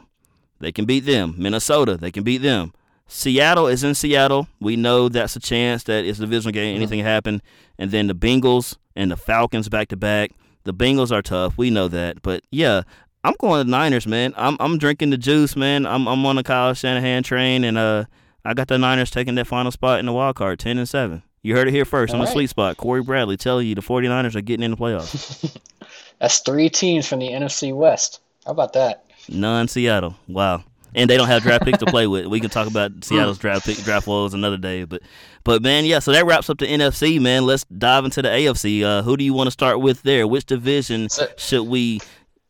They 0.60 0.72
can 0.72 0.84
beat 0.84 1.04
them. 1.04 1.34
Minnesota, 1.36 1.96
they 1.96 2.10
can 2.10 2.24
beat 2.24 2.38
them. 2.38 2.72
Seattle 3.08 3.66
is 3.66 3.82
in 3.82 3.94
Seattle. 3.94 4.48
We 4.60 4.76
know 4.76 5.08
that's 5.08 5.34
a 5.34 5.40
chance 5.40 5.82
that 5.84 6.04
it's 6.04 6.18
a 6.18 6.22
divisional 6.22 6.52
game. 6.52 6.76
Anything 6.76 6.98
can 6.98 7.06
happen. 7.06 7.42
And 7.78 7.90
then 7.90 8.06
the 8.06 8.14
Bengals 8.14 8.76
and 8.94 9.10
the 9.10 9.16
Falcons 9.16 9.68
back 9.68 9.88
to 9.88 9.96
back. 9.96 10.32
The 10.64 10.74
Bengals 10.74 11.10
are 11.10 11.22
tough. 11.22 11.56
We 11.56 11.70
know 11.70 11.88
that. 11.88 12.20
But 12.22 12.42
yeah, 12.50 12.82
I'm 13.24 13.34
going 13.40 13.60
to 13.60 13.64
the 13.64 13.70
Niners, 13.70 14.06
man. 14.06 14.34
I'm 14.36 14.56
I'm 14.60 14.76
drinking 14.78 15.10
the 15.10 15.16
juice, 15.16 15.56
man. 15.56 15.86
I'm 15.86 16.06
I'm 16.06 16.24
on 16.26 16.36
the 16.36 16.42
Kyle 16.42 16.74
Shanahan 16.74 17.22
train, 17.22 17.64
and 17.64 17.78
uh, 17.78 18.04
I 18.44 18.54
got 18.54 18.68
the 18.68 18.76
Niners 18.78 19.10
taking 19.10 19.34
that 19.36 19.46
final 19.46 19.72
spot 19.72 20.00
in 20.00 20.06
the 20.06 20.12
wild 20.12 20.36
card, 20.36 20.58
ten 20.58 20.76
and 20.78 20.88
seven. 20.88 21.22
You 21.42 21.56
heard 21.56 21.68
it 21.68 21.72
here 21.72 21.84
first 21.84 22.12
on 22.12 22.20
All 22.20 22.26
the 22.26 22.28
right. 22.28 22.34
sweet 22.34 22.50
spot. 22.50 22.76
Corey 22.76 23.02
Bradley 23.02 23.36
telling 23.36 23.66
you 23.66 23.74
the 23.74 23.80
49ers 23.80 24.34
are 24.34 24.40
getting 24.40 24.64
in 24.64 24.72
the 24.72 24.76
playoffs. 24.76 25.56
That's 26.20 26.40
three 26.40 26.68
teams 26.68 27.06
from 27.06 27.20
the 27.20 27.28
NFC 27.28 27.74
West. 27.74 28.20
How 28.44 28.50
about 28.50 28.72
that? 28.72 29.04
None 29.28 29.68
Seattle. 29.68 30.16
Wow. 30.26 30.64
And 30.94 31.08
they 31.08 31.16
don't 31.16 31.28
have 31.28 31.42
draft 31.42 31.64
picks 31.64 31.78
to 31.78 31.86
play 31.86 32.06
with. 32.06 32.26
We 32.26 32.40
can 32.40 32.50
talk 32.50 32.66
about 32.66 33.04
Seattle's 33.04 33.38
draft 33.38 33.66
pick 33.66 33.76
draft 33.78 34.06
woes 34.06 34.34
another 34.34 34.56
day, 34.56 34.84
but 34.84 35.02
but 35.44 35.62
man, 35.62 35.84
yeah. 35.84 35.98
So 35.98 36.12
that 36.12 36.24
wraps 36.26 36.48
up 36.50 36.58
the 36.58 36.66
NFC. 36.66 37.20
Man, 37.20 37.44
let's 37.46 37.64
dive 37.64 38.04
into 38.04 38.22
the 38.22 38.28
AFC. 38.28 38.82
Uh, 38.82 39.02
who 39.02 39.16
do 39.16 39.24
you 39.24 39.34
want 39.34 39.46
to 39.48 39.50
start 39.52 39.80
with 39.80 40.02
there? 40.02 40.26
Which 40.26 40.46
division 40.46 41.08
So- 41.08 41.28
should 41.36 41.62
we 41.68 42.00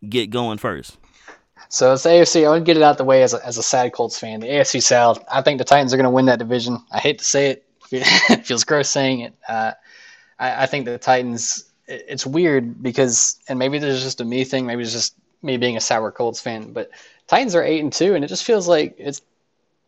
get 0.08 0.30
going 0.30 0.58
first? 0.58 0.96
So 1.70 1.92
it's 1.92 2.04
the 2.04 2.10
AFC. 2.10 2.46
I 2.46 2.50
want 2.50 2.64
to 2.64 2.64
get 2.64 2.76
it 2.78 2.82
out 2.82 2.96
the 2.96 3.04
way 3.04 3.22
as 3.22 3.34
a, 3.34 3.44
as 3.44 3.58
a 3.58 3.62
sad 3.62 3.92
Colts 3.92 4.18
fan. 4.18 4.40
The 4.40 4.46
AFC 4.46 4.82
South. 4.82 5.22
I 5.30 5.42
think 5.42 5.58
the 5.58 5.64
Titans 5.64 5.92
are 5.92 5.96
going 5.98 6.04
to 6.04 6.10
win 6.10 6.24
that 6.26 6.38
division. 6.38 6.78
I 6.92 6.98
hate 6.98 7.18
to 7.18 7.24
say 7.24 7.50
it. 7.50 7.64
it 7.90 8.46
feels 8.46 8.64
gross 8.64 8.88
saying 8.88 9.20
it. 9.20 9.34
Uh, 9.48 9.72
I, 10.38 10.62
I 10.62 10.66
think 10.66 10.86
the 10.86 10.96
Titans. 10.96 11.64
it- 11.86 12.06
It's 12.08 12.24
weird 12.26 12.82
because, 12.82 13.38
and 13.48 13.58
maybe 13.58 13.78
there's 13.78 14.02
just 14.02 14.20
a 14.20 14.24
me 14.24 14.44
thing. 14.44 14.64
Maybe 14.64 14.82
it's 14.82 14.92
just 14.92 15.14
me 15.42 15.56
being 15.58 15.76
a 15.76 15.80
sour 15.80 16.10
Colts 16.10 16.40
fan. 16.40 16.72
But 16.72 16.90
Titans 17.28 17.54
are 17.54 17.62
eight 17.62 17.80
and 17.80 17.92
two, 17.92 18.14
and 18.14 18.24
it 18.24 18.28
just 18.28 18.44
feels 18.44 18.66
like 18.66 18.94
it's 18.98 19.20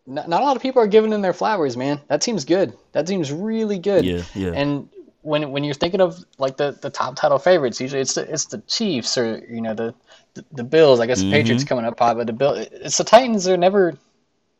not, 0.07 0.29
not 0.29 0.43
a 0.43 0.45
lot 0.45 0.57
of 0.57 0.63
people 0.63 0.83
are 0.83 0.87
giving 0.87 1.11
them 1.11 1.23
their 1.23 1.33
flowers. 1.33 1.77
Man, 1.77 2.01
that 2.09 2.21
team's 2.21 2.45
good. 2.45 2.77
That 2.93 3.07
team's 3.07 3.33
really 3.33 3.79
good. 3.79 4.05
Yeah, 4.05 4.23
yeah. 4.35 4.53
And 4.55 4.89
when 5.23 5.51
when 5.51 5.65
you're 5.65 5.75
thinking 5.75 6.01
of 6.01 6.23
like 6.39 6.57
the, 6.57 6.79
the 6.81 6.91
top 6.91 7.17
title 7.17 7.39
favorites, 7.39 7.81
usually 7.81 8.03
it's 8.03 8.15
the 8.15 8.33
it's 8.33 8.47
the 8.47 8.59
Chiefs 8.63 9.17
or 9.19 9.43
you 9.49 9.61
know 9.61 9.75
the 9.75 9.95
the, 10.35 10.45
the 10.53 10.65
Bills. 10.65 11.01
I 11.01 11.07
guess 11.07 11.21
the 11.21 11.31
Patriots 11.31 11.65
mm-hmm. 11.65 11.69
coming 11.69 11.85
up 11.87 11.99
high, 11.99 12.15
but 12.15 12.27
the 12.27 12.33
Bill 12.33 12.55
it's 12.55 12.99
the 12.99 13.05
Titans. 13.05 13.45
They're 13.45 13.57
never 13.57 13.97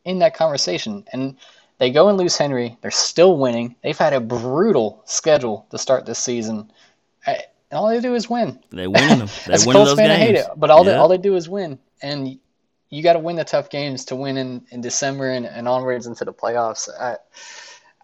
in 0.03 0.19
that 0.19 0.35
conversation, 0.35 1.05
and 1.13 1.37
they 1.77 1.91
go 1.91 2.09
and 2.09 2.17
lose 2.17 2.37
Henry. 2.37 2.77
They're 2.81 2.91
still 2.91 3.37
winning. 3.37 3.75
They've 3.83 3.97
had 3.97 4.13
a 4.13 4.19
brutal 4.19 5.01
schedule 5.05 5.67
to 5.69 5.77
start 5.77 6.05
this 6.05 6.19
season, 6.19 6.71
I, 7.25 7.43
and 7.69 7.77
all 7.77 7.89
they 7.89 7.99
do 7.99 8.15
is 8.15 8.29
win. 8.29 8.59
They 8.71 8.87
win 8.87 9.19
them. 9.19 9.29
They're 9.45 9.55
As 9.55 9.67
a 9.67 9.71
Colts 9.71 9.91
those 9.91 9.97
fan, 9.97 10.09
games. 10.09 10.21
I 10.21 10.25
hate 10.25 10.35
it, 10.35 10.47
but 10.57 10.69
all 10.71 10.83
they 10.83 10.95
all 10.95 11.07
they 11.07 11.17
do 11.17 11.35
is 11.35 11.49
win, 11.49 11.79
and 12.01 12.39
you 12.91 13.01
got 13.01 13.13
to 13.13 13.19
win 13.19 13.37
the 13.37 13.43
tough 13.43 13.69
games 13.69 14.05
to 14.05 14.15
win 14.15 14.37
in, 14.37 14.65
in 14.69 14.81
December 14.81 15.31
and, 15.31 15.45
and 15.45 15.67
onwards 15.67 16.05
into 16.05 16.25
the 16.25 16.33
playoffs. 16.33 16.89
I, 16.99 17.15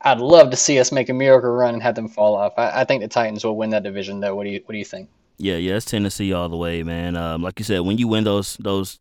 I'd 0.02 0.20
love 0.20 0.50
to 0.52 0.56
see 0.56 0.80
us 0.80 0.92
make 0.92 1.10
a 1.10 1.14
miracle 1.14 1.52
run 1.52 1.76
and 1.76 1.84
have 1.84 1.96
them 1.96 2.08
fall 2.08 2.36
off. 2.36 2.54
I, 2.58 2.82
I 2.82 2.84
think 2.86 3.02
the 3.02 3.08
Titans 3.08 3.44
will 3.44 3.58
win 3.58 3.72
that 3.72 3.84
division, 3.84 4.22
though. 4.22 4.34
What 4.36 4.46
do 4.46 4.50
you 4.50 4.62
What 4.66 4.72
do 4.72 4.80
you 4.80 4.86
think? 4.86 5.10
Yeah, 5.38 5.58
yeah, 5.58 5.76
it's 5.76 5.86
Tennessee 5.86 6.34
all 6.34 6.50
the 6.50 6.58
way, 6.58 6.82
man. 6.82 7.16
Um, 7.16 7.44
like 7.44 7.60
you 7.60 7.66
said, 7.66 7.82
when 7.82 7.98
you 7.98 8.08
win 8.08 8.24
those 8.24 8.58
those 8.58 9.00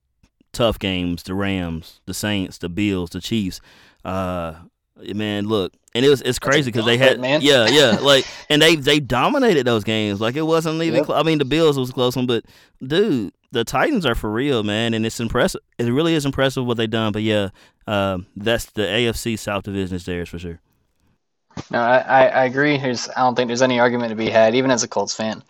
tough 0.52 0.78
games, 0.78 1.22
the 1.22 1.34
Rams, 1.34 2.00
the 2.04 2.12
Saints, 2.12 2.58
the 2.58 2.68
Bills, 2.68 3.10
the 3.10 3.20
Chiefs, 3.20 3.60
uh, 4.04 4.54
man, 5.14 5.46
look, 5.46 5.72
and 5.94 6.04
it 6.04 6.10
was 6.10 6.20
it's 6.22 6.38
crazy 6.38 6.70
because 6.70 6.84
they 6.84 6.98
had, 6.98 7.20
man. 7.20 7.40
yeah, 7.42 7.66
yeah, 7.68 7.98
like, 8.02 8.26
and 8.50 8.60
they 8.60 8.76
they 8.76 9.00
dominated 9.00 9.66
those 9.66 9.84
games. 9.84 10.20
Like 10.20 10.36
it 10.36 10.42
wasn't 10.42 10.82
even. 10.82 10.98
Yep. 10.98 11.06
Cl- 11.06 11.18
I 11.18 11.22
mean, 11.22 11.38
the 11.38 11.46
Bills 11.46 11.78
was 11.78 11.90
a 11.90 11.92
close 11.92 12.16
one, 12.16 12.26
but 12.26 12.44
dude, 12.86 13.32
the 13.56 13.64
Titans 13.64 14.04
are 14.04 14.14
for 14.14 14.30
real, 14.30 14.62
man, 14.62 14.92
and 14.92 15.06
it's 15.06 15.18
impressive. 15.18 15.62
It 15.78 15.86
really 15.86 16.14
is 16.14 16.26
impressive 16.26 16.66
what 16.66 16.76
they've 16.76 16.90
done. 16.90 17.12
But 17.12 17.22
yeah, 17.22 17.48
um, 17.86 18.26
that's 18.36 18.66
the 18.66 18.82
AFC 18.82 19.38
South 19.38 19.64
division 19.64 19.96
is 19.96 20.04
theirs 20.04 20.28
for 20.28 20.38
sure. 20.38 20.60
No, 21.70 21.80
I, 21.80 22.26
I, 22.26 22.44
agree. 22.44 22.76
There's, 22.76 23.08
I 23.08 23.20
don't 23.20 23.34
think 23.34 23.48
there's 23.48 23.62
any 23.62 23.80
argument 23.80 24.10
to 24.10 24.14
be 24.14 24.28
had, 24.28 24.54
even 24.54 24.70
as 24.70 24.82
a 24.82 24.88
Colts 24.88 25.14
fan. 25.14 25.42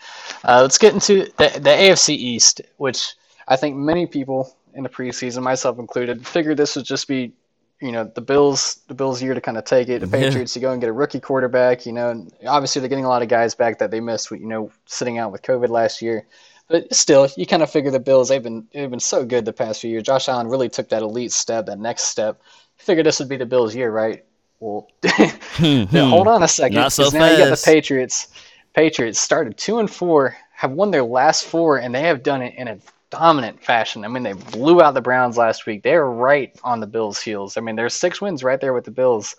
Uh, 0.45 0.61
let's 0.63 0.79
get 0.79 0.95
into 0.95 1.25
the, 1.37 1.49
the 1.55 1.71
AFC 1.71 2.11
East, 2.11 2.61
which 2.77 3.15
I 3.49 3.57
think 3.57 3.75
many 3.75 4.07
people 4.07 4.57
in 4.75 4.85
the 4.85 4.89
preseason, 4.89 5.43
myself 5.43 5.81
included, 5.81 6.25
figured 6.25 6.59
this 6.59 6.77
would 6.77 6.85
just 6.85 7.09
be, 7.09 7.33
you 7.81 7.91
know, 7.91 8.05
the 8.05 8.21
Bills, 8.21 8.79
the 8.87 8.95
Bills' 8.95 9.21
year 9.21 9.35
to 9.35 9.41
kind 9.41 9.59
of 9.59 9.65
take 9.65 9.89
it. 9.89 9.99
The. 9.99 10.07
Patriots 10.07 10.53
to 10.53 10.61
go 10.61 10.71
and 10.71 10.81
get 10.81 10.89
a 10.89 10.93
rookie 10.93 11.19
quarterback. 11.19 11.87
You 11.87 11.93
know, 11.93 12.11
and 12.11 12.33
obviously 12.47 12.79
they're 12.79 12.89
getting 12.89 13.05
a 13.05 13.09
lot 13.09 13.23
of 13.23 13.29
guys 13.29 13.57
back 13.57 13.81
that 13.81 13.91
they 13.91 13.99
missed, 13.99 14.31
with, 14.31 14.41
you 14.41 14.47
know, 14.47 14.71
sitting 14.85 15.19
out 15.19 15.33
with 15.33 15.43
COVID 15.43 15.71
last 15.71 16.01
year. 16.01 16.25
But 16.69 16.93
still, 16.95 17.29
you 17.37 17.47
kind 17.47 17.63
of 17.63 17.71
figure 17.71 17.91
the 17.91 18.01
Bills. 18.01 18.29
They've 18.29 18.43
been 18.43 18.67
they've 18.73 18.91
been 18.91 19.01
so 19.01 19.25
good 19.25 19.45
the 19.45 19.53
past 19.53 19.81
few 19.81 19.91
years. 19.91 20.03
Josh 20.03 20.29
Allen 20.29 20.49
really 20.49 20.69
took 20.69 20.89
that 20.89 21.03
elite 21.03 21.33
step, 21.33 21.67
that 21.67 21.79
next 21.79 22.05
step. 22.05 22.41
Figured 22.77 23.07
this 23.07 23.21
would 23.21 23.29
be 23.29 23.37
the 23.37 23.47
Bills' 23.47 23.75
year, 23.75 23.91
right? 23.91 24.25
Well, 24.59 24.89
now, 25.05 25.29
hmm, 25.57 25.85
hold 25.85 26.27
hmm. 26.27 26.29
on 26.29 26.43
a 26.43 26.49
second. 26.49 26.75
Not 26.75 26.93
so 26.93 27.09
now 27.11 27.31
you 27.31 27.39
got 27.39 27.57
the. 27.57 27.63
Patriots. 27.65 28.29
Patriots 28.75 29.19
started 29.19 29.57
two 29.57 29.79
and 29.79 29.91
four, 29.91 30.37
have 30.53 30.73
won 30.73 30.91
their 30.91 31.03
last 31.03 31.47
four, 31.47 31.79
and 31.79 31.95
they 31.95 32.03
have 32.03 32.23
done 32.23 32.43
it 32.43 32.55
in 32.57 32.69
a 32.69 32.79
dominant 33.11 33.63
fashion. 33.63 34.05
I 34.05 34.09
mean, 34.09 34.23
they 34.23 34.35
blew 34.35 34.83
out 34.83 34.93
the 34.95 35.01
Browns 35.01 35.39
last 35.39 35.65
week. 35.67 35.83
They're 35.83 36.05
right 36.05 36.55
on 36.63 36.81
the 36.81 36.87
Bills' 36.87 37.21
heels. 37.21 37.57
I 37.57 37.61
mean, 37.61 37.77
there's 37.77 37.95
six 37.95 38.21
wins 38.21 38.45
right 38.45 38.61
there 38.61 38.75
with 38.75 38.85
the 38.85 38.91
Bills. 38.91 39.35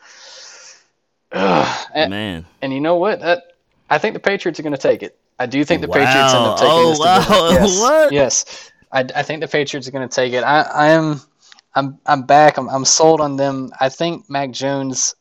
Ugh. 1.31 1.87
And, 1.93 2.09
Man, 2.09 2.45
and 2.61 2.73
you 2.73 2.79
know 2.79 2.95
what? 2.95 3.19
That, 3.19 3.43
I 3.89 3.97
think 3.97 4.13
the 4.13 4.19
Patriots 4.19 4.59
are 4.59 4.63
going 4.63 4.75
to 4.75 4.81
take 4.81 5.03
it. 5.03 5.17
I 5.39 5.45
do 5.45 5.63
think 5.63 5.81
the 5.81 5.87
Wow. 5.87 5.93
Patriots 5.93 6.33
end 6.33 6.45
up 6.45 6.57
taking 6.57 6.71
Oh, 6.73 6.89
this 6.89 6.99
wow. 6.99 7.49
Yes. 7.51 7.79
What? 7.79 8.11
Yes. 8.13 8.71
I, 8.91 9.01
I 9.15 9.23
think 9.23 9.41
the 9.41 9.47
Patriots 9.47 9.87
are 9.87 9.91
going 9.91 10.07
to 10.07 10.13
take 10.15 10.33
it. 10.33 10.43
I, 10.43 10.61
I 10.61 10.87
am 10.89 11.21
I'm 11.75 11.99
I'm 12.05 12.23
back. 12.23 12.57
I'm 12.57 12.69
I'm 12.69 12.85
sold 12.85 13.21
on 13.21 13.35
them. 13.35 13.71
I 13.79 13.89
think 13.89 14.29
Mac 14.29 14.51
Jones 14.51 15.15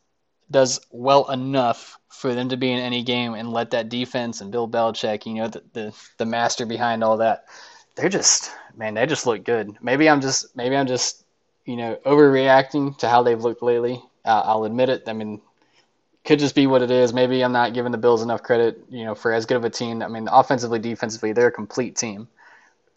does 0.49 0.79
well 0.91 1.29
enough 1.29 1.99
for 2.09 2.33
them 2.33 2.49
to 2.49 2.57
be 2.57 2.71
in 2.71 2.79
any 2.79 3.03
game 3.03 3.35
and 3.35 3.51
let 3.53 3.71
that 3.71 3.89
defense 3.89 4.41
and 4.41 4.51
Bill 4.51 4.67
Belichick, 4.67 5.25
you 5.25 5.35
know, 5.35 5.47
the 5.49 5.63
the, 5.73 5.93
the 6.17 6.25
master 6.25 6.65
behind 6.65 7.03
all 7.03 7.17
that. 7.17 7.45
They're 7.95 8.09
just 8.09 8.51
man, 8.75 8.93
they 8.95 9.05
just 9.05 9.25
look 9.27 9.43
good. 9.43 9.77
Maybe 9.81 10.09
I'm 10.09 10.21
just 10.21 10.55
maybe 10.55 10.75
I'm 10.75 10.87
just 10.87 11.23
you 11.65 11.75
know 11.75 11.97
overreacting 12.05 12.97
to 12.99 13.09
how 13.09 13.23
they've 13.23 13.39
looked 13.41 13.61
lately. 13.61 14.01
Uh, 14.25 14.41
I'll 14.45 14.63
admit 14.63 14.89
it. 14.89 15.03
I 15.07 15.13
mean, 15.13 15.41
could 16.27 16.39
just 16.39 16.55
be 16.55 16.67
what 16.67 16.81
it 16.81 16.91
is. 16.91 17.13
Maybe 17.13 17.41
I'm 17.41 17.53
not 17.53 17.73
giving 17.73 17.93
the 17.93 17.97
Bills 17.97 18.21
enough 18.21 18.43
credit, 18.43 18.83
you 18.89 19.05
know, 19.05 19.15
for 19.15 19.31
as 19.31 19.45
good 19.45 19.55
of 19.55 19.63
a 19.63 19.69
team. 19.69 20.03
I 20.03 20.09
mean, 20.09 20.27
offensively, 20.29 20.77
defensively, 20.77 21.31
they're 21.31 21.47
a 21.47 21.51
complete 21.51 21.95
team. 21.95 22.27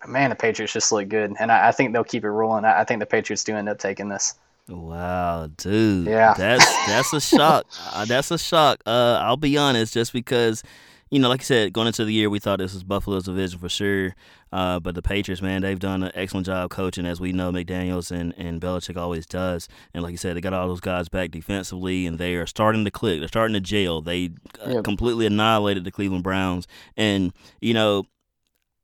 But 0.01 0.11
man, 0.11 0.31
the 0.31 0.37
Patriots 0.37 0.73
just 0.73 0.91
look 0.91 1.09
good, 1.09 1.35
and 1.39 1.53
I, 1.53 1.69
I 1.69 1.73
think 1.73 1.93
they'll 1.93 2.03
keep 2.03 2.25
it 2.25 2.31
rolling. 2.31 2.65
I, 2.65 2.81
I 2.81 2.85
think 2.85 2.99
the 2.99 3.07
Patriots 3.07 3.45
do 3.45 3.55
end 3.55 3.69
up 3.69 3.79
taking 3.79 4.09
this. 4.09 4.35
Wow, 4.69 5.49
dude. 5.57 6.09
Yeah. 6.09 6.35
That's 6.37 6.87
that's 6.87 7.13
a 7.13 7.21
shock. 7.21 7.67
uh, 7.93 8.05
that's 8.05 8.33
a 8.33 8.39
shock. 8.39 8.81
Uh, 8.85 9.21
I'll 9.23 9.37
be 9.37 9.57
honest, 9.57 9.95
just 9.95 10.13
because, 10.13 10.65
you 11.11 11.19
know, 11.19 11.29
like 11.29 11.41
I 11.41 11.45
said, 11.45 11.73
going 11.73 11.89
into 11.89 12.05
the 12.05 12.13
year, 12.13 12.31
we 12.31 12.39
thought 12.39 12.61
this 12.61 12.73
was 12.73 12.85
Buffalo's 12.85 13.25
division 13.25 13.59
for 13.59 13.69
sure. 13.69 14.15
Uh, 14.53 14.79
but 14.79 14.95
the 14.95 15.03
Patriots, 15.03 15.43
man, 15.43 15.63
they've 15.63 15.79
done 15.79 16.05
an 16.05 16.13
excellent 16.15 16.47
job 16.47 16.71
coaching, 16.71 17.05
as 17.05 17.21
we 17.21 17.33
know 17.33 17.51
McDaniels 17.51 18.13
and, 18.13 18.33
and 18.37 18.61
Belichick 18.61 18.97
always 18.97 19.27
does. 19.27 19.69
And 19.93 20.05
like 20.05 20.13
you 20.13 20.17
said, 20.17 20.37
they 20.37 20.41
got 20.41 20.53
all 20.53 20.69
those 20.69 20.81
guys 20.81 21.09
back 21.09 21.33
defensively, 21.33 22.07
and 22.07 22.19
they 22.19 22.37
are 22.37 22.47
starting 22.47 22.85
to 22.85 22.91
click. 22.93 23.19
They're 23.19 23.29
starting 23.29 23.55
to 23.55 23.61
jail. 23.61 24.01
They 24.01 24.31
uh, 24.63 24.83
completely 24.83 25.27
annihilated 25.27 25.85
the 25.85 25.91
Cleveland 25.91 26.23
Browns. 26.23 26.69
And, 26.97 27.33
you 27.61 27.75
know, 27.75 28.05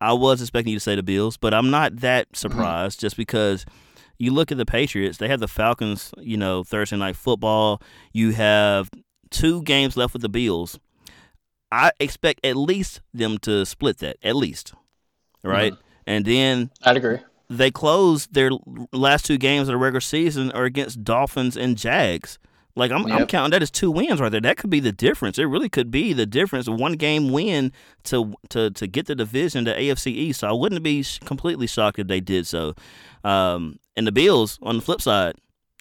I 0.00 0.12
was 0.12 0.40
expecting 0.42 0.72
you 0.72 0.78
to 0.78 0.82
say 0.82 0.96
the 0.96 1.02
Bills, 1.04 1.36
but 1.36 1.54
I'm 1.54 1.70
not 1.70 1.96
that 2.00 2.36
surprised 2.36 3.00
just 3.00 3.16
because 3.16 3.64
you 4.18 4.32
look 4.32 4.50
at 4.50 4.58
the 4.58 4.66
Patriots, 4.66 5.18
they 5.18 5.28
have 5.28 5.40
the 5.40 5.48
Falcons, 5.48 6.12
you 6.18 6.36
know, 6.36 6.64
Thursday 6.64 6.96
night 6.96 7.16
football. 7.16 7.80
You 8.12 8.32
have 8.32 8.90
two 9.30 9.62
games 9.62 9.96
left 9.96 10.12
with 10.12 10.22
the 10.22 10.28
Bills. 10.28 10.78
I 11.70 11.90
expect 12.00 12.44
at 12.44 12.56
least 12.56 13.00
them 13.12 13.38
to 13.38 13.64
split 13.66 13.98
that, 13.98 14.16
at 14.22 14.36
least, 14.36 14.72
right? 15.42 15.72
Mm-hmm. 15.72 15.82
And 16.06 16.24
then 16.24 16.70
I'd 16.84 16.96
agree. 16.96 17.18
they 17.50 17.70
close 17.70 18.26
their 18.28 18.50
last 18.92 19.26
two 19.26 19.38
games 19.38 19.68
of 19.68 19.72
the 19.72 19.76
regular 19.76 20.00
season 20.00 20.52
are 20.52 20.64
against 20.64 21.02
Dolphins 21.02 21.56
and 21.56 21.76
Jags. 21.76 22.38
Like 22.76 22.92
I'm, 22.92 23.10
I'm 23.10 23.26
counting 23.26 23.52
that 23.52 23.62
as 23.62 23.70
two 23.70 23.90
wins 23.90 24.20
right 24.20 24.30
there. 24.30 24.40
That 24.40 24.58
could 24.58 24.68
be 24.68 24.80
the 24.80 24.92
difference. 24.92 25.38
It 25.38 25.44
really 25.44 25.70
could 25.70 25.90
be 25.90 26.12
the 26.12 26.26
difference. 26.26 26.68
One 26.68 26.92
game 26.92 27.32
win 27.32 27.72
to 28.04 28.34
to 28.50 28.70
to 28.70 28.86
get 28.86 29.06
the 29.06 29.14
division 29.14 29.64
to 29.64 29.74
AFC 29.74 30.08
East. 30.08 30.40
So 30.40 30.48
I 30.48 30.52
wouldn't 30.52 30.82
be 30.82 31.02
completely 31.24 31.66
shocked 31.66 31.98
if 31.98 32.06
they 32.06 32.20
did 32.20 32.46
so. 32.46 32.74
Um, 33.24 33.78
and 33.96 34.06
the 34.06 34.12
Bills 34.12 34.58
on 34.62 34.76
the 34.76 34.82
flip 34.82 35.00
side 35.00 35.36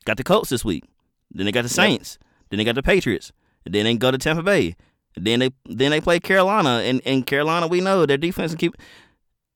got 0.05 0.15
the 0.15 0.23
Colts 0.23 0.49
this 0.49 0.63
week. 0.63 0.85
Then 1.31 1.45
they 1.45 1.51
got 1.51 1.63
the 1.63 1.69
Saints. 1.69 2.17
Then 2.49 2.59
they 2.59 2.63
got 2.63 2.75
the 2.75 2.83
Patriots. 2.83 3.33
And 3.65 3.75
then 3.75 3.83
they 3.83 3.95
go 3.95 4.09
to 4.09 4.17
Tampa 4.17 4.41
Bay. 4.41 4.77
Then 5.17 5.39
they 5.39 5.51
then 5.65 5.91
they 5.91 6.01
play 6.01 6.19
Carolina. 6.19 6.81
And 6.83 7.01
and 7.05 7.25
Carolina, 7.25 7.67
we 7.67 7.81
know 7.81 8.05
their 8.05 8.17
defense 8.17 8.53
keep 8.55 8.75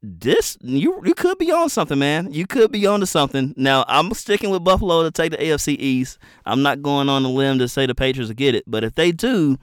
this 0.01 0.57
you 0.61 1.01
you 1.03 1.13
could 1.13 1.37
be 1.37 1.51
on 1.51 1.69
something, 1.69 1.99
man. 1.99 2.31
You 2.31 2.47
could 2.47 2.71
be 2.71 2.85
on 2.87 3.01
to 3.01 3.05
something. 3.05 3.53
Now 3.57 3.83
I'm 3.87 4.13
sticking 4.13 4.49
with 4.49 4.63
Buffalo 4.63 5.03
to 5.03 5.11
take 5.11 5.31
the 5.31 5.37
AFC 5.37 5.75
East. 5.77 6.17
I'm 6.45 6.61
not 6.61 6.81
going 6.81 7.09
on 7.09 7.25
a 7.25 7.29
limb 7.29 7.59
to 7.59 7.67
say 7.67 7.85
the 7.85 7.95
Patriots 7.95 8.29
will 8.29 8.35
get 8.35 8.55
it, 8.55 8.63
but 8.65 8.83
if 8.83 8.95
they 8.95 9.11
do, 9.11 9.57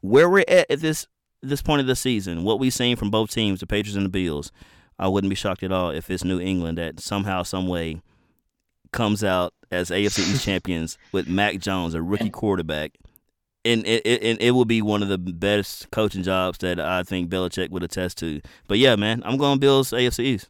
where 0.00 0.28
we're 0.28 0.44
at 0.48 0.70
at 0.70 0.80
this 0.80 1.06
this 1.42 1.62
point 1.62 1.80
of 1.80 1.86
the 1.86 1.96
season, 1.96 2.44
what 2.44 2.58
we've 2.58 2.74
seen 2.74 2.96
from 2.96 3.10
both 3.10 3.30
teams, 3.30 3.60
the 3.60 3.66
Patriots 3.66 3.96
and 3.96 4.04
the 4.04 4.10
Bills, 4.10 4.50
I 4.98 5.08
wouldn't 5.08 5.30
be 5.30 5.36
shocked 5.36 5.62
at 5.62 5.72
all 5.72 5.90
if 5.90 6.10
it's 6.10 6.24
New 6.24 6.40
England 6.40 6.78
that 6.78 7.00
somehow, 7.00 7.42
some 7.42 7.66
way, 7.66 8.02
comes 8.92 9.24
out 9.24 9.54
as 9.70 9.90
AFC 9.90 10.18
East 10.18 10.44
champions 10.44 10.98
with 11.12 11.28
Mac 11.28 11.58
Jones, 11.58 11.94
a 11.94 12.02
rookie 12.02 12.30
quarterback. 12.30 12.98
And 13.64 13.86
it, 13.86 14.06
it, 14.06 14.22
and 14.22 14.40
it 14.40 14.52
will 14.52 14.64
be 14.64 14.80
one 14.80 15.02
of 15.02 15.08
the 15.08 15.18
best 15.18 15.90
coaching 15.90 16.22
jobs 16.22 16.58
that 16.58 16.80
I 16.80 17.02
think 17.02 17.28
Belichick 17.28 17.70
would 17.70 17.82
attest 17.82 18.16
to. 18.18 18.40
But 18.66 18.78
yeah, 18.78 18.96
man, 18.96 19.22
I'm 19.24 19.36
going 19.36 19.58
Bills 19.58 19.90
AFC 19.90 20.24
East. 20.24 20.48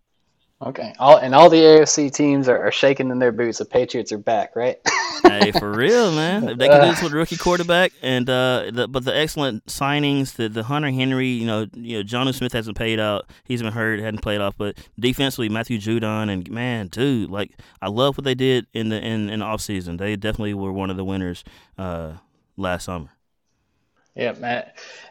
Okay. 0.63 0.93
All 0.99 1.17
and 1.17 1.35
all 1.35 1.49
the 1.49 1.57
AFC 1.57 2.13
teams 2.13 2.47
are, 2.47 2.67
are 2.67 2.71
shaking 2.71 3.11
in 3.11 3.19
their 3.19 3.33
boots. 3.33 3.59
The 3.59 3.65
Patriots 3.65 4.13
are 4.13 4.19
back, 4.19 4.55
right? 4.55 4.79
hey, 5.23 5.53
for 5.53 5.73
real, 5.73 6.13
man. 6.13 6.51
If 6.51 6.59
they 6.59 6.69
can 6.69 6.83
do 6.83 6.91
this 6.91 7.03
with 7.03 7.15
a 7.15 7.17
rookie 7.17 7.39
quarterback, 7.39 7.93
and 8.03 8.29
uh, 8.29 8.71
the, 8.71 8.87
but 8.87 9.07
the 9.07 9.17
excellent 9.17 9.65
signings, 9.67 10.35
the 10.35 10.51
the 10.51 10.63
Hunter 10.63 10.91
Henry, 10.91 11.29
you 11.29 11.47
know, 11.47 11.67
you 11.75 11.99
know, 11.99 12.03
Jonnu 12.03 12.35
Smith 12.35 12.53
hasn't 12.53 12.77
paid 12.77 13.01
out. 13.01 13.31
He's 13.45 13.63
been 13.63 13.73
hurt, 13.73 14.01
hadn't 14.01 14.21
played 14.21 14.43
off, 14.43 14.55
but 14.59 14.77
defensively, 14.99 15.49
Matthew 15.49 15.79
Judon 15.79 16.31
and 16.31 16.51
man, 16.51 16.89
dude, 16.89 17.31
like 17.31 17.53
I 17.81 17.89
love 17.89 18.19
what 18.19 18.25
they 18.25 18.35
did 18.35 18.67
in 18.75 18.91
the 18.91 19.03
in 19.03 19.31
in 19.31 19.41
the 19.41 19.47
off 19.47 19.63
season. 19.63 19.97
They 19.97 20.15
definitely 20.15 20.53
were 20.53 20.73
one 20.73 20.91
of 20.91 20.99
the 20.99 21.05
winners 21.05 21.43
uh, 21.79 22.15
last 22.61 22.85
summer. 22.85 23.09
Yeah, 24.15 24.33
man. 24.33 24.67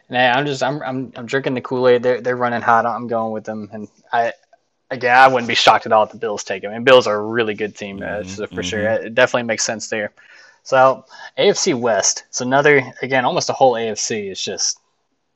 Nah, 0.08 0.32
I'm 0.32 0.46
just 0.46 0.62
I'm 0.62 0.82
I'm 0.82 1.12
I'm 1.16 1.26
drinking 1.26 1.54
the 1.54 1.60
Kool 1.60 1.88
Aid. 1.88 2.02
They're 2.02 2.20
they're 2.20 2.36
running 2.36 2.62
hot. 2.62 2.86
I'm 2.86 3.06
going 3.06 3.32
with 3.32 3.44
them, 3.44 3.68
and 3.72 3.88
I 4.12 4.32
again 4.90 5.16
I 5.16 5.28
wouldn't 5.28 5.48
be 5.48 5.54
shocked 5.54 5.86
at 5.86 5.92
all 5.92 6.04
if 6.04 6.10
the 6.10 6.18
Bills 6.18 6.44
take 6.44 6.62
them. 6.62 6.72
I 6.72 6.74
mean, 6.74 6.84
Bills 6.84 7.06
are 7.06 7.16
a 7.16 7.22
really 7.22 7.54
good 7.54 7.76
team, 7.76 7.98
so 7.98 8.04
mm-hmm, 8.04 8.54
for 8.54 8.62
sure. 8.62 8.80
Mm-hmm. 8.80 9.06
It 9.06 9.14
definitely 9.14 9.44
makes 9.44 9.64
sense 9.64 9.88
there. 9.88 10.12
So 10.62 11.04
AFC 11.38 11.78
West. 11.78 12.24
It's 12.28 12.40
another 12.40 12.82
again 13.02 13.24
almost 13.24 13.50
a 13.50 13.52
whole 13.52 13.74
AFC. 13.74 14.30
It's 14.30 14.44
just 14.44 14.78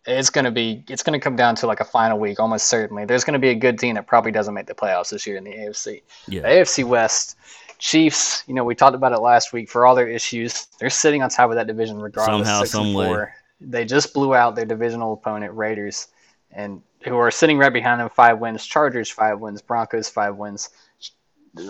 it's 0.07 0.31
gonna 0.31 0.51
be 0.51 0.85
it's 0.89 1.03
gonna 1.03 1.21
come 1.21 1.37
down 1.37 1.55
to 1.57 1.67
like 1.67 1.81
a 1.81 1.85
final 1.85 2.19
week 2.19 2.41
almost 2.41 2.67
certainly. 2.67 3.05
There's 3.05 3.25
gonna 3.25 3.39
be 3.39 3.51
a 3.51 3.55
good 3.55 3.79
team 3.79 3.95
that 3.95 4.07
probably 4.07 4.33
doesn't 4.33 4.53
make 4.53 4.67
the 4.67 4.75
playoffs 4.75 5.11
this 5.11 5.27
year 5.27 5.37
in 5.37 5.45
the 5.45 5.53
AFC. 5.53 6.03
Yeah. 6.29 6.43
The 6.43 6.49
AFC 6.49 6.85
West. 6.85 7.37
Chiefs, 7.79 8.45
you 8.47 8.55
know, 8.55 8.65
we 8.65 8.75
talked 8.75 8.95
about 8.95 9.13
it 9.13 9.19
last 9.21 9.53
week. 9.53 9.69
For 9.69 9.87
all 9.87 9.95
their 9.95 10.09
issues, 10.09 10.67
they're 10.79 10.91
sitting 10.91 11.23
on 11.23 11.31
top 11.31 11.51
of 11.51 11.57
that 11.57 11.67
division 11.67 11.99
regardless. 11.99 12.47
Somehow, 12.47 12.61
six 12.61 12.75
and 12.75 12.87
some 12.87 12.95
way. 12.95 13.07
four. 13.07 13.35
They 13.61 13.85
just 13.85 14.13
blew 14.15 14.35
out 14.35 14.57
their 14.57 14.65
divisional 14.67 15.13
opponent 15.15 15.55
Raiders, 15.55 16.09
and 16.51 16.83
who 17.05 17.17
are 17.17 17.31
sitting 17.31 17.59
right 17.59 17.73
behind 17.73 18.01
them, 18.01 18.09
five 18.11 18.39
wins. 18.39 18.65
Chargers 18.67 19.11
five 19.11 19.41
wins. 19.41 19.63
Broncos 19.63 20.09
five 20.09 20.37
wins. 20.37 20.71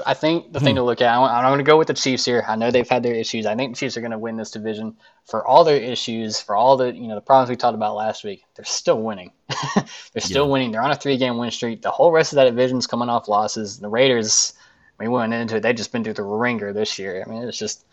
I 0.07 0.15
think 0.15 0.51
the 0.55 0.61
Hmm. 0.61 0.65
thing 0.65 0.75
to 0.77 0.83
look 0.83 1.03
at. 1.03 1.15
I'm 1.15 1.45
going 1.45 1.59
to 1.59 1.65
go 1.65 1.77
with 1.77 1.89
the 1.89 1.95
Chiefs 1.95 2.25
here. 2.25 2.43
I 2.49 2.57
know 2.57 2.71
they've 2.71 2.89
had 2.89 3.03
their 3.03 3.15
issues. 3.15 3.45
I 3.45 3.55
think 3.55 3.75
the 3.75 3.81
Chiefs 3.81 3.99
are 3.99 4.01
going 4.01 4.13
to 4.13 4.19
win 4.19 4.37
this 4.39 4.51
division 4.51 4.97
for 5.27 5.47
all 5.47 5.63
their 5.63 5.77
issues, 5.77 6.41
for 6.41 6.57
all 6.57 6.79
the 6.79 6.95
you 6.95 7.07
know 7.07 7.15
the 7.17 7.21
problems 7.21 7.51
we 7.51 7.57
talked 7.57 7.75
about 7.75 7.95
last 7.95 8.25
week. 8.25 8.45
They're 8.57 8.65
still 8.65 9.03
winning. 9.03 9.33
they're 9.75 10.23
still 10.23 10.47
Yeah. 10.47 10.53
winning. 10.53 10.73
They're 10.73 10.81
on 10.83 10.91
a 10.91 10.97
three 10.97 11.19
game 11.19 11.37
win 11.37 11.51
streak. 11.51 11.83
The 11.83 11.91
whole 11.91 12.13
rest 12.13 12.33
of 12.33 12.37
that 12.37 12.45
division's 12.47 12.87
coming 12.87 13.11
off 13.11 13.29
losses. 13.29 13.79
The 13.79 13.89
Raiders. 13.89 14.55
I 14.99 15.03
mean, 15.03 15.11
we 15.11 15.19
went 15.19 15.35
into 15.35 15.57
it. 15.57 15.61
They've 15.61 15.75
just 15.75 15.93
been 15.93 16.05
through 16.05 16.15
the 16.15 16.23
ringer 16.23 16.73
this 16.73 16.99
year. 16.99 17.25
I 17.27 17.31
mean, 17.31 17.43
it's 17.43 17.59
just 17.59 17.85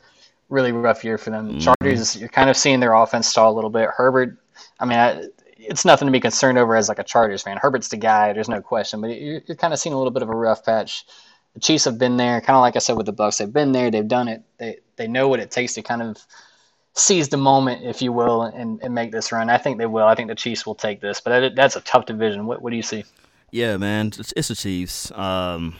really 0.50 0.72
rough 0.72 1.04
year 1.04 1.18
for 1.18 1.30
them. 1.30 1.60
Chargers, 1.60 2.16
you're 2.16 2.30
kind 2.30 2.50
of 2.50 2.58
seeing 2.58 2.80
their 2.80 2.94
offense 2.94 3.28
stall 3.28 3.52
a 3.52 3.56
little 3.56 3.70
bit. 3.70 3.90
Herbert, 3.90 4.38
I 4.80 4.86
mean, 4.86 5.00
I, 5.00 5.26
it's 5.58 5.86
nothing 5.86 6.08
to 6.08 6.12
be 6.12 6.20
concerned 6.20 6.58
over 6.58 6.76
as 6.76 6.90
like 6.90 7.00
a 7.00 7.04
Chargers 7.04 7.44
fan. 7.44 7.58
Herbert's 7.58 7.88
the 7.90 7.98
guy. 7.98 8.34
There's 8.34 8.50
no 8.50 8.62
question. 8.62 9.02
But 9.02 9.20
you're, 9.20 9.42
you're 9.48 9.58
kind 9.58 9.74
of 9.74 9.80
seeing 9.80 9.94
a 9.94 9.98
little 9.98 10.12
bit 10.12 10.24
of 10.24 10.30
a 10.30 10.36
rough 10.36 10.66
patch. 10.66 11.06
The 11.54 11.60
Chiefs 11.60 11.86
have 11.86 11.98
been 11.98 12.18
there, 12.18 12.40
kind 12.42 12.56
of 12.56 12.62
like 12.62 12.76
I 12.76 12.80
said 12.80 12.98
with 12.98 13.06
the 13.06 13.12
Bucks. 13.12 13.38
They've 13.38 13.52
been 13.52 13.72
there. 13.72 13.92
They've 13.92 14.08
done 14.08 14.28
it. 14.28 14.44
They 14.58 14.78
they 14.96 15.08
know 15.08 15.28
what 15.28 15.40
it 15.40 15.52
takes 15.52 15.74
to 15.74 15.82
kind 15.82 16.02
of 16.02 16.18
seize 16.94 17.30
the 17.30 17.38
moment, 17.38 17.84
if 17.84 18.02
you 18.02 18.14
will, 18.14 18.44
and, 18.44 18.82
and 18.82 18.94
make 18.94 19.12
this 19.12 19.32
run. 19.32 19.50
I 19.50 19.58
think 19.58 19.78
they 19.78 19.86
will. 19.86 20.08
I 20.08 20.16
think 20.16 20.30
the 20.30 20.36
Chiefs 20.36 20.66
will 20.66 20.76
take 20.76 21.02
this. 21.02 21.20
But 21.20 21.40
that, 21.40 21.56
that's 21.56 21.76
a 21.76 21.82
tough 21.82 22.06
division. 22.06 22.46
What 22.46 22.62
what 22.62 22.70
do 22.70 22.78
you 22.78 22.84
see? 22.84 23.04
Yeah, 23.52 23.76
man, 23.76 24.08
it's, 24.18 24.34
it's 24.36 24.48
the 24.48 24.56
Chiefs. 24.56 25.12
Um, 25.12 25.76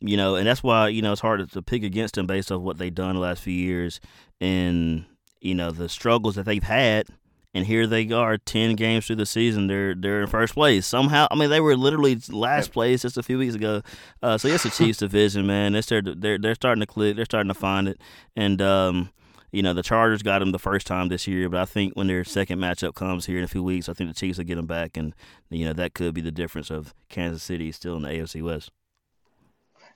you 0.00 0.16
know, 0.16 0.34
and 0.36 0.46
that's 0.46 0.62
why 0.62 0.88
you 0.88 1.02
know 1.02 1.12
it's 1.12 1.20
hard 1.20 1.48
to, 1.50 1.62
pick 1.62 1.82
against 1.82 2.14
them 2.14 2.26
based 2.26 2.52
off 2.52 2.62
what 2.62 2.78
they've 2.78 2.94
done 2.94 3.14
the 3.14 3.20
last 3.20 3.42
few 3.42 3.54
years 3.54 4.00
and 4.40 5.04
you 5.40 5.54
know 5.54 5.70
the 5.70 5.88
struggles 5.88 6.34
that 6.36 6.44
they've 6.44 6.62
had. 6.62 7.06
And 7.54 7.64
here 7.64 7.86
they 7.86 8.10
are, 8.12 8.36
ten 8.36 8.76
games 8.76 9.06
through 9.06 9.16
the 9.16 9.24
season. 9.24 9.66
They're 9.66 9.94
they're 9.94 10.20
in 10.20 10.26
first 10.26 10.52
place 10.52 10.86
somehow. 10.86 11.26
I 11.30 11.36
mean, 11.36 11.48
they 11.48 11.60
were 11.60 11.74
literally 11.74 12.18
last 12.28 12.70
place 12.70 13.00
just 13.00 13.16
a 13.16 13.22
few 13.22 13.38
weeks 13.38 13.54
ago. 13.54 13.80
Uh, 14.22 14.36
so 14.36 14.48
yes, 14.48 14.64
the 14.64 14.70
Chiefs 14.84 14.98
division, 14.98 15.46
man. 15.46 15.72
They're 15.72 15.80
starting- 15.80 16.20
they're 16.20 16.36
they're 16.36 16.54
starting 16.54 16.80
to 16.80 16.86
click. 16.86 17.16
They're 17.16 17.24
starting 17.24 17.48
to 17.48 17.54
find 17.54 17.88
it. 17.88 17.98
And 18.36 18.60
um, 18.60 19.08
you 19.52 19.62
know, 19.62 19.72
the 19.72 19.82
Chargers 19.82 20.22
got 20.22 20.40
them 20.40 20.52
the 20.52 20.58
first 20.58 20.86
time 20.86 21.08
this 21.08 21.26
year, 21.26 21.48
but 21.48 21.58
I 21.58 21.64
think 21.64 21.94
when 21.94 22.08
their 22.08 22.24
second 22.24 22.58
matchup 22.58 22.94
comes 22.94 23.24
here 23.24 23.38
in 23.38 23.44
a 23.44 23.48
few 23.48 23.62
weeks, 23.62 23.88
I 23.88 23.94
think 23.94 24.10
the 24.10 24.14
Chiefs 24.14 24.36
will 24.36 24.44
get 24.44 24.56
them 24.56 24.66
back, 24.66 24.98
and 24.98 25.14
you 25.48 25.64
know 25.64 25.72
that 25.72 25.94
could 25.94 26.12
be 26.12 26.20
the 26.20 26.30
difference 26.30 26.70
of 26.70 26.92
Kansas 27.08 27.42
City 27.42 27.72
still 27.72 27.96
in 27.96 28.02
the 28.02 28.10
AFC 28.10 28.42
West. 28.42 28.70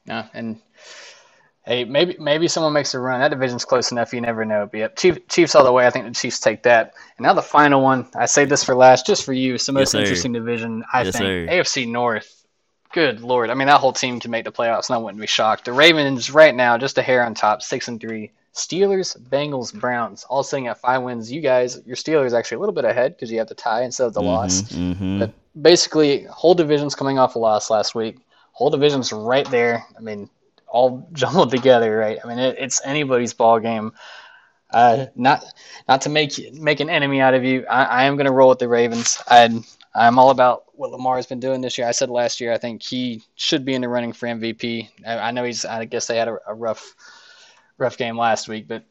Yeah, 0.07 0.27
and 0.35 0.61
hey, 1.65 1.85
maybe 1.85 2.17
maybe 2.19 2.49
someone 2.49 2.73
makes 2.73 2.95
a 2.95 2.99
run. 2.99 3.21
That 3.21 3.29
division's 3.29 3.65
close 3.65 3.93
enough. 3.93 4.13
You 4.13 4.21
never 4.21 4.45
know. 4.45 4.69
But 4.71 4.79
yep, 4.79 4.97
Chief, 4.97 5.27
Chiefs 5.29 5.55
all 5.55 5.65
the 5.65 5.73
way. 5.73 5.87
I 5.87 5.91
think 5.91 6.07
the 6.07 6.13
Chiefs 6.13 6.41
take 6.41 6.63
that. 6.65 6.95
And 7.17 7.25
now 7.25 7.33
the 7.33 7.43
final 7.43 7.83
one. 7.83 8.09
I 8.15 8.27
say 8.27 8.45
this 8.45 8.65
for 8.65 8.75
last, 8.75 9.07
just 9.07 9.25
for 9.25 9.33
you. 9.33 9.55
It's 9.55 9.67
the 9.67 9.73
most 9.73 9.93
sir. 9.93 10.01
interesting 10.01 10.33
division. 10.33 10.85
I 10.93 11.03
Yes, 11.03 11.17
think 11.17 11.25
sir. 11.25 11.47
AFC 11.49 11.89
North. 11.89 12.37
Good 12.93 13.21
lord. 13.21 13.51
I 13.51 13.55
mean, 13.55 13.69
that 13.69 13.79
whole 13.79 13.93
team 13.93 14.19
can 14.19 14.33
make 14.33 14.45
the 14.45 14.51
playoffs, 14.51 14.89
and 14.89 14.97
I 14.97 14.99
wouldn't 14.99 15.21
be 15.21 15.27
shocked. 15.29 15.65
The 15.65 15.73
Ravens 15.73 16.33
right 16.33 16.55
now, 16.55 16.77
just 16.77 16.99
a 16.99 17.03
hair 17.03 17.25
on 17.25 17.35
top, 17.35 17.63
six 17.63 17.87
and 17.87 18.01
three. 18.01 18.33
Steelers, 18.53 19.17
Bengals, 19.17 19.73
Browns, 19.73 20.25
all 20.29 20.43
sitting 20.43 20.67
at 20.67 20.81
five 20.81 21.03
wins. 21.03 21.31
You 21.31 21.41
guys, 21.41 21.81
your 21.87 21.95
Steelers 21.95 22.37
actually 22.37 22.57
a 22.57 22.59
little 22.59 22.75
bit 22.75 22.85
ahead 22.85 23.15
because 23.15 23.31
you 23.31 23.39
have 23.39 23.47
the 23.47 23.55
tie 23.55 23.85
instead 23.85 24.09
of 24.09 24.15
the 24.15 24.23
loss. 24.23 24.63
Mm-hmm. 24.63 25.21
But 25.21 25.33
basically, 25.63 26.25
whole 26.25 26.55
division's 26.55 26.97
coming 26.97 27.17
off 27.17 27.37
a 27.37 27.39
loss 27.39 27.71
last 27.71 27.95
week. 27.95 28.19
Whole 28.61 28.69
division's 28.69 29.11
right 29.11 29.51
there. 29.51 29.87
I 29.97 30.01
mean, 30.01 30.29
all 30.69 31.09
jumbled 31.15 31.51
together, 31.51 31.97
right? 31.97 32.19
I 32.23 32.29
mean, 32.29 32.39
it, 32.39 32.57
it's 32.59 32.83
anybody's 32.85 33.33
ball 33.33 33.59
game. 33.59 33.93
Uh, 34.71 35.07
not 35.17 35.43
not 35.89 36.03
to 36.03 36.11
make 36.11 36.53
make 36.53 36.81
an 36.81 36.91
enemy 36.91 37.23
out 37.23 37.33
of 37.33 37.43
you. 37.43 37.65
I, 37.71 37.85
I 37.85 38.05
am 38.05 38.17
going 38.17 38.27
to 38.27 38.33
roll 38.33 38.51
with 38.51 38.59
the 38.59 38.69
Ravens. 38.69 39.19
I 39.27 39.49
I'm 39.95 40.19
all 40.19 40.29
about 40.29 40.65
what 40.75 40.91
Lamar 40.91 41.17
has 41.17 41.25
been 41.25 41.41
doing 41.41 41.63
this 41.63 41.79
year. 41.79 41.89
I 41.89 41.93
said 41.93 42.11
last 42.11 42.39
year 42.39 42.53
I 42.53 42.59
think 42.59 42.83
he 42.83 43.23
should 43.35 43.65
be 43.65 43.73
in 43.73 43.81
the 43.81 43.89
running 43.89 44.13
for 44.13 44.29
MVP. 44.29 44.91
I, 45.07 45.17
I 45.17 45.31
know 45.31 45.45
he's. 45.45 45.65
I 45.65 45.87
guess 45.87 46.07
they 46.07 46.19
had 46.19 46.29
a, 46.29 46.37
a 46.47 46.55
rough 46.55 46.95
rough 47.79 47.97
game 47.97 48.19
last 48.19 48.47
week, 48.47 48.69
but 48.69 48.85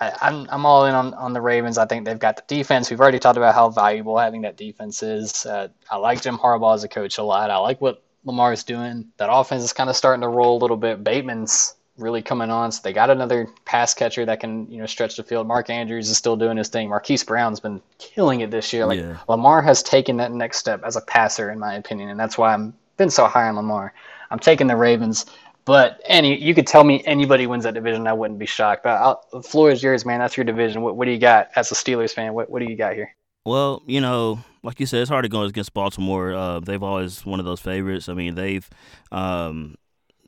I, 0.00 0.12
I'm 0.20 0.48
I'm 0.50 0.66
all 0.66 0.86
in 0.86 0.96
on, 0.96 1.14
on 1.14 1.32
the 1.32 1.40
Ravens. 1.40 1.78
I 1.78 1.86
think 1.86 2.06
they've 2.06 2.18
got 2.18 2.36
the 2.38 2.56
defense. 2.56 2.90
We've 2.90 3.00
already 3.00 3.20
talked 3.20 3.36
about 3.36 3.54
how 3.54 3.70
valuable 3.70 4.18
having 4.18 4.42
that 4.42 4.56
defense 4.56 5.00
is. 5.04 5.46
Uh, 5.46 5.68
I 5.88 5.96
like 5.98 6.22
Jim 6.22 6.38
Harbaugh 6.38 6.74
as 6.74 6.82
a 6.82 6.88
coach 6.88 7.18
a 7.18 7.22
lot. 7.22 7.52
I 7.52 7.58
like 7.58 7.80
what 7.80 8.02
Lamar's 8.24 8.64
doing. 8.64 9.08
That 9.16 9.32
offense 9.32 9.62
is 9.62 9.72
kind 9.72 9.90
of 9.90 9.96
starting 9.96 10.22
to 10.22 10.28
roll 10.28 10.58
a 10.58 10.60
little 10.60 10.76
bit. 10.76 11.02
Bateman's 11.02 11.74
really 11.96 12.22
coming 12.22 12.50
on. 12.50 12.72
So 12.72 12.80
they 12.82 12.92
got 12.92 13.10
another 13.10 13.48
pass 13.64 13.94
catcher 13.94 14.24
that 14.26 14.40
can 14.40 14.70
you 14.70 14.78
know 14.78 14.86
stretch 14.86 15.16
the 15.16 15.22
field. 15.22 15.46
Mark 15.46 15.70
Andrews 15.70 16.08
is 16.08 16.16
still 16.16 16.36
doing 16.36 16.56
his 16.56 16.68
thing. 16.68 16.88
Marquise 16.88 17.24
Brown's 17.24 17.60
been 17.60 17.80
killing 17.98 18.40
it 18.40 18.50
this 18.50 18.72
year. 18.72 18.86
Like 18.86 19.00
Yeah. 19.00 19.18
Lamar 19.28 19.62
has 19.62 19.82
taken 19.82 20.16
that 20.18 20.32
next 20.32 20.58
step 20.58 20.82
as 20.84 20.96
a 20.96 21.00
passer, 21.02 21.50
in 21.50 21.58
my 21.58 21.74
opinion, 21.74 22.10
and 22.10 22.18
that's 22.18 22.38
why 22.38 22.54
I'm 22.54 22.74
been 22.96 23.10
so 23.10 23.26
high 23.26 23.48
on 23.48 23.56
Lamar. 23.56 23.94
I'm 24.30 24.38
taking 24.38 24.66
the 24.66 24.76
Ravens. 24.76 25.26
But 25.66 26.00
any, 26.06 26.40
you 26.40 26.54
could 26.54 26.66
tell 26.66 26.84
me 26.84 27.02
anybody 27.04 27.46
wins 27.46 27.64
that 27.64 27.74
division, 27.74 28.06
I 28.06 28.12
wouldn't 28.12 28.38
be 28.38 28.46
shocked. 28.46 28.82
But 28.82 29.00
I'll, 29.00 29.24
the 29.30 29.42
floor 29.42 29.70
is 29.70 29.82
yours, 29.82 30.04
man. 30.04 30.18
That's 30.18 30.36
your 30.36 30.44
division. 30.44 30.82
What, 30.82 30.96
what 30.96 31.04
do 31.04 31.10
you 31.10 31.18
got 31.18 31.50
as 31.54 31.70
a 31.70 31.74
Steelers 31.74 32.12
fan? 32.12 32.32
What, 32.34 32.50
what 32.50 32.60
do 32.60 32.64
you 32.64 32.76
got 32.76 32.94
here? 32.94 33.14
Well, 33.44 33.82
you 33.86 34.00
know, 34.00 34.40
like 34.62 34.80
you 34.80 34.86
said, 34.86 35.00
it's 35.00 35.10
hard 35.10 35.24
to 35.24 35.28
go 35.28 35.42
against 35.42 35.72
Baltimore. 35.72 36.34
Uh, 36.34 36.60
they've 36.60 36.82
always 36.82 37.24
one 37.24 37.40
of 37.40 37.46
those 37.46 37.60
favorites. 37.60 38.08
I 38.08 38.14
mean, 38.14 38.34
they've 38.34 38.68
um, 39.10 39.76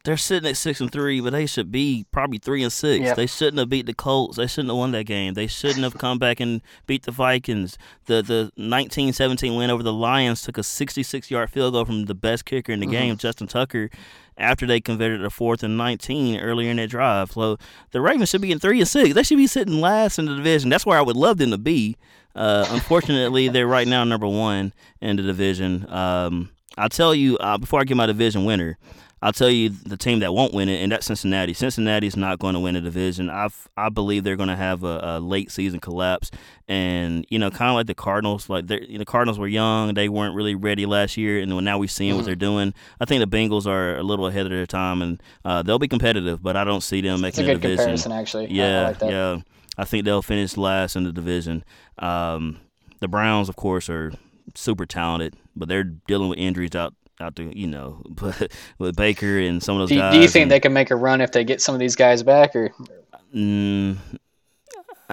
they're 0.04 0.16
sitting 0.16 0.48
at 0.48 0.56
six 0.56 0.80
and 0.80 0.90
three, 0.90 1.20
but 1.20 1.30
they 1.30 1.46
should 1.46 1.70
be 1.70 2.06
probably 2.10 2.38
three 2.38 2.62
and 2.62 2.72
six. 2.72 3.04
Yep. 3.04 3.16
They 3.16 3.26
shouldn't 3.26 3.58
have 3.58 3.68
beat 3.68 3.86
the 3.86 3.94
Colts. 3.94 4.36
They 4.36 4.46
shouldn't 4.46 4.70
have 4.70 4.78
won 4.78 4.90
that 4.92 5.04
game. 5.04 5.34
They 5.34 5.46
shouldn't 5.46 5.84
have 5.84 5.98
come 5.98 6.18
back 6.18 6.40
and 6.40 6.60
beat 6.86 7.04
the 7.04 7.12
Vikings. 7.12 7.78
The 8.06 8.22
the 8.22 8.50
19-17 8.58 9.56
win 9.56 9.70
over 9.70 9.82
the 9.82 9.92
Lions 9.92 10.42
took 10.42 10.58
a 10.58 10.62
66 10.62 11.30
yard 11.30 11.50
field 11.50 11.74
goal 11.74 11.84
from 11.84 12.06
the 12.06 12.14
best 12.14 12.44
kicker 12.44 12.72
in 12.72 12.80
the 12.80 12.86
game, 12.86 13.16
Justin 13.16 13.46
Tucker, 13.46 13.90
after 14.36 14.66
they 14.66 14.80
converted 14.80 15.24
a 15.24 15.30
fourth 15.30 15.62
and 15.62 15.76
19 15.76 16.40
earlier 16.40 16.70
in 16.70 16.78
that 16.78 16.90
drive. 16.90 17.32
So 17.32 17.58
the 17.92 18.00
Ravens 18.00 18.30
should 18.30 18.40
be 18.40 18.52
in 18.52 18.58
three 18.58 18.80
and 18.80 18.88
six. 18.88 19.14
They 19.14 19.22
should 19.22 19.38
be 19.38 19.46
sitting 19.46 19.80
last 19.80 20.18
in 20.18 20.24
the 20.24 20.34
division. 20.34 20.70
That's 20.70 20.86
where 20.86 20.98
I 20.98 21.02
would 21.02 21.16
love 21.16 21.38
them 21.38 21.50
to 21.50 21.58
be. 21.58 21.96
Uh, 22.34 22.66
unfortunately, 22.70 23.48
they're 23.48 23.66
right 23.66 23.86
now 23.88 24.04
number 24.04 24.26
one 24.28 24.72
in 25.00 25.16
the 25.16 25.22
division. 25.22 25.90
Um, 25.92 26.50
I'll 26.78 26.88
tell 26.88 27.14
you 27.14 27.36
uh, 27.38 27.58
before 27.58 27.80
I 27.80 27.84
get 27.84 27.96
my 27.96 28.06
division 28.06 28.44
winner. 28.44 28.78
I'll 29.24 29.32
tell 29.32 29.50
you 29.50 29.68
the 29.68 29.96
team 29.96 30.18
that 30.18 30.34
won't 30.34 30.52
win 30.52 30.68
it, 30.68 30.82
and 30.82 30.90
that's 30.90 31.06
Cincinnati. 31.06 31.52
Cincinnati's 31.54 32.16
not 32.16 32.40
going 32.40 32.54
to 32.54 32.60
win 32.60 32.74
the 32.74 32.80
division. 32.80 33.30
I 33.30 33.50
I 33.76 33.88
believe 33.88 34.24
they're 34.24 34.34
going 34.34 34.48
to 34.48 34.56
have 34.56 34.82
a, 34.82 34.98
a 35.00 35.20
late 35.20 35.52
season 35.52 35.78
collapse, 35.78 36.32
and 36.66 37.24
you 37.28 37.38
know, 37.38 37.48
kind 37.48 37.70
of 37.70 37.76
like 37.76 37.86
the 37.86 37.94
Cardinals. 37.94 38.48
Like 38.48 38.66
the 38.66 38.84
you 38.90 38.98
know, 38.98 39.04
Cardinals 39.04 39.38
were 39.38 39.46
young; 39.46 39.94
they 39.94 40.08
weren't 40.08 40.34
really 40.34 40.56
ready 40.56 40.86
last 40.86 41.16
year, 41.16 41.38
and 41.38 41.56
now 41.64 41.78
we're 41.78 41.88
seeing 41.88 42.16
what 42.16 42.24
they're 42.24 42.34
doing. 42.34 42.74
I 43.00 43.04
think 43.04 43.20
the 43.20 43.36
Bengals 43.36 43.64
are 43.64 43.96
a 43.96 44.02
little 44.02 44.26
ahead 44.26 44.44
of 44.46 44.50
their 44.50 44.66
time, 44.66 45.00
and 45.02 45.22
uh, 45.44 45.62
they'll 45.62 45.78
be 45.78 45.86
competitive, 45.86 46.42
but 46.42 46.56
I 46.56 46.64
don't 46.64 46.80
see 46.82 47.00
them 47.00 47.24
It's 47.24 47.38
a 47.38 47.42
making 47.42 47.46
good 47.46 47.56
the 47.58 47.76
division. 47.76 47.78
comparison, 47.84 48.10
actually. 48.12 48.46
Yeah, 48.50 48.88
like 48.88 48.98
that. 48.98 49.10
yeah. 49.10 49.36
I 49.78 49.84
think 49.84 50.04
they'll 50.04 50.22
finish 50.22 50.56
last 50.56 50.96
in 50.96 51.04
the 51.04 51.12
division. 51.12 51.64
Um, 51.98 52.58
the 53.00 53.08
Browns, 53.08 53.48
of 53.48 53.56
course, 53.56 53.88
are 53.88 54.12
super 54.54 54.84
talented, 54.86 55.34
but 55.56 55.68
they're 55.68 55.84
dealing 55.84 56.28
with 56.28 56.38
injuries 56.38 56.74
out 56.74 56.94
out 57.20 57.36
to 57.36 57.56
you 57.56 57.66
know, 57.68 58.02
but 58.10 58.52
with 58.78 58.96
Baker 58.96 59.38
and 59.38 59.62
some 59.62 59.76
of 59.76 59.80
those 59.80 59.88
Do, 59.90 59.96
guys. 59.96 60.12
do 60.14 60.20
you 60.20 60.28
think 60.28 60.42
and- 60.44 60.50
they 60.50 60.60
can 60.60 60.72
make 60.72 60.90
a 60.90 60.96
run 60.96 61.20
if 61.20 61.32
they 61.32 61.44
get 61.44 61.60
some 61.62 61.74
of 61.74 61.78
these 61.80 61.96
guys 61.96 62.22
back, 62.22 62.54
or 62.56 62.70
Mm, 63.34 63.96
uh, 65.08 65.12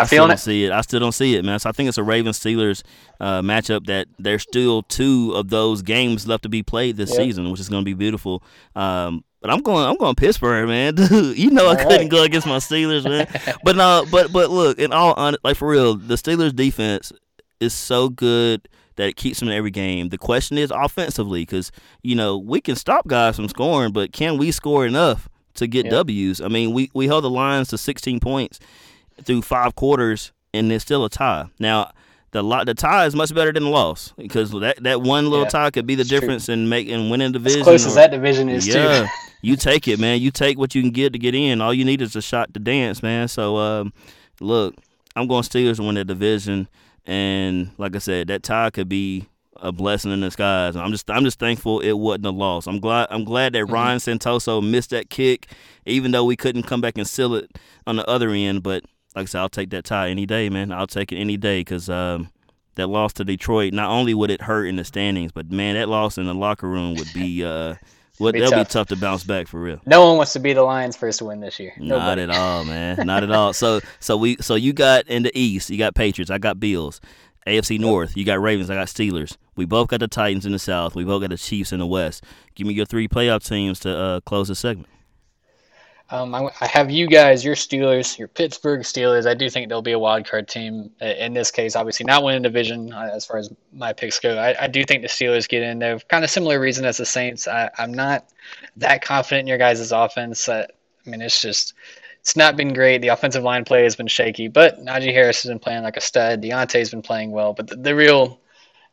I 0.00 0.04
still 0.06 0.26
don't 0.26 0.34
it? 0.34 0.38
see 0.38 0.64
it. 0.66 0.72
I 0.72 0.80
still 0.82 1.00
don't 1.00 1.12
see 1.12 1.34
it, 1.36 1.44
man. 1.44 1.58
So 1.58 1.68
I 1.68 1.72
think 1.72 1.88
it's 1.88 1.98
a 1.98 2.02
Ravens 2.02 2.38
Steelers 2.38 2.82
uh, 3.20 3.40
matchup 3.42 3.86
that 3.86 4.06
there's 4.18 4.42
still 4.42 4.82
two 4.82 5.32
of 5.34 5.48
those 5.48 5.82
games 5.82 6.26
left 6.26 6.42
to 6.44 6.48
be 6.48 6.62
played 6.62 6.96
this 6.96 7.10
Yep. 7.10 7.16
season, 7.18 7.50
which 7.50 7.60
is 7.60 7.68
going 7.68 7.82
to 7.82 7.84
be 7.84 7.94
beautiful. 7.94 8.42
Um, 8.74 9.24
but 9.44 9.52
I'm 9.52 9.60
going. 9.60 9.84
I'm 9.84 9.98
going 9.98 10.14
Pittsburgh, 10.14 10.66
man. 10.66 10.94
Dude, 10.94 11.36
you 11.38 11.50
know 11.50 11.68
I 11.68 11.76
couldn't 11.76 11.98
right. 11.98 12.08
go 12.08 12.22
against 12.22 12.46
my 12.46 12.56
Steelers, 12.56 13.04
man. 13.04 13.28
but 13.62 13.76
no, 13.76 14.06
but 14.10 14.32
but 14.32 14.48
look, 14.48 14.78
in 14.78 14.90
all 14.90 15.14
hon- 15.16 15.36
like 15.44 15.58
for 15.58 15.68
real, 15.68 15.96
the 15.96 16.14
Steelers 16.14 16.56
defense 16.56 17.12
is 17.60 17.74
so 17.74 18.08
good 18.08 18.66
that 18.96 19.06
it 19.06 19.16
keeps 19.16 19.40
them 19.40 19.50
in 19.50 19.54
every 19.54 19.70
game. 19.70 20.08
The 20.08 20.16
question 20.16 20.56
is 20.56 20.72
offensively, 20.74 21.42
because 21.42 21.70
you 22.02 22.14
know 22.14 22.38
we 22.38 22.62
can 22.62 22.74
stop 22.74 23.06
guys 23.06 23.36
from 23.36 23.46
scoring, 23.48 23.92
but 23.92 24.14
can 24.14 24.38
we 24.38 24.50
score 24.50 24.86
enough 24.86 25.28
to 25.56 25.66
get 25.66 25.84
Yeah. 25.84 25.90
W's? 25.90 26.40
I 26.40 26.48
mean, 26.48 26.72
we 26.72 26.90
we 26.94 27.06
held 27.06 27.24
the 27.24 27.30
Lions 27.30 27.68
to 27.68 27.76
16 27.76 28.20
points 28.20 28.60
through 29.24 29.42
five 29.42 29.74
quarters, 29.74 30.32
and 30.54 30.72
it's 30.72 30.84
still 30.84 31.04
a 31.04 31.10
tie. 31.10 31.50
Now. 31.58 31.92
The 32.34 32.42
lot, 32.42 32.66
the 32.66 32.74
tie 32.74 33.06
is 33.06 33.14
much 33.14 33.32
better 33.32 33.52
than 33.52 33.62
the 33.62 33.70
loss 33.70 34.12
because 34.16 34.50
that, 34.50 34.82
that 34.82 35.00
one 35.00 35.30
little 35.30 35.44
Yeah, 35.44 35.50
tie 35.50 35.70
could 35.70 35.86
be 35.86 35.94
the 35.94 36.00
it's 36.00 36.10
true. 36.10 36.18
difference 36.18 36.48
in 36.48 36.68
making 36.68 37.08
winning 37.08 37.26
as 37.26 37.32
division. 37.32 37.62
close 37.62 37.86
as 37.86 37.94
that 37.94 38.10
division 38.10 38.48
is 38.48 38.66
yeah, 38.66 39.02
too? 39.02 39.08
you 39.42 39.54
take 39.54 39.86
it, 39.86 40.00
man. 40.00 40.20
You 40.20 40.32
take 40.32 40.58
what 40.58 40.74
you 40.74 40.82
can 40.82 40.90
get 40.90 41.12
to 41.12 41.18
get 41.20 41.36
in. 41.36 41.60
All 41.60 41.72
you 41.72 41.84
need 41.84 42.02
is 42.02 42.16
a 42.16 42.20
shot 42.20 42.52
to 42.54 42.58
dance, 42.58 43.04
man. 43.04 43.28
So, 43.28 43.56
um, 43.58 43.92
look, 44.40 44.74
I'm 45.14 45.28
going 45.28 45.44
Steelers 45.44 45.76
to 45.76 45.84
win 45.84 45.94
that 45.94 46.06
division, 46.08 46.66
and 47.06 47.70
like 47.78 47.94
I 47.94 48.00
said, 48.00 48.26
that 48.26 48.42
tie 48.42 48.70
could 48.70 48.88
be 48.88 49.26
a 49.58 49.70
blessing 49.70 50.10
in 50.10 50.20
disguise. 50.20 50.74
I'm 50.74 50.90
just, 50.90 51.08
I'm 51.08 51.22
just 51.22 51.38
thankful 51.38 51.78
it 51.78 51.92
wasn't 51.92 52.26
a 52.26 52.30
loss. 52.30 52.66
I'm 52.66 52.80
glad, 52.80 53.06
I'm 53.12 53.22
glad 53.22 53.52
that 53.52 53.66
Ryan 53.66 53.98
Santoso 54.00 54.60
missed 54.60 54.90
that 54.90 55.08
kick, 55.08 55.46
even 55.86 56.10
though 56.10 56.24
we 56.24 56.34
couldn't 56.34 56.64
come 56.64 56.80
back 56.80 56.98
and 56.98 57.06
seal 57.06 57.36
it 57.36 57.56
on 57.86 57.94
the 57.94 58.10
other 58.10 58.30
end. 58.30 58.64
But 58.64 58.82
like 59.14 59.22
I 59.22 59.26
said, 59.26 59.40
I'll 59.40 59.48
take 59.48 59.70
that 59.70 59.84
tie 59.84 60.08
any 60.10 60.26
day, 60.26 60.48
man. 60.48 60.72
I'll 60.72 60.86
take 60.86 61.12
it 61.12 61.16
any 61.16 61.36
day 61.36 61.60
because. 61.60 61.88
Um, 61.88 62.30
that 62.76 62.88
loss 62.88 63.12
to 63.12 63.24
Detroit, 63.24 63.72
not 63.72 63.88
only 63.88 64.14
would 64.14 64.32
it 64.32 64.40
hurt 64.42 64.66
in 64.66 64.74
the 64.74 64.84
standings, 64.84 65.30
but 65.30 65.48
man, 65.52 65.76
that 65.76 65.88
loss 65.88 66.18
in 66.18 66.26
the 66.26 66.34
locker 66.34 66.68
room 66.68 66.96
would 66.96 67.06
be 67.14 67.44
uh, 67.44 67.76
would 68.18 68.32
Be 68.32 68.40
that'll 68.40 68.52
be 68.52 68.64
tough. 68.64 68.68
tough 68.68 68.88
to 68.88 68.96
bounce 68.96 69.24
back 69.24 69.46
for 69.48 69.60
real. 69.60 69.80
No 69.86 70.04
one 70.06 70.16
wants 70.16 70.32
to 70.34 70.40
be 70.40 70.52
the 70.52 70.62
Lions' 70.62 70.96
first 70.96 71.20
win 71.22 71.40
this 71.40 71.58
year. 71.58 71.72
Not 71.78 72.18
at 72.18 72.30
all, 72.30 72.64
man. 72.64 72.96
Not 73.06 73.22
at 73.22 73.30
all. 73.30 73.52
So 73.52 73.80
so 74.00 74.16
we 74.16 74.36
so 74.40 74.54
you 74.54 74.72
got 74.72 75.06
in 75.06 75.22
the 75.22 75.36
East, 75.38 75.70
you 75.70 75.78
got 75.78 75.94
Patriots, 75.94 76.30
I 76.30 76.38
got 76.38 76.60
Bills. 76.60 77.00
AFC 77.46 77.78
North, 77.78 78.16
you 78.16 78.24
got 78.24 78.40
Ravens, 78.40 78.70
I 78.70 78.74
got 78.74 78.86
Steelers. 78.86 79.36
We 79.54 79.66
both 79.66 79.88
got 79.88 80.00
the 80.00 80.08
Titans 80.08 80.46
in 80.46 80.52
the 80.52 80.58
South. 80.58 80.94
We 80.94 81.04
both 81.04 81.20
got 81.20 81.28
the 81.28 81.36
Chiefs 81.36 81.72
in 81.72 81.78
the 81.78 81.86
West. 81.86 82.24
Give 82.54 82.66
me 82.66 82.72
your 82.72 82.86
three 82.86 83.06
playoff 83.06 83.46
teams 83.46 83.78
to 83.80 83.94
uh, 83.94 84.20
close 84.20 84.48
the 84.48 84.54
segment. 84.54 84.88
Um, 86.14 86.32
I, 86.32 86.48
I 86.60 86.66
have 86.66 86.92
you 86.92 87.08
guys, 87.08 87.44
your 87.44 87.56
Steelers, 87.56 88.16
your 88.16 88.28
Pittsburgh 88.28 88.82
Steelers. 88.82 89.26
I 89.26 89.34
do 89.34 89.50
think 89.50 89.68
they'll 89.68 89.82
be 89.82 89.92
a 89.92 89.98
wild 89.98 90.26
card 90.26 90.46
team 90.46 90.92
in 91.00 91.34
this 91.34 91.50
case. 91.50 91.74
Obviously, 91.74 92.04
not 92.04 92.22
winning 92.22 92.42
division 92.42 92.92
uh, 92.92 93.10
as 93.12 93.26
far 93.26 93.38
as 93.38 93.52
my 93.72 93.92
picks 93.92 94.20
go. 94.20 94.36
I, 94.38 94.64
I 94.64 94.66
do 94.68 94.84
think 94.84 95.02
the 95.02 95.08
Steelers 95.08 95.48
get 95.48 95.64
in 95.64 95.80
there. 95.80 95.98
Kind 95.98 96.22
of 96.22 96.30
similar 96.30 96.60
reason 96.60 96.84
as 96.84 96.98
the 96.98 97.04
Saints. 97.04 97.48
I, 97.48 97.68
I'm 97.76 97.92
not 97.92 98.28
that 98.76 99.02
confident 99.02 99.40
in 99.40 99.46
your 99.48 99.58
guys' 99.58 99.90
offense. 99.90 100.48
Uh, 100.48 100.68
I 101.04 101.10
mean, 101.10 101.20
it's 101.20 101.40
just 101.42 101.74
it's 102.20 102.36
not 102.36 102.56
been 102.56 102.72
great. 102.72 103.02
The 103.02 103.08
offensive 103.08 103.42
line 103.42 103.64
play 103.64 103.82
has 103.82 103.96
been 103.96 104.06
shaky, 104.06 104.46
but 104.46 104.78
Najee 104.78 105.12
Harris 105.12 105.42
has 105.42 105.50
been 105.50 105.58
playing 105.58 105.82
like 105.82 105.96
a 105.96 106.00
stud. 106.00 106.42
Diontae's 106.42 106.90
been 106.90 107.02
playing 107.02 107.32
well, 107.32 107.54
but 107.54 107.66
the, 107.66 107.74
the 107.74 107.94
real 107.94 108.40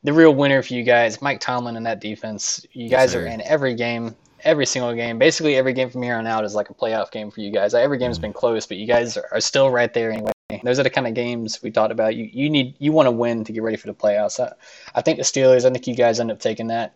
the 0.03 0.11
real 0.11 0.33
winner 0.33 0.63
for 0.63 0.73
you 0.73 0.81
guys, 0.81 1.21
Mike 1.21 1.39
Tomlin 1.39 1.77
and 1.77 1.85
that 1.85 2.01
defense. 2.01 2.65
You 2.71 2.89
guys 2.89 3.11
sir. 3.11 3.21
are 3.21 3.27
in 3.27 3.41
every 3.41 3.75
game, 3.75 4.15
every 4.43 4.65
single 4.65 4.93
game. 4.93 5.17
Basically, 5.17 5.55
every 5.55 5.73
game 5.73 5.89
from 5.89 6.01
here 6.01 6.15
on 6.15 6.27
out 6.27 6.45
is 6.45 6.55
like 6.55 6.69
a 6.69 6.73
playoff 6.73 7.11
game 7.11 7.31
for 7.31 7.41
you 7.41 7.51
guys. 7.51 7.73
Every 7.73 7.97
game's 7.97 8.19
been 8.19 8.33
close, 8.33 8.65
but 8.65 8.77
you 8.77 8.87
guys 8.87 9.17
are, 9.17 9.27
are 9.31 9.41
still 9.41 9.69
right 9.69 9.93
there 9.93 10.11
anyway. 10.11 10.31
Those 10.63 10.79
are 10.79 10.83
the 10.83 10.89
kind 10.89 11.07
of 11.07 11.13
games 11.13 11.61
we 11.63 11.71
talked 11.71 11.91
about. 11.91 12.15
You 12.15 12.29
you 12.31 12.49
need 12.49 12.75
you 12.79 12.91
want 12.91 13.07
to 13.07 13.11
win 13.11 13.43
to 13.45 13.53
get 13.53 13.63
ready 13.63 13.77
for 13.77 13.87
the 13.87 13.93
playoffs. 13.93 14.39
I, 14.39 14.53
I 14.93 15.01
think 15.01 15.17
the 15.17 15.23
Steelers. 15.23 15.65
I 15.65 15.71
think 15.71 15.87
you 15.87 15.95
guys 15.95 16.19
end 16.19 16.31
up 16.31 16.39
taking 16.39 16.67
that. 16.67 16.95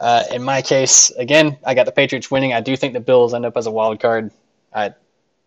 Uh, 0.00 0.24
in 0.32 0.42
my 0.42 0.62
case, 0.62 1.10
again, 1.10 1.56
I 1.64 1.74
got 1.74 1.86
the 1.86 1.92
Patriots 1.92 2.28
winning. 2.28 2.52
I 2.52 2.60
do 2.60 2.76
think 2.76 2.92
the 2.92 3.00
Bills 3.00 3.34
end 3.34 3.46
up 3.46 3.56
as 3.56 3.66
a 3.66 3.70
wild 3.70 4.00
card. 4.00 4.32
I 4.74 4.94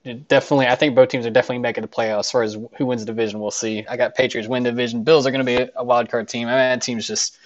definitely, 0.06 0.68
I 0.68 0.76
think 0.76 0.96
both 0.96 1.10
teams 1.10 1.26
are 1.26 1.30
definitely 1.30 1.60
making 1.60 1.82
the 1.82 1.90
playoffs. 1.90 2.20
As 2.20 2.32
far 2.32 2.44
as 2.44 2.58
who 2.78 2.86
wins 2.86 3.02
the 3.02 3.08
division, 3.08 3.42
we'll 3.42 3.52
see. 3.52 3.86
I 3.86 3.98
got 3.98 4.16
Patriots 4.16 4.48
win 4.48 4.64
division. 4.64 5.04
Bills 5.04 5.28
are 5.28 5.32
going 5.32 5.46
to 5.46 5.46
be 5.46 5.58
a, 5.58 5.70
a 5.76 5.84
wild 5.84 6.10
card 6.10 6.30
team. 6.30 6.48
I 6.48 6.52
mean, 6.52 6.60
that 6.60 6.82
team's 6.82 7.06
just 7.06 7.38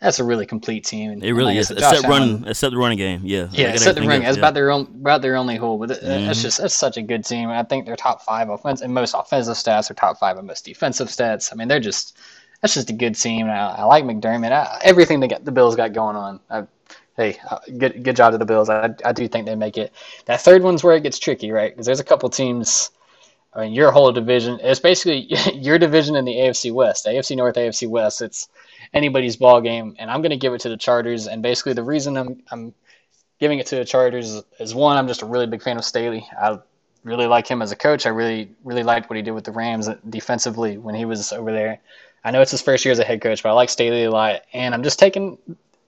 that's 0.00 0.18
a 0.18 0.24
really 0.24 0.44
complete 0.46 0.84
team. 0.84 1.12
And 1.12 1.24
It 1.24 1.32
really 1.32 1.54
like 1.54 1.60
is, 1.60 1.70
except 1.70 2.04
Allen- 2.04 2.40
run, 2.42 2.48
except 2.48 2.72
the 2.72 2.78
running 2.78 2.98
game. 2.98 3.22
Yeah, 3.24 3.48
yeah, 3.52 3.68
except 3.68 3.98
the 3.98 4.06
ring. 4.06 4.22
That's 4.22 4.36
yeah. 4.36 4.40
about 4.42 4.54
their 4.54 4.70
own 4.70 4.82
about 5.00 5.22
their 5.22 5.36
only 5.36 5.56
hole. 5.56 5.78
But 5.78 5.88
th- 5.90 6.00
that's 6.00 6.38
Mhm. 6.38 6.42
just 6.42 6.58
that's 6.58 6.74
such 6.74 6.96
a 6.96 7.02
good 7.02 7.24
team. 7.24 7.48
I 7.48 7.62
think 7.62 7.86
they're 7.86 7.96
top 7.96 8.22
five 8.22 8.50
offense 8.50 8.80
and 8.82 8.92
most 8.92 9.14
offensive 9.14 9.54
stats 9.54 9.90
are 9.90 9.94
top 9.94 10.18
five 10.18 10.36
in 10.38 10.46
most 10.46 10.64
defensive 10.64 11.08
stats. 11.08 11.52
I 11.52 11.56
mean, 11.56 11.68
they're 11.68 11.80
just 11.80 12.16
that's 12.60 12.74
just 12.74 12.90
a 12.90 12.94
good 12.94 13.14
team. 13.14 13.48
I, 13.48 13.76
I 13.76 13.84
like 13.84 14.04
McDermott. 14.04 14.52
I, 14.52 14.80
everything 14.82 15.20
they 15.20 15.28
got 15.28 15.44
the 15.44 15.52
Bills 15.52 15.76
got 15.76 15.92
going 15.92 16.16
on. 16.16 16.40
I, 16.50 16.64
hey, 17.16 17.38
uh, 17.50 17.58
good 17.78 18.02
good 18.04 18.16
job 18.16 18.32
to 18.32 18.38
the 18.38 18.44
Bills. 18.46 18.68
I, 18.68 18.90
I 19.04 19.12
do 19.12 19.28
think 19.28 19.46
they 19.46 19.54
make 19.54 19.76
it. 19.78 19.92
That 20.26 20.40
third 20.40 20.62
one's 20.62 20.82
where 20.82 20.96
it 20.96 21.02
gets 21.02 21.18
tricky, 21.18 21.50
right? 21.52 21.72
Because 21.72 21.86
there's 21.86 22.00
a 22.00 22.04
couple 22.04 22.28
teams. 22.30 22.90
I 23.56 23.60
mean, 23.60 23.72
your 23.72 23.92
whole 23.92 24.10
division. 24.10 24.58
It's 24.62 24.80
basically 24.80 25.28
your 25.54 25.78
division 25.78 26.16
in 26.16 26.24
the 26.24 26.34
AFC 26.34 26.72
West, 26.72 27.06
AFC 27.06 27.36
North, 27.36 27.54
AFC 27.54 27.88
West. 27.88 28.20
It's 28.20 28.48
anybody's 28.94 29.36
ball 29.36 29.60
game, 29.60 29.96
and 29.98 30.10
I'm 30.10 30.22
going 30.22 30.30
to 30.30 30.36
give 30.36 30.54
it 30.54 30.60
to 30.62 30.68
the 30.68 30.76
Chargers. 30.76 31.26
And 31.26 31.42
basically, 31.42 31.74
the 31.74 31.82
reason 31.82 32.16
I'm 32.16 32.42
I'm 32.50 32.74
giving 33.40 33.58
it 33.58 33.66
to 33.66 33.76
the 33.76 33.84
Chargers 33.84 34.30
is, 34.30 34.42
is 34.60 34.74
one, 34.74 34.96
I'm 34.96 35.08
just 35.08 35.22
a 35.22 35.26
really 35.26 35.46
big 35.46 35.62
fan 35.62 35.76
of 35.76 35.84
Staley. 35.84 36.26
I 36.40 36.58
really 37.02 37.26
like 37.26 37.46
him 37.46 37.60
as 37.60 37.72
a 37.72 37.76
coach. 37.76 38.06
I 38.06 38.10
really 38.10 38.50
really 38.62 38.84
liked 38.84 39.10
what 39.10 39.16
he 39.16 39.22
did 39.22 39.32
with 39.32 39.44
the 39.44 39.52
Rams 39.52 39.88
defensively 40.08 40.78
when 40.78 40.94
he 40.94 41.04
was 41.04 41.32
over 41.32 41.52
there. 41.52 41.80
I 42.24 42.30
know 42.30 42.40
it's 42.40 42.52
his 42.52 42.62
first 42.62 42.84
year 42.84 42.92
as 42.92 42.98
a 42.98 43.04
head 43.04 43.20
coach, 43.20 43.42
but 43.42 43.50
I 43.50 43.52
like 43.52 43.68
Staley 43.68 44.04
a 44.04 44.10
lot, 44.10 44.42
and 44.54 44.74
I'm 44.74 44.82
just 44.82 44.98
taking, 44.98 45.36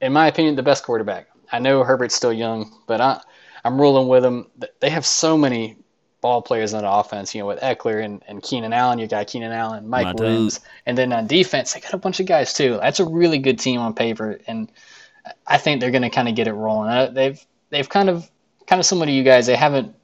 in 0.02 0.12
my 0.12 0.26
opinion, 0.26 0.54
the 0.56 0.62
best 0.62 0.84
quarterback. 0.84 1.28
I 1.50 1.60
know 1.60 1.82
Herbert's 1.82 2.14
still 2.14 2.32
young, 2.32 2.70
but 2.86 3.00
I, 3.00 3.22
I'm 3.64 3.80
rolling 3.80 4.08
with 4.08 4.24
him. 4.24 4.50
They 4.80 4.90
have 4.90 5.06
so 5.06 5.38
many 5.38 5.76
ball 6.20 6.42
players 6.42 6.74
on 6.74 6.82
the 6.82 6.90
offense, 6.90 7.34
you 7.34 7.40
know, 7.40 7.46
with 7.46 7.60
Ekeler 7.60 8.04
and, 8.04 8.22
and 8.26 8.42
Keenan 8.42 8.72
Allen. 8.72 8.98
You 8.98 9.06
got 9.06 9.26
Keenan 9.26 9.52
Allen, 9.52 9.88
Mike 9.88 10.06
My 10.06 10.12
dude. 10.12 10.58
And 10.84 10.96
then 10.96 11.12
on 11.12 11.26
defense, 11.26 11.72
they 11.72 11.80
got 11.80 11.94
a 11.94 11.98
bunch 11.98 12.20
of 12.20 12.26
guys 12.26 12.52
too. 12.52 12.78
That's 12.80 13.00
a 13.00 13.06
really 13.06 13.38
good 13.38 13.58
team 13.58 13.80
on 13.80 13.94
paper, 13.94 14.40
and 14.46 14.70
I 15.46 15.58
think 15.58 15.80
they're 15.80 15.90
going 15.90 16.02
to 16.02 16.10
kind 16.10 16.28
of 16.28 16.34
get 16.34 16.48
it 16.48 16.52
rolling. 16.52 16.90
Uh, 16.90 17.06
they've 17.06 17.44
they've 17.70 17.88
kind 17.88 18.08
of 18.08 18.28
kind 18.66 18.80
of 18.80 18.86
similar 18.86 19.06
to 19.06 19.12
you 19.12 19.22
guys. 19.22 19.46
They 19.46 19.56
haven't. 19.56 19.94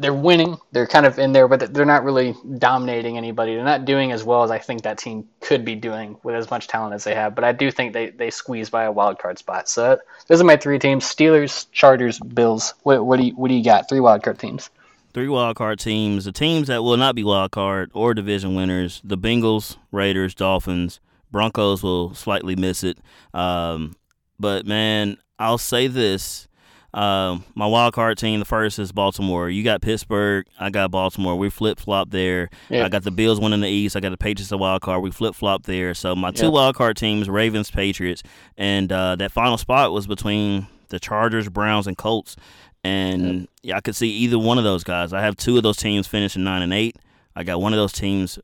They're 0.00 0.14
winning. 0.14 0.58
They're 0.70 0.86
kind 0.86 1.06
of 1.06 1.18
in 1.18 1.32
there, 1.32 1.48
but 1.48 1.74
they're 1.74 1.84
not 1.84 2.04
really 2.04 2.34
dominating 2.58 3.16
anybody. 3.16 3.54
They're 3.54 3.64
not 3.64 3.84
doing 3.84 4.12
as 4.12 4.22
well 4.22 4.44
as 4.44 4.50
I 4.50 4.58
think 4.58 4.82
that 4.82 4.98
team 4.98 5.26
could 5.40 5.64
be 5.64 5.74
doing 5.74 6.16
with 6.22 6.36
as 6.36 6.50
much 6.50 6.68
talent 6.68 6.94
as 6.94 7.02
they 7.02 7.14
have. 7.14 7.34
But 7.34 7.44
I 7.44 7.52
do 7.52 7.70
think 7.70 7.92
they 7.92 8.10
they 8.10 8.30
squeeze 8.30 8.70
by 8.70 8.84
a 8.84 8.92
wild 8.92 9.18
card 9.18 9.38
spot. 9.38 9.68
So 9.68 9.98
those 10.28 10.40
are 10.40 10.44
my 10.44 10.56
three 10.56 10.78
teams: 10.78 11.04
Steelers, 11.04 11.66
Chargers, 11.72 12.20
Bills. 12.20 12.74
What, 12.82 13.04
what 13.04 13.18
do 13.18 13.26
you 13.26 13.32
what 13.32 13.48
do 13.48 13.54
you 13.54 13.64
got? 13.64 13.88
Three 13.88 14.00
wild 14.00 14.22
card 14.22 14.38
teams. 14.38 14.70
Three 15.14 15.28
wild 15.28 15.56
card 15.56 15.78
teams. 15.78 16.24
The 16.24 16.32
teams 16.32 16.68
that 16.68 16.82
will 16.82 16.96
not 16.96 17.14
be 17.14 17.24
wild 17.24 17.50
card 17.50 17.90
or 17.94 18.14
division 18.14 18.54
winners: 18.54 19.00
the 19.04 19.18
Bengals, 19.18 19.76
Raiders, 19.92 20.34
Dolphins. 20.34 21.00
Broncos 21.30 21.82
will 21.82 22.14
slightly 22.14 22.56
miss 22.56 22.82
it. 22.82 22.98
Um, 23.34 23.94
but 24.40 24.66
man, 24.66 25.18
I'll 25.38 25.58
say 25.58 25.86
this: 25.86 26.48
Um, 26.94 27.44
my 27.54 27.66
wild 27.66 27.92
card 27.92 28.16
team, 28.16 28.38
the 28.38 28.46
first 28.46 28.78
is 28.78 28.92
Baltimore. 28.92 29.50
You 29.50 29.62
got 29.62 29.82
Pittsburgh. 29.82 30.46
I 30.58 30.70
got 30.70 30.90
Baltimore. 30.90 31.36
We 31.36 31.50
flip 31.50 31.78
flop 31.78 32.10
there. 32.10 32.48
Yeah. 32.70 32.86
I 32.86 32.88
got 32.88 33.02
the 33.02 33.10
Bills 33.10 33.38
winning 33.38 33.60
the 33.60 33.68
East. 33.68 33.94
I 33.94 34.00
got 34.00 34.08
the 34.10 34.16
Patriots 34.16 34.50
a 34.52 34.56
wild 34.56 34.80
card. 34.80 35.02
We 35.02 35.10
flip 35.10 35.34
flop 35.34 35.64
there. 35.64 35.92
So 35.92 36.16
my 36.16 36.30
two 36.30 36.46
Yeah. 36.46 36.50
wild 36.52 36.76
card 36.76 36.96
teams, 36.96 37.28
Ravens, 37.28 37.70
Patriots, 37.70 38.22
and 38.56 38.90
uh, 38.90 39.16
that 39.16 39.32
final 39.32 39.58
spot 39.58 39.92
was 39.92 40.06
between 40.06 40.66
the 40.88 40.98
Chargers, 40.98 41.50
Browns, 41.50 41.86
and 41.86 41.98
Colts. 41.98 42.36
And 42.84 43.48
yeah, 43.62 43.76
I 43.76 43.80
could 43.80 43.96
see 43.96 44.08
either 44.08 44.38
one 44.38 44.58
of 44.58 44.64
those 44.64 44.84
guys. 44.84 45.12
I 45.12 45.20
have 45.20 45.36
two 45.36 45.56
of 45.56 45.62
those 45.62 45.76
teams 45.76 46.06
finishing 46.06 46.44
nine 46.44 46.62
and 46.62 46.72
eight. 46.72 46.96
I 47.34 47.44
got 47.44 47.60
one 47.60 47.72
of 47.72 47.78
those 47.78 47.92
teams 47.92 48.38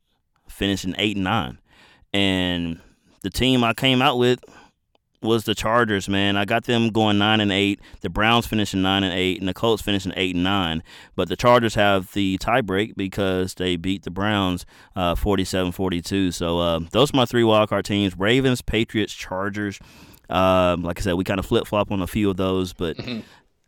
finishing 0.48 0.94
eight 0.98 1.16
and 1.16 1.24
nine. 1.24 1.58
And 2.12 2.80
the 3.22 3.30
team 3.30 3.64
I 3.64 3.74
came 3.74 4.02
out 4.02 4.18
with 4.18 4.40
was 5.24 5.44
the 5.44 5.54
Chargers, 5.54 6.08
man. 6.08 6.36
I 6.36 6.44
got 6.44 6.64
them 6.64 6.90
going 6.90 7.18
nine 7.18 7.40
and 7.40 7.50
eight. 7.50 7.80
The 8.02 8.10
Browns 8.10 8.46
finishing 8.46 8.82
nine 8.82 9.02
and 9.02 9.12
eight, 9.12 9.40
and 9.40 9.48
the 9.48 9.54
Colts 9.54 9.82
finishing 9.82 10.12
eight 10.16 10.34
and 10.34 10.44
nine. 10.44 10.82
But 11.16 11.28
the 11.28 11.36
Chargers 11.36 11.74
have 11.74 12.12
the 12.12 12.38
tiebreak 12.38 12.94
because 12.96 13.54
they 13.54 13.76
beat 13.76 14.02
the 14.02 14.10
Browns 14.10 14.66
uh, 14.94 15.14
47-42. 15.14 16.34
So 16.34 16.58
uh, 16.58 16.80
those 16.90 17.12
are 17.12 17.16
my 17.16 17.24
three 17.24 17.42
wildcard 17.42 17.84
teams: 17.84 18.16
Ravens, 18.16 18.62
Patriots, 18.62 19.14
Chargers. 19.14 19.80
Um, 20.30 20.82
like 20.82 21.00
I 21.00 21.02
said, 21.02 21.14
we 21.14 21.24
kind 21.24 21.40
of 21.40 21.46
flip 21.46 21.66
flop 21.66 21.90
on 21.90 22.00
a 22.00 22.06
few 22.06 22.30
of 22.30 22.36
those, 22.36 22.72
but 22.72 22.96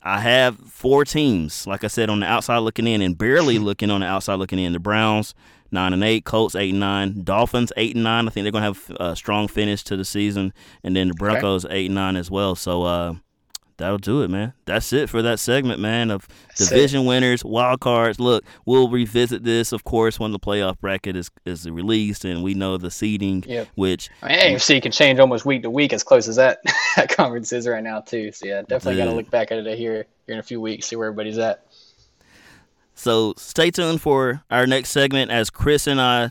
I 0.07 0.21
have 0.21 0.57
four 0.59 1.05
teams, 1.05 1.67
like 1.67 1.83
I 1.83 1.89
said, 1.89 2.09
on 2.11 2.21
the 2.21 2.27
outside 2.27 2.59
looking 2.59 2.87
in, 2.87 3.03
and 3.03 3.19
barely 3.19 3.59
looking 3.71 3.91
on 3.91 4.03
the 4.03 4.07
outside 4.07 4.37
looking 4.37 4.61
in. 4.61 4.73
The 4.73 4.79
Browns 4.79 5.35
nine 5.73 5.93
and 5.93 6.05
eight, 6.05 6.25
Colts 6.25 6.55
eight 6.55 6.71
and 6.71 6.79
nine, 6.79 7.25
Dolphins 7.25 7.73
eight 7.77 7.97
and 7.97 8.05
nine. 8.05 8.29
I 8.29 8.31
think 8.31 8.45
they're 8.45 8.53
gonna 8.53 8.67
have 8.67 8.93
a 9.01 9.17
strong 9.17 9.49
finish 9.49 9.83
to 9.85 9.97
the 9.97 10.05
season, 10.05 10.53
and 10.85 10.95
then 10.95 11.09
the 11.09 11.15
Broncos 11.15 11.67
eight 11.71 11.87
and 11.87 11.97
nine 11.97 12.15
as 12.15 12.31
well. 12.31 12.55
So 12.55 12.85
uh, 12.85 13.15
that'll 13.79 13.99
do 13.99 14.23
it, 14.23 14.31
man. 14.31 14.53
That's 14.65 14.93
it 14.93 15.09
for 15.09 15.23
that 15.23 15.39
segment, 15.39 15.81
man. 15.81 16.11
Of 16.11 16.29
That's 16.49 16.69
division 16.69 17.05
winners, 17.05 17.45
wild 17.45 17.81
cards. 17.81 18.19
Look, 18.19 18.45
we'll 18.65 18.89
revisit 18.89 19.45
this, 19.45 19.73
of 19.73 19.85
course, 19.85 20.19
when 20.19 20.33
the 20.33 20.39
playoff 20.39 20.79
bracket 20.81 21.17
is 21.17 21.31
is 21.45 21.69
released, 21.69 22.25
and 22.25 22.43
we 22.43 22.55
know 22.55 22.77
the 22.77 22.91
seeding, 22.91 23.45
Yep. 23.47 23.69
which 23.75 24.11
I 24.23 24.29
mean, 24.29 24.39
AFC 24.57 24.83
can 24.83 24.93
change 24.93 25.19
almost 25.19 25.45
week 25.45 25.63
to 25.63 25.71
week 25.71 25.93
as 25.93 26.03
close 26.03 26.29
as 26.29 26.37
that, 26.37 26.59
that 26.97 27.09
conference 27.09 27.53
is 27.53 27.67
right 27.69 27.83
now 27.85 28.01
too. 28.01 28.33
So 28.33 28.47
yeah, 28.47 28.63
definitely 28.63 28.97
got 28.97 29.07
to 29.07 29.13
look 29.17 29.31
back 29.31 29.53
at 29.53 29.59
it 29.59 29.79
here 29.79 30.07
here 30.27 30.35
in 30.35 30.39
a 30.39 30.43
few 30.43 30.61
weeks, 30.61 30.87
see 30.87 30.97
where 30.97 31.07
everybody's 31.09 31.39
at. 31.39 31.65
So 32.95 33.35
stay 33.37 33.71
tuned 33.71 34.01
for 34.01 34.43
our 34.51 34.67
next 34.67 34.91
segment 34.91 35.31
as 35.31 35.51
Chris 35.51 35.87
and 35.87 36.01
I 36.01 36.31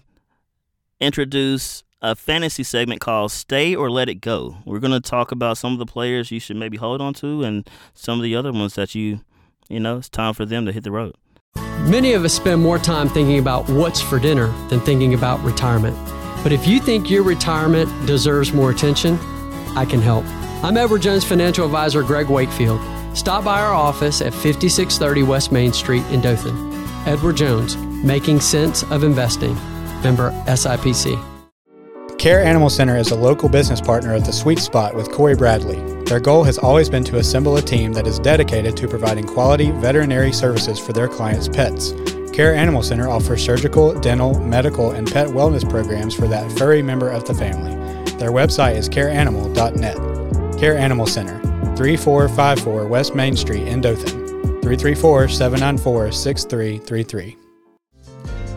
introduce 1.00 1.84
a 2.06 2.16
fantasy 2.16 2.62
segment 2.62 3.02
called 3.02 3.32
Stay 3.32 3.76
or 3.76 3.90
Let 3.90 4.10
It 4.10 4.22
Go. 4.22 4.58
We're 4.64 4.80
going 4.80 4.94
to 4.94 5.00
talk 5.00 5.32
about 5.32 5.58
some 5.58 5.74
of 5.74 5.80
the 5.80 5.88
players 5.88 6.30
you 6.30 6.40
should 6.40 6.56
maybe 6.56 6.78
hold 6.78 7.02
on 7.02 7.16
to 7.16 7.44
and 7.44 7.68
some 7.96 8.20
of 8.20 8.24
the 8.24 8.36
other 8.36 8.52
ones 8.52 8.76
that 8.76 8.94
you, 8.94 9.22
you 9.70 9.80
know, 9.80 9.98
it's 9.98 10.10
time 10.10 10.36
for 10.36 10.46
them 10.46 10.68
to 10.68 10.72
hit 10.72 10.84
the 10.84 10.92
road. 10.92 11.16
Many 11.80 12.14
of 12.14 12.24
us 12.24 12.34
spend 12.34 12.62
more 12.62 12.78
time 12.78 13.10
thinking 13.10 13.40
about 13.40 13.68
what's 13.70 14.02
for 14.02 14.20
dinner 14.20 14.48
than 14.70 14.80
thinking 14.82 15.16
about 15.16 15.44
retirement. 15.44 15.98
But 16.44 16.52
if 16.52 16.68
you 16.68 16.80
think 16.80 17.10
your 17.10 17.24
retirement 17.24 17.90
deserves 18.06 18.54
more 18.54 18.70
attention, 18.70 19.18
I 19.76 19.86
can 19.86 20.00
help. 20.00 20.26
I'm 20.64 20.78
Edward 20.78 21.02
Jones 21.02 21.24
financial 21.24 21.66
advisor 21.66 22.04
Greg 22.04 22.30
Wakefield. 22.30 22.80
Stop 23.18 23.46
by 23.46 23.62
our 23.62 23.74
office 23.74 24.22
at 24.22 24.32
5630 24.32 25.24
West 25.24 25.52
Main 25.52 25.74
Street 25.74 26.04
in 26.08 26.22
Dothan. 26.22 26.74
Edward 27.08 27.38
Jones, 27.38 27.78
making 28.04 28.42
sense 28.42 28.84
of 28.84 29.04
investing. 29.04 29.56
Member 30.04 30.32
SIPC. 30.46 31.35
Care 32.18 32.44
Animal 32.44 32.70
Center 32.70 32.98
is 32.98 33.12
a 33.12 33.16
local 33.16 33.50
business 33.50 33.82
partner 33.82 34.16
of 34.16 34.26
the 34.26 34.32
Sweet 34.32 34.60
Spot 34.60 34.96
with 34.96 35.12
Corey 35.12 35.36
Bradley. 35.36 35.80
Their 36.06 36.20
goal 36.20 36.44
has 36.44 36.58
always 36.58 36.90
been 36.90 37.04
to 37.04 37.18
assemble 37.18 37.58
a 37.58 37.62
team 37.62 37.94
that 37.94 38.08
is 38.08 38.20
dedicated 38.20 38.76
to 38.78 38.88
providing 38.88 39.26
quality 39.28 39.70
veterinary 39.72 40.32
services 40.32 40.80
for 40.80 40.94
their 40.94 41.08
clients' 41.08 41.48
pets. 41.48 41.94
Care 42.34 42.56
Animal 42.56 42.82
Center 42.84 43.10
offers 43.10 43.44
surgical, 43.44 43.94
dental, 44.00 44.40
medical, 44.40 44.92
and 44.92 45.12
pet 45.12 45.28
wellness 45.28 45.70
programs 45.70 46.16
for 46.16 46.28
that 46.28 46.52
furry 46.54 46.82
member 46.82 47.10
of 47.10 47.26
the 47.26 47.34
family. 47.34 47.76
Their 48.18 48.32
website 48.32 48.76
is 48.76 48.90
careanimal.net. 48.90 50.60
Care 50.60 50.78
Animal 50.78 51.08
Center, 51.08 51.40
3454 51.76 52.88
West 52.88 53.14
Main 53.14 53.36
Street 53.36 53.68
in 53.68 53.82
Dothan. 53.82 54.26
334 54.62 55.28
794 55.28 56.12
6333. 56.12 57.45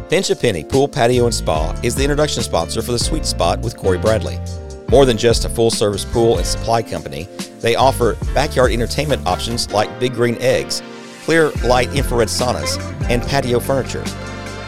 Pinch 0.09 0.31
a 0.31 0.37
Penny 0.37 0.65
Pool, 0.65 0.89
Patio, 0.89 1.27
and 1.27 1.35
Spa 1.35 1.79
is 1.83 1.95
the 1.95 2.03
introduction 2.03 2.43
sponsor 2.43 2.81
for 2.81 2.93
the 2.93 2.99
Sweet 2.99 3.27
Spot 3.27 3.61
with 3.61 3.77
Corey 3.77 3.99
Bradley. 3.99 4.41
More 4.89 5.05
than 5.05 5.19
just 5.19 5.45
a 5.45 5.51
full 5.51 5.71
service 5.71 6.07
pool 6.07 6.39
and 6.39 6.47
supply 6.47 6.83
company, 6.83 7.29
they 7.61 7.77
offer 7.77 8.17
backyard 8.33 8.73
entertainment 8.73 9.27
options 9.27 9.71
like 9.71 10.01
Big 10.01 10.15
Green 10.15 10.39
Eggs, 10.41 10.83
clear 11.25 11.51
light 11.63 11.95
infrared 11.95 12.29
saunas, 12.29 12.81
and 13.11 13.23
patio 13.23 13.61
furniture. 13.61 14.03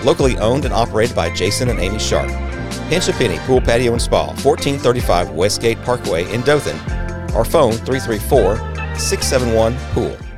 Locally 0.05 0.37
owned 0.37 0.67
and 0.67 0.75
operated 0.75 1.17
by 1.17 1.35
Jason 1.35 1.71
and 1.71 1.81
Amy 1.81 1.99
Sharp. 1.99 2.29
Pinch 2.91 3.09
a 3.09 3.13
Penny 3.15 3.39
Pool, 3.47 3.63
Patio, 3.63 3.93
and 3.93 4.03
Spa, 4.03 4.27
1435 4.27 5.31
Westgate 5.31 5.81
Parkway 5.85 6.31
in 6.35 6.43
Dothan, 6.43 6.77
or 7.35 7.47
phone 7.47 7.73
334 7.73 8.57
671 8.99 9.75
Pool. 9.93 10.30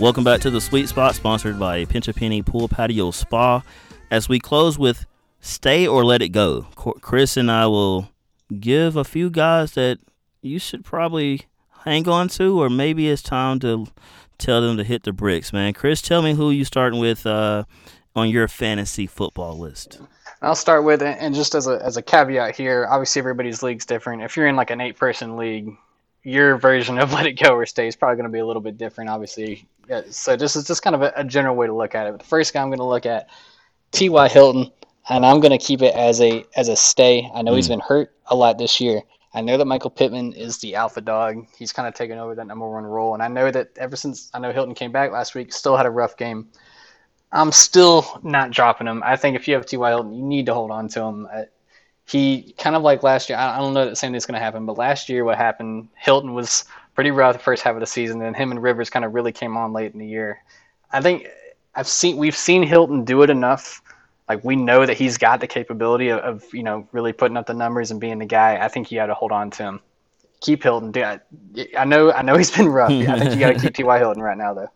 Welcome 0.00 0.24
back 0.24 0.40
to 0.40 0.50
the 0.50 0.62
Sweet 0.62 0.88
Spot, 0.88 1.14
sponsored 1.14 1.58
by 1.58 1.84
Pinch 1.84 2.08
a 2.08 2.14
Penny 2.14 2.40
Pool 2.40 2.68
Patio 2.68 3.10
Spa. 3.10 3.62
As 4.10 4.30
we 4.30 4.40
close 4.40 4.78
with 4.78 5.04
Stay 5.40 5.86
or 5.86 6.06
Let 6.06 6.22
It 6.22 6.30
Go, 6.30 6.62
Chris 7.02 7.36
and 7.36 7.50
I 7.50 7.66
will 7.66 8.08
give 8.58 8.96
a 8.96 9.04
few 9.04 9.28
guys 9.28 9.72
that 9.72 9.98
you 10.40 10.58
should 10.58 10.86
probably 10.86 11.42
hang 11.84 12.08
on 12.08 12.28
to, 12.28 12.62
or 12.62 12.70
maybe 12.70 13.10
it's 13.10 13.20
time 13.20 13.60
to 13.60 13.88
tell 14.38 14.62
them 14.62 14.78
to 14.78 14.84
hit 14.84 15.02
the 15.02 15.12
bricks, 15.12 15.52
man. 15.52 15.74
Chris, 15.74 16.00
tell 16.00 16.22
me 16.22 16.32
who 16.32 16.50
you 16.50 16.64
starting 16.64 16.98
with 16.98 17.26
uh, 17.26 17.64
on 18.16 18.30
your 18.30 18.48
fantasy 18.48 19.06
football 19.06 19.58
list. 19.58 20.00
I'll 20.40 20.54
start 20.54 20.82
with 20.82 21.02
it, 21.02 21.18
and 21.20 21.34
just 21.34 21.54
as 21.54 21.66
a 21.66 21.78
as 21.84 21.98
a 21.98 22.02
caveat 22.02 22.56
here, 22.56 22.86
obviously 22.88 23.20
everybody's 23.20 23.62
league's 23.62 23.84
different. 23.84 24.22
If 24.22 24.34
you're 24.34 24.46
in 24.46 24.56
like 24.56 24.70
an 24.70 24.80
eight 24.80 24.96
person 24.96 25.36
league, 25.36 25.76
your 26.22 26.56
version 26.56 26.98
of 26.98 27.12
let 27.14 27.26
it 27.26 27.34
go 27.34 27.54
or 27.54 27.66
stay 27.66 27.86
is 27.86 27.96
probably 27.96 28.16
going 28.16 28.30
to 28.30 28.32
be 28.32 28.38
a 28.38 28.46
little 28.46 28.62
bit 28.62 28.78
different, 28.78 29.10
obviously. 29.10 29.68
Yeah, 29.90 30.02
so 30.08 30.36
this 30.36 30.54
is 30.54 30.68
just 30.68 30.82
kind 30.82 30.94
of 30.94 31.02
a, 31.02 31.12
a 31.16 31.24
general 31.24 31.56
way 31.56 31.66
to 31.66 31.74
look 31.74 31.96
at 31.96 32.06
it. 32.06 32.12
But 32.12 32.20
the 32.20 32.26
first 32.26 32.54
guy 32.54 32.62
I'm 32.62 32.68
going 32.68 32.78
to 32.78 32.84
look 32.84 33.06
at, 33.06 33.28
T.Y. 33.90 34.28
Hilton, 34.28 34.70
and 35.08 35.26
I'm 35.26 35.40
going 35.40 35.50
to 35.50 35.58
keep 35.58 35.82
it 35.82 35.96
as 35.96 36.20
a 36.20 36.44
as 36.54 36.68
a 36.68 36.76
stay. 36.76 37.28
I 37.34 37.42
know 37.42 37.56
he's 37.56 37.66
been 37.66 37.80
hurt 37.80 38.14
a 38.26 38.36
lot 38.36 38.56
this 38.56 38.80
year. 38.80 39.02
I 39.34 39.40
know 39.40 39.56
that 39.56 39.64
Michael 39.64 39.90
Pittman 39.90 40.32
is 40.34 40.58
the 40.58 40.76
alpha 40.76 41.00
dog. 41.00 41.44
He's 41.58 41.72
kind 41.72 41.88
of 41.88 41.94
taken 41.94 42.18
over 42.18 42.36
that 42.36 42.46
number 42.46 42.70
one 42.70 42.84
role, 42.84 43.14
and 43.14 43.22
I 43.22 43.26
know 43.26 43.50
that 43.50 43.70
ever 43.78 43.96
since 43.96 44.30
I 44.32 44.38
know 44.38 44.52
Hilton 44.52 44.76
came 44.76 44.92
back 44.92 45.10
last 45.10 45.34
week, 45.34 45.52
still 45.52 45.76
had 45.76 45.86
a 45.86 45.90
rough 45.90 46.16
game. 46.16 46.46
I'm 47.32 47.50
still 47.50 48.20
not 48.22 48.52
dropping 48.52 48.86
him. 48.86 49.02
I 49.04 49.16
think 49.16 49.34
if 49.34 49.48
you 49.48 49.54
have 49.54 49.66
T.Y. 49.66 49.88
Hilton, 49.88 50.12
you 50.12 50.22
need 50.22 50.46
to 50.46 50.54
hold 50.54 50.70
on 50.70 50.86
to 50.90 51.02
him. 51.02 51.28
Uh, 51.32 51.42
he 52.06 52.54
kind 52.58 52.76
of 52.76 52.82
like 52.82 53.02
last 53.02 53.28
year. 53.28 53.38
I 53.38 53.56
I 53.56 53.58
don't 53.58 53.74
know 53.74 53.86
that 53.86 53.96
same 53.96 54.12
thing's 54.12 54.26
going 54.26 54.38
to 54.38 54.44
happen, 54.44 54.66
but 54.66 54.78
last 54.78 55.08
year 55.08 55.24
what 55.24 55.36
happened? 55.36 55.88
Hilton 55.96 56.32
was 56.32 56.64
pretty 56.94 57.10
rough 57.10 57.34
the 57.34 57.38
first 57.42 57.62
half 57.62 57.74
of 57.74 57.80
the 57.80 57.86
season, 57.86 58.22
and 58.22 58.36
him 58.36 58.50
and 58.50 58.62
Rivers 58.62 58.90
kind 58.90 59.04
of 59.04 59.14
really 59.14 59.32
came 59.32 59.56
on 59.56 59.72
late 59.72 59.92
in 59.92 59.98
the 59.98 60.06
year. 60.06 60.42
I 60.92 61.00
think 61.00 61.28
I've 61.74 61.88
seen 61.88 62.16
we've 62.16 62.36
seen 62.36 62.62
Hilton 62.62 63.04
do 63.04 63.22
it 63.22 63.30
enough. 63.30 63.82
Like 64.28 64.44
we 64.44 64.54
know 64.56 64.86
that 64.86 64.96
he's 64.96 65.18
got 65.18 65.40
the 65.40 65.46
capability 65.46 66.08
of, 66.08 66.20
of 66.20 66.44
you 66.54 66.62
know 66.62 66.86
really 66.92 67.12
putting 67.12 67.36
up 67.36 67.46
the 67.46 67.54
numbers 67.54 67.90
and 67.90 68.00
being 68.00 68.18
the 68.18 68.26
guy. 68.26 68.58
I 68.62 68.68
think 68.68 68.90
you 68.90 68.98
got 68.98 69.06
to 69.06 69.14
hold 69.14 69.32
on 69.32 69.50
to 69.52 69.62
him. 69.62 69.80
Keep 70.40 70.62
Hilton. 70.62 70.92
Dude, 70.92 71.02
I, 71.02 71.20
I 71.76 71.84
know 71.84 72.12
I 72.12 72.22
know 72.22 72.36
he's 72.36 72.50
been 72.50 72.68
rough. 72.68 72.90
I 72.90 73.18
think 73.18 73.34
you 73.34 73.40
got 73.40 73.54
to 73.54 73.60
keep 73.60 73.74
T.Y. 73.74 73.98
Hilton 73.98 74.22
right 74.22 74.38
now 74.38 74.54
though. 74.54 74.70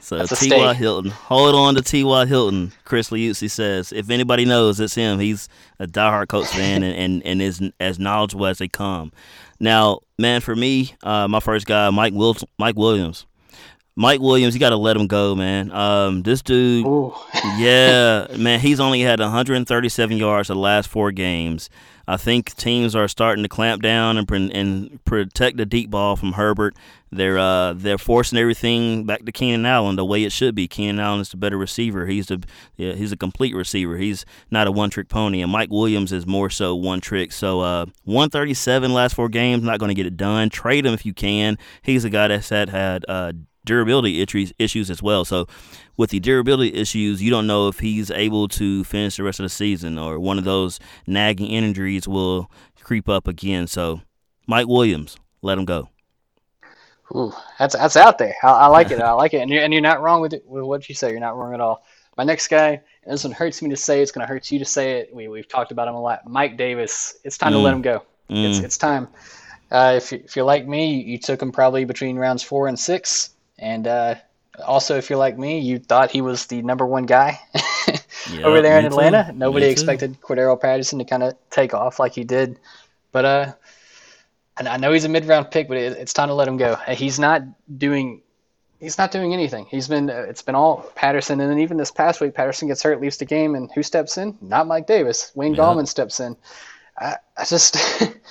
So 0.00 0.24
T.Y. 0.24 0.74
Hilton. 0.74 1.10
Hold 1.10 1.54
on 1.54 1.74
to 1.74 1.82
T.Y. 1.82 2.26
Hilton. 2.26 2.72
Chris 2.84 3.10
Liuzzi 3.10 3.50
says. 3.50 3.92
If 3.92 4.08
anybody 4.10 4.44
knows, 4.44 4.80
it's 4.80 4.94
him. 4.94 5.18
He's 5.18 5.48
a 5.78 5.86
diehard 5.86 6.28
Colts 6.28 6.54
fan 6.54 6.82
and, 6.82 6.96
and, 6.96 7.26
and 7.26 7.42
is 7.42 7.60
as 7.80 7.98
knowledgeable 7.98 8.46
as 8.46 8.58
they 8.58 8.68
come. 8.68 9.12
Now, 9.58 10.00
man, 10.18 10.40
for 10.40 10.56
me, 10.56 10.94
uh, 11.02 11.28
my 11.28 11.40
first 11.40 11.66
guy, 11.66 11.90
Mike 11.90 12.14
Wil- 12.14 12.36
Mike 12.58 12.76
Williams. 12.76 13.26
Mike 14.00 14.22
Williams, 14.22 14.54
you 14.54 14.60
got 14.60 14.70
to 14.70 14.78
let 14.78 14.96
him 14.96 15.06
go, 15.06 15.34
man. 15.34 15.70
Um, 15.72 16.22
this 16.22 16.40
dude, 16.40 16.86
yeah, 17.58 18.28
man, 18.38 18.58
he's 18.58 18.80
only 18.80 19.02
had 19.02 19.20
137 19.20 20.16
yards 20.16 20.48
the 20.48 20.54
last 20.54 20.88
four 20.88 21.12
games. 21.12 21.68
I 22.08 22.16
think 22.16 22.56
teams 22.56 22.96
are 22.96 23.06
starting 23.08 23.42
to 23.42 23.48
clamp 23.48 23.82
down 23.82 24.16
and 24.16 24.30
and 24.52 25.04
protect 25.04 25.58
the 25.58 25.66
deep 25.66 25.90
ball 25.90 26.16
from 26.16 26.32
Herbert. 26.32 26.76
They're 27.12 27.38
uh, 27.38 27.74
they're 27.74 27.98
forcing 27.98 28.38
everything 28.38 29.04
back 29.04 29.26
to 29.26 29.32
Keenan 29.32 29.66
Allen 29.66 29.96
the 29.96 30.04
way 30.04 30.24
it 30.24 30.32
should 30.32 30.54
be. 30.54 30.66
Keenan 30.66 30.98
Allen 30.98 31.20
is 31.20 31.28
the 31.28 31.36
better 31.36 31.58
receiver. 31.58 32.06
He's 32.06 32.28
the 32.28 32.42
yeah, 32.76 32.94
he's 32.94 33.12
a 33.12 33.18
complete 33.18 33.54
receiver. 33.54 33.98
He's 33.98 34.24
not 34.50 34.66
a 34.66 34.72
one 34.72 34.88
trick 34.88 35.10
pony. 35.10 35.42
And 35.42 35.52
Mike 35.52 35.70
Williams 35.70 36.10
is 36.10 36.26
more 36.26 36.48
so 36.48 36.74
one 36.74 37.02
trick. 37.02 37.32
So 37.32 37.60
uh, 37.60 37.84
137 38.04 38.94
last 38.94 39.14
four 39.14 39.28
games, 39.28 39.62
not 39.62 39.78
going 39.78 39.90
to 39.90 39.94
get 39.94 40.06
it 40.06 40.16
done. 40.16 40.48
Trade 40.48 40.86
him 40.86 40.94
if 40.94 41.04
you 41.04 41.12
can. 41.12 41.58
He's 41.82 42.06
a 42.06 42.10
guy 42.10 42.28
that's 42.28 42.48
had 42.48 42.70
had 42.70 43.04
uh, 43.08 43.32
durability 43.64 44.20
issues 44.20 44.52
issues 44.58 44.90
as 44.90 45.02
well. 45.02 45.24
So 45.24 45.46
with 45.96 46.10
the 46.10 46.20
durability 46.20 46.74
issues, 46.74 47.22
you 47.22 47.30
don't 47.30 47.46
know 47.46 47.68
if 47.68 47.80
he's 47.80 48.10
able 48.10 48.48
to 48.48 48.84
finish 48.84 49.16
the 49.16 49.22
rest 49.22 49.40
of 49.40 49.44
the 49.44 49.50
season 49.50 49.98
or 49.98 50.18
one 50.18 50.38
of 50.38 50.44
those 50.44 50.80
nagging 51.06 51.48
injuries 51.48 52.08
will 52.08 52.50
creep 52.82 53.08
up 53.08 53.28
again. 53.28 53.66
So 53.66 54.00
Mike 54.46 54.66
Williams, 54.66 55.16
let 55.42 55.58
him 55.58 55.64
go. 55.64 55.88
Ooh, 57.14 57.32
that's 57.58 57.74
that's 57.74 57.96
out 57.96 58.18
there. 58.18 58.34
I, 58.42 58.48
I 58.48 58.66
like 58.66 58.90
it. 58.90 59.00
I 59.00 59.12
like 59.12 59.34
it, 59.34 59.38
and 59.38 59.50
you're 59.50 59.62
and 59.62 59.72
you're 59.72 59.82
not 59.82 60.00
wrong 60.00 60.20
with 60.20 60.32
it, 60.32 60.44
with 60.46 60.64
what 60.64 60.88
you 60.88 60.94
say. 60.94 61.10
You're 61.10 61.20
not 61.20 61.36
wrong 61.36 61.54
at 61.54 61.60
all. 61.60 61.84
My 62.16 62.24
next 62.24 62.48
guy, 62.48 62.80
this 63.06 63.24
one 63.24 63.32
hurts 63.32 63.62
me 63.62 63.70
to 63.70 63.76
say. 63.76 64.02
It's 64.02 64.12
going 64.12 64.26
to 64.26 64.32
hurt 64.32 64.50
you 64.50 64.58
to 64.58 64.64
say 64.64 65.00
it. 65.00 65.14
We 65.14 65.28
we've 65.28 65.48
talked 65.48 65.72
about 65.72 65.88
him 65.88 65.94
a 65.94 66.00
lot. 66.00 66.26
Mike 66.26 66.56
Davis. 66.56 67.16
It's 67.24 67.38
time 67.38 67.52
mm. 67.52 67.56
to 67.56 67.58
let 67.60 67.74
him 67.74 67.82
go. 67.82 68.02
Mm. 68.28 68.50
It's 68.50 68.58
it's 68.60 68.78
time. 68.78 69.08
Uh, 69.70 69.94
if 69.96 70.12
if 70.12 70.36
you're 70.36 70.44
like 70.44 70.66
me, 70.66 70.94
you, 70.94 71.12
you 71.12 71.18
took 71.18 71.40
him 71.40 71.52
probably 71.52 71.84
between 71.84 72.16
rounds 72.16 72.42
four 72.42 72.68
and 72.68 72.78
six, 72.78 73.30
and 73.60 73.86
uh, 73.86 74.14
also 74.66 74.96
if 74.96 75.10
you're 75.10 75.18
like 75.18 75.38
me, 75.38 75.60
you 75.60 75.78
thought 75.78 76.10
he 76.10 76.22
was 76.22 76.46
the 76.46 76.62
number 76.62 76.86
one 76.86 77.06
guy 77.06 77.38
over 78.42 78.60
there 78.62 78.78
in 78.78 78.86
Atlanta. 78.86 79.28
Too. 79.30 79.38
Nobody 79.38 79.66
me 79.66 79.72
expected 79.72 80.14
too. 80.14 80.20
Cordarrelle 80.20 80.60
Patterson 80.60 80.98
to 80.98 81.04
kind 81.04 81.22
of 81.22 81.34
take 81.50 81.74
off 81.74 81.98
like 81.98 82.14
he 82.14 82.24
did, 82.24 82.58
but 83.12 83.24
uh, 83.24 83.52
and 84.56 84.68
I 84.68 84.76
know 84.76 84.92
he's 84.92 85.04
a 85.04 85.08
mid 85.08 85.24
round 85.26 85.50
pick, 85.50 85.68
but 85.68 85.76
it, 85.76 85.92
it's 85.92 86.12
time 86.12 86.28
to 86.28 86.34
let 86.34 86.48
him 86.48 86.56
go. 86.56 86.76
He's 86.88 87.18
not 87.18 87.42
doing. 87.78 88.22
He's 88.78 88.96
not 88.96 89.10
doing 89.10 89.34
anything. 89.34 89.66
He's 89.66 89.88
been. 89.88 90.08
It's 90.08 90.42
been 90.42 90.54
all 90.54 90.90
Patterson, 90.94 91.40
and 91.40 91.50
then 91.50 91.58
even 91.58 91.76
this 91.76 91.90
past 91.90 92.20
week, 92.20 92.34
Patterson 92.34 92.68
gets 92.68 92.82
hurt, 92.82 93.00
leaves 93.00 93.18
the 93.18 93.26
game, 93.26 93.54
and 93.54 93.70
who 93.72 93.82
steps 93.82 94.16
in? 94.16 94.36
Not 94.40 94.66
Mike 94.66 94.86
Davis. 94.86 95.32
Wayne 95.34 95.54
yeah. 95.54 95.60
Gallman 95.60 95.86
steps 95.86 96.20
in. 96.20 96.36
I, 96.98 97.16
I 97.36 97.44
just, 97.44 97.76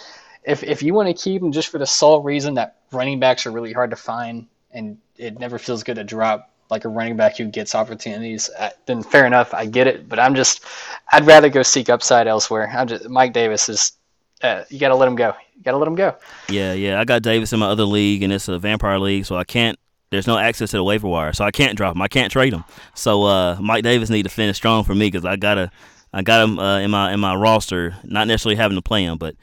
if 0.44 0.64
if 0.64 0.82
you 0.82 0.94
want 0.94 1.08
to 1.08 1.14
keep 1.14 1.42
him 1.42 1.52
just 1.52 1.70
for 1.70 1.78
the 1.78 1.88
sole 1.88 2.22
reason 2.22 2.56
that 2.56 2.78
running 2.92 3.20
backs 3.20 3.46
are 3.46 3.52
really 3.52 3.74
hard 3.74 3.92
to 3.92 3.96
find, 3.96 4.48
and 4.72 4.98
it 5.20 5.40
never 5.40 5.60
feels 5.60 5.84
good 5.84 5.96
to 5.96 6.04
drop 6.04 6.50
like 6.70 6.86
a 6.86 6.90
running 6.90 7.18
back 7.18 7.38
who 7.38 7.46
gets 7.46 7.74
opportunities, 7.76 8.50
uh, 8.58 8.70
then 8.86 9.02
fair 9.02 9.26
enough. 9.26 9.54
I 9.54 9.66
get 9.66 9.88
it, 9.88 10.08
but 10.08 10.20
I'm 10.20 10.36
just, 10.36 10.64
I'd 11.12 11.26
rather 11.26 11.50
go 11.50 11.64
seek 11.64 11.90
upside 11.90 12.28
elsewhere. 12.28 12.70
I'm 12.72 12.88
just 12.88 13.10
Mike 13.10 13.34
Davis 13.34 13.70
is 13.70 13.94
uh, 14.42 14.64
you 14.70 14.80
got 14.80 14.90
to 14.90 14.96
let 14.96 15.08
him 15.08 15.16
go. 15.16 15.34
You 15.56 15.64
got 15.64 15.72
to 15.72 15.78
let 15.78 15.88
him 15.88 15.96
go. 15.96 16.16
Yeah, 16.48 16.74
yeah. 16.74 17.00
I 17.00 17.06
got 17.06 17.22
Davis 17.22 17.52
in 17.52 17.60
my 17.60 17.68
other 17.68 17.84
league, 17.84 18.24
and 18.24 18.32
it's 18.32 18.48
a 18.48 18.58
vampire 18.58 19.00
league, 19.00 19.26
so 19.26 19.36
I 19.36 19.44
can't. 19.44 19.78
There's 20.12 20.28
no 20.28 20.38
access 20.38 20.72
to 20.72 20.78
the 20.78 20.84
waiver 20.84 21.08
wire, 21.08 21.34
so 21.34 21.46
I 21.46 21.52
can't 21.52 21.78
drop 21.78 21.96
him. 21.96 22.02
I 22.02 22.08
can't 22.08 22.32
trade 22.32 22.54
him. 22.54 22.64
So 22.96 23.26
uh, 23.26 23.58
Mike 23.60 23.84
Davis 23.84 24.10
need 24.10 24.24
to 24.24 24.30
finish 24.30 24.56
strong 24.56 24.84
for 24.84 24.96
me 24.96 25.08
because 25.08 25.24
I 25.24 25.36
gotta, 25.36 25.72
I 26.14 26.24
got 26.24 26.44
him 26.44 26.58
uh, 26.58 26.80
in 26.80 26.90
my 26.90 27.14
in 27.14 27.20
my 27.20 27.36
roster. 27.36 27.96
Not 28.04 28.28
necessarily 28.28 28.56
having 28.56 28.78
to 28.78 28.82
play 28.82 29.04
him, 29.04 29.18
but 29.18 29.36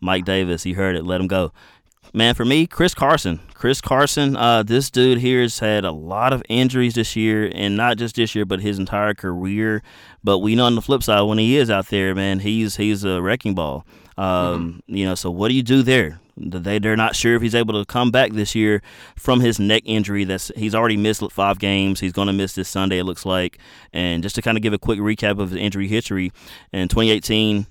Mike 0.00 0.24
Davis, 0.24 0.62
he 0.62 0.72
heard 0.72 0.96
it, 0.96 1.04
let 1.04 1.20
him 1.20 1.28
go. 1.28 1.52
Man, 2.12 2.34
for 2.34 2.44
me, 2.44 2.66
Chris 2.66 2.92
Carson. 2.92 3.40
Chris 3.54 3.80
Carson, 3.80 4.34
uh, 4.36 4.64
this 4.64 4.90
dude 4.90 5.18
here 5.18 5.42
has 5.42 5.60
had 5.60 5.84
a 5.84 5.92
lot 5.92 6.32
of 6.32 6.42
injuries 6.48 6.94
this 6.94 7.14
year, 7.14 7.50
and 7.54 7.76
not 7.76 7.98
just 7.98 8.16
this 8.16 8.34
year, 8.34 8.44
but 8.44 8.60
his 8.60 8.78
entire 8.78 9.14
career. 9.14 9.82
But 10.24 10.38
we 10.38 10.56
know 10.56 10.66
on 10.66 10.74
the 10.74 10.82
flip 10.82 11.04
side, 11.04 11.22
when 11.22 11.38
he 11.38 11.56
is 11.56 11.70
out 11.70 11.86
there, 11.88 12.14
man, 12.14 12.40
he's 12.40 12.76
he's 12.76 13.04
a 13.04 13.22
wrecking 13.22 13.54
ball. 13.54 13.86
Um, 14.18 14.82
mm-hmm. 14.88 14.96
You 14.96 15.06
know, 15.06 15.14
so 15.14 15.30
what 15.30 15.48
do 15.48 15.54
you 15.54 15.62
do 15.62 15.82
there? 15.82 16.18
They 16.36 16.78
they're 16.78 16.96
not 16.96 17.14
sure 17.14 17.36
if 17.36 17.42
he's 17.42 17.54
able 17.54 17.74
to 17.74 17.84
come 17.84 18.10
back 18.10 18.32
this 18.32 18.54
year 18.54 18.82
from 19.14 19.40
his 19.40 19.60
neck 19.60 19.82
injury. 19.84 20.24
That's 20.24 20.50
he's 20.56 20.74
already 20.74 20.96
missed 20.96 21.22
five 21.30 21.58
games. 21.60 22.00
He's 22.00 22.12
going 22.12 22.26
to 22.26 22.32
miss 22.32 22.54
this 22.54 22.68
Sunday. 22.68 22.98
It 22.98 23.04
looks 23.04 23.24
like. 23.24 23.58
And 23.92 24.22
just 24.22 24.34
to 24.34 24.42
kind 24.42 24.56
of 24.56 24.62
give 24.62 24.72
a 24.72 24.78
quick 24.78 24.98
recap 24.98 25.38
of 25.38 25.50
his 25.50 25.60
injury 25.60 25.86
history, 25.86 26.32
in 26.72 26.88
2018 26.88 27.66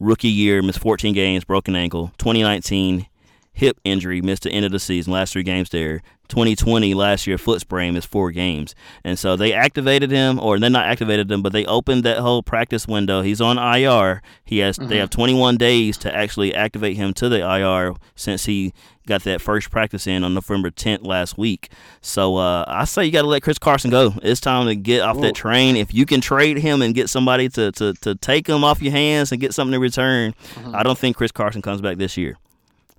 rookie 0.00 0.28
year 0.28 0.62
missed 0.62 0.78
14 0.78 1.12
games, 1.12 1.44
broken 1.44 1.76
ankle. 1.76 2.12
2019 2.18 3.06
hip 3.54 3.80
injury, 3.84 4.20
missed 4.20 4.42
the 4.42 4.50
end 4.50 4.66
of 4.66 4.72
the 4.72 4.78
season, 4.78 5.12
last 5.12 5.32
three 5.32 5.42
games 5.42 5.70
there. 5.70 6.02
2020 6.28 6.94
last 6.94 7.26
year, 7.26 7.38
foot 7.38 7.60
sprain 7.60 7.96
is 7.96 8.04
four 8.04 8.30
games. 8.30 8.74
And 9.04 9.18
so 9.18 9.36
they 9.36 9.52
activated 9.52 10.10
him, 10.10 10.40
or 10.40 10.58
they 10.58 10.68
not 10.68 10.86
activated 10.86 11.30
him, 11.30 11.42
but 11.42 11.52
they 11.52 11.64
opened 11.66 12.02
that 12.04 12.18
whole 12.18 12.42
practice 12.42 12.88
window. 12.88 13.22
He's 13.22 13.40
on 13.40 13.58
IR. 13.58 14.22
He 14.44 14.58
has 14.58 14.78
mm-hmm. 14.78 14.88
they 14.88 14.96
have 14.98 15.10
21 15.10 15.56
days 15.56 15.96
to 15.98 16.14
actually 16.14 16.54
activate 16.54 16.96
him 16.96 17.12
to 17.14 17.28
the 17.28 17.40
IR 17.40 17.94
since 18.16 18.46
he 18.46 18.72
got 19.06 19.22
that 19.24 19.42
first 19.42 19.70
practice 19.70 20.06
in 20.06 20.24
on 20.24 20.32
November 20.32 20.70
10th 20.70 21.04
last 21.04 21.36
week. 21.36 21.70
So 22.00 22.36
uh, 22.36 22.64
I 22.66 22.86
say 22.86 23.04
you 23.04 23.12
got 23.12 23.22
to 23.22 23.28
let 23.28 23.42
Chris 23.42 23.58
Carson 23.58 23.90
go. 23.90 24.14
It's 24.22 24.40
time 24.40 24.66
to 24.66 24.74
get 24.74 25.02
off 25.02 25.18
Ooh. 25.18 25.22
that 25.22 25.34
train. 25.34 25.76
If 25.76 25.92
you 25.92 26.06
can 26.06 26.22
trade 26.22 26.56
him 26.56 26.80
and 26.80 26.94
get 26.94 27.10
somebody 27.10 27.50
to, 27.50 27.70
to, 27.72 27.92
to 27.92 28.14
take 28.14 28.48
him 28.48 28.64
off 28.64 28.80
your 28.80 28.92
hands 28.92 29.30
and 29.30 29.40
get 29.40 29.52
something 29.52 29.74
in 29.74 29.80
return, 29.80 30.32
mm-hmm. 30.54 30.74
I 30.74 30.82
don't 30.82 30.98
think 30.98 31.16
Chris 31.18 31.32
Carson 31.32 31.60
comes 31.60 31.82
back 31.82 31.98
this 31.98 32.16
year. 32.16 32.38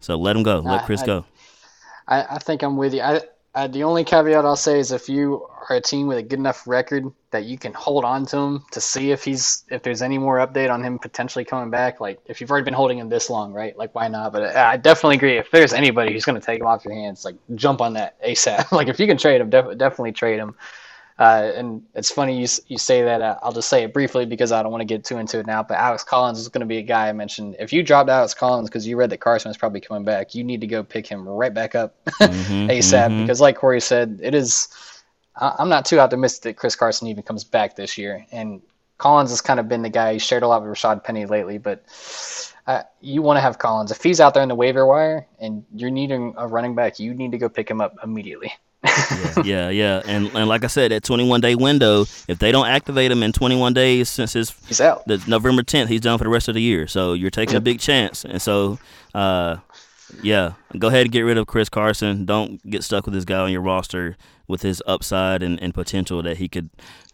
So 0.05 0.15
let 0.17 0.35
him 0.35 0.43
go. 0.43 0.59
Let 0.59 0.85
Chris 0.85 1.01
I, 1.01 1.05
go. 1.07 1.25
I, 2.07 2.35
I 2.35 2.37
think 2.37 2.61
I'm 2.61 2.77
with 2.77 2.93
you. 2.93 3.01
I, 3.01 3.21
I, 3.55 3.65
the 3.65 3.81
only 3.81 4.03
caveat 4.03 4.45
I'll 4.45 4.55
say 4.55 4.77
is 4.77 4.91
if 4.91 5.09
you 5.09 5.47
are 5.67 5.77
a 5.77 5.81
team 5.81 6.05
with 6.05 6.19
a 6.19 6.21
good 6.21 6.37
enough 6.37 6.67
record 6.67 7.11
that 7.31 7.45
you 7.45 7.57
can 7.57 7.73
hold 7.73 8.05
on 8.05 8.23
to 8.27 8.37
him 8.37 8.63
to 8.73 8.79
see 8.79 9.09
if 9.09 9.23
he's 9.23 9.63
if 9.69 9.81
there's 9.81 10.03
any 10.03 10.19
more 10.19 10.37
update 10.37 10.69
on 10.69 10.83
him 10.83 10.99
potentially 10.99 11.43
coming 11.43 11.71
back. 11.71 11.99
Like 11.99 12.19
if 12.27 12.39
you've 12.39 12.51
already 12.51 12.65
been 12.65 12.75
holding 12.75 12.99
him 12.99 13.09
this 13.09 13.31
long, 13.31 13.51
right? 13.51 13.75
Like 13.75 13.95
why 13.95 14.07
not? 14.07 14.31
But 14.31 14.55
I 14.55 14.77
definitely 14.77 15.15
agree. 15.15 15.39
If 15.39 15.49
there's 15.49 15.73
anybody 15.73 16.13
who's 16.13 16.23
going 16.23 16.39
to 16.39 16.45
take 16.45 16.61
him 16.61 16.67
off 16.67 16.85
your 16.85 16.93
hands, 16.93 17.25
like 17.25 17.37
jump 17.55 17.81
on 17.81 17.93
that 17.93 18.21
ASAP. 18.21 18.71
like 18.71 18.89
if 18.89 18.99
you 18.99 19.07
can 19.07 19.17
trade 19.17 19.41
him, 19.41 19.49
def- 19.49 19.75
definitely 19.75 20.11
trade 20.11 20.37
him. 20.37 20.53
Uh, 21.17 21.51
and 21.55 21.81
it's 21.93 22.11
funny 22.11 22.37
you 22.41 22.47
you 22.67 22.77
say 22.77 23.01
that. 23.03 23.21
Uh, 23.21 23.37
I'll 23.41 23.53
just 23.53 23.69
say 23.69 23.83
it 23.83 23.93
briefly 23.93 24.25
because 24.25 24.51
I 24.51 24.61
don't 24.61 24.71
want 24.71 24.81
to 24.81 24.85
get 24.85 25.05
too 25.05 25.17
into 25.17 25.39
it 25.39 25.45
now. 25.45 25.63
But 25.63 25.77
Alex 25.77 26.03
Collins 26.03 26.39
is 26.39 26.49
going 26.49 26.59
to 26.59 26.65
be 26.65 26.77
a 26.77 26.81
guy 26.81 27.07
I 27.07 27.13
mentioned. 27.13 27.55
If 27.57 27.71
you 27.71 27.83
dropped 27.83 28.09
Alex 28.09 28.33
Collins 28.33 28.69
because 28.69 28.85
you 28.85 28.97
read 28.97 29.11
that 29.11 29.19
Carson 29.19 29.49
is 29.49 29.55
probably 29.55 29.79
coming 29.79 30.03
back, 30.03 30.35
you 30.35 30.43
need 30.43 30.59
to 30.61 30.67
go 30.67 30.83
pick 30.83 31.07
him 31.07 31.27
right 31.27 31.53
back 31.53 31.73
up 31.73 31.95
mm-hmm, 32.21 32.69
ASAP 32.69 33.07
mm-hmm. 33.07 33.21
because, 33.21 33.39
like 33.39 33.55
Corey 33.55 33.79
said, 33.79 34.19
it 34.21 34.35
is. 34.35 34.67
I, 35.37 35.55
I'm 35.57 35.69
not 35.69 35.85
too 35.85 36.01
optimistic 36.01 36.43
that 36.43 36.59
Chris 36.59 36.75
Carson 36.75 37.07
even 37.07 37.23
comes 37.23 37.45
back 37.45 37.77
this 37.77 37.97
year. 37.97 38.25
And 38.33 38.61
Collins 38.97 39.29
has 39.29 39.39
kind 39.39 39.59
of 39.59 39.69
been 39.69 39.83
the 39.83 39.89
guy. 39.89 40.13
He 40.13 40.19
shared 40.19 40.43
a 40.43 40.49
lot 40.49 40.61
with 40.61 40.71
Rashaad 40.71 41.05
Penny 41.05 41.25
lately, 41.25 41.57
but 41.59 41.85
uh, 42.67 42.83
you 42.99 43.21
want 43.21 43.37
to 43.37 43.41
have 43.41 43.57
Collins. 43.57 43.91
If 43.91 44.03
he's 44.03 44.19
out 44.19 44.33
there 44.33 44.43
in 44.43 44.49
the 44.49 44.55
waiver 44.55 44.85
wire 44.85 45.27
and 45.39 45.63
you're 45.73 45.91
needing 45.91 46.33
a 46.37 46.45
running 46.45 46.75
back, 46.75 46.99
you 46.99 47.13
need 47.13 47.31
to 47.31 47.37
go 47.37 47.47
pick 47.47 47.69
him 47.69 47.79
up 47.79 47.95
immediately 48.03 48.51
yeah, 48.85 49.33
yeah, 49.43 49.69
yeah, 49.69 50.01
and 50.05 50.27
and 50.35 50.47
like 50.47 50.63
I 50.63 50.67
said, 50.67 50.91
that 50.91 51.03
21 51.03 51.41
day 51.41 51.55
window, 51.55 52.01
if 52.27 52.39
they 52.39 52.51
don't 52.51 52.67
activate 52.67 53.11
him 53.11 53.23
in 53.23 53.31
21 53.31 53.73
days 53.73 54.09
since 54.09 54.33
his 54.33 54.53
he's 54.67 54.81
out, 54.81 55.05
the 55.07 55.23
November 55.27 55.63
10th, 55.63 55.87
he's 55.87 56.01
done 56.01 56.17
for 56.17 56.23
the 56.23 56.29
rest 56.29 56.47
of 56.47 56.55
the 56.55 56.61
year. 56.61 56.87
So 56.87 57.13
you're 57.13 57.31
taking 57.31 57.55
a 57.55 57.61
big 57.61 57.79
chance, 57.79 58.25
and 58.25 58.41
so. 58.41 58.79
Uh, 59.13 59.57
yeah, 60.21 60.53
go 60.77 60.87
ahead 60.87 61.01
and 61.01 61.11
get 61.11 61.21
rid 61.21 61.37
of 61.37 61.47
Chris 61.47 61.67
Carson. 61.67 62.25
Don't 62.25 62.63
get 62.69 62.83
stuck 62.83 63.05
with 63.05 63.13
this 63.13 63.25
guy 63.25 63.39
on 63.39 63.51
your 63.51 63.61
roster 63.61 64.17
with 64.47 64.61
his 64.61 64.81
upside 64.85 65.41
and, 65.41 65.61
and 65.61 65.73
potential 65.73 66.21
that 66.23 66.37
he 66.37 66.47
could 66.47 66.69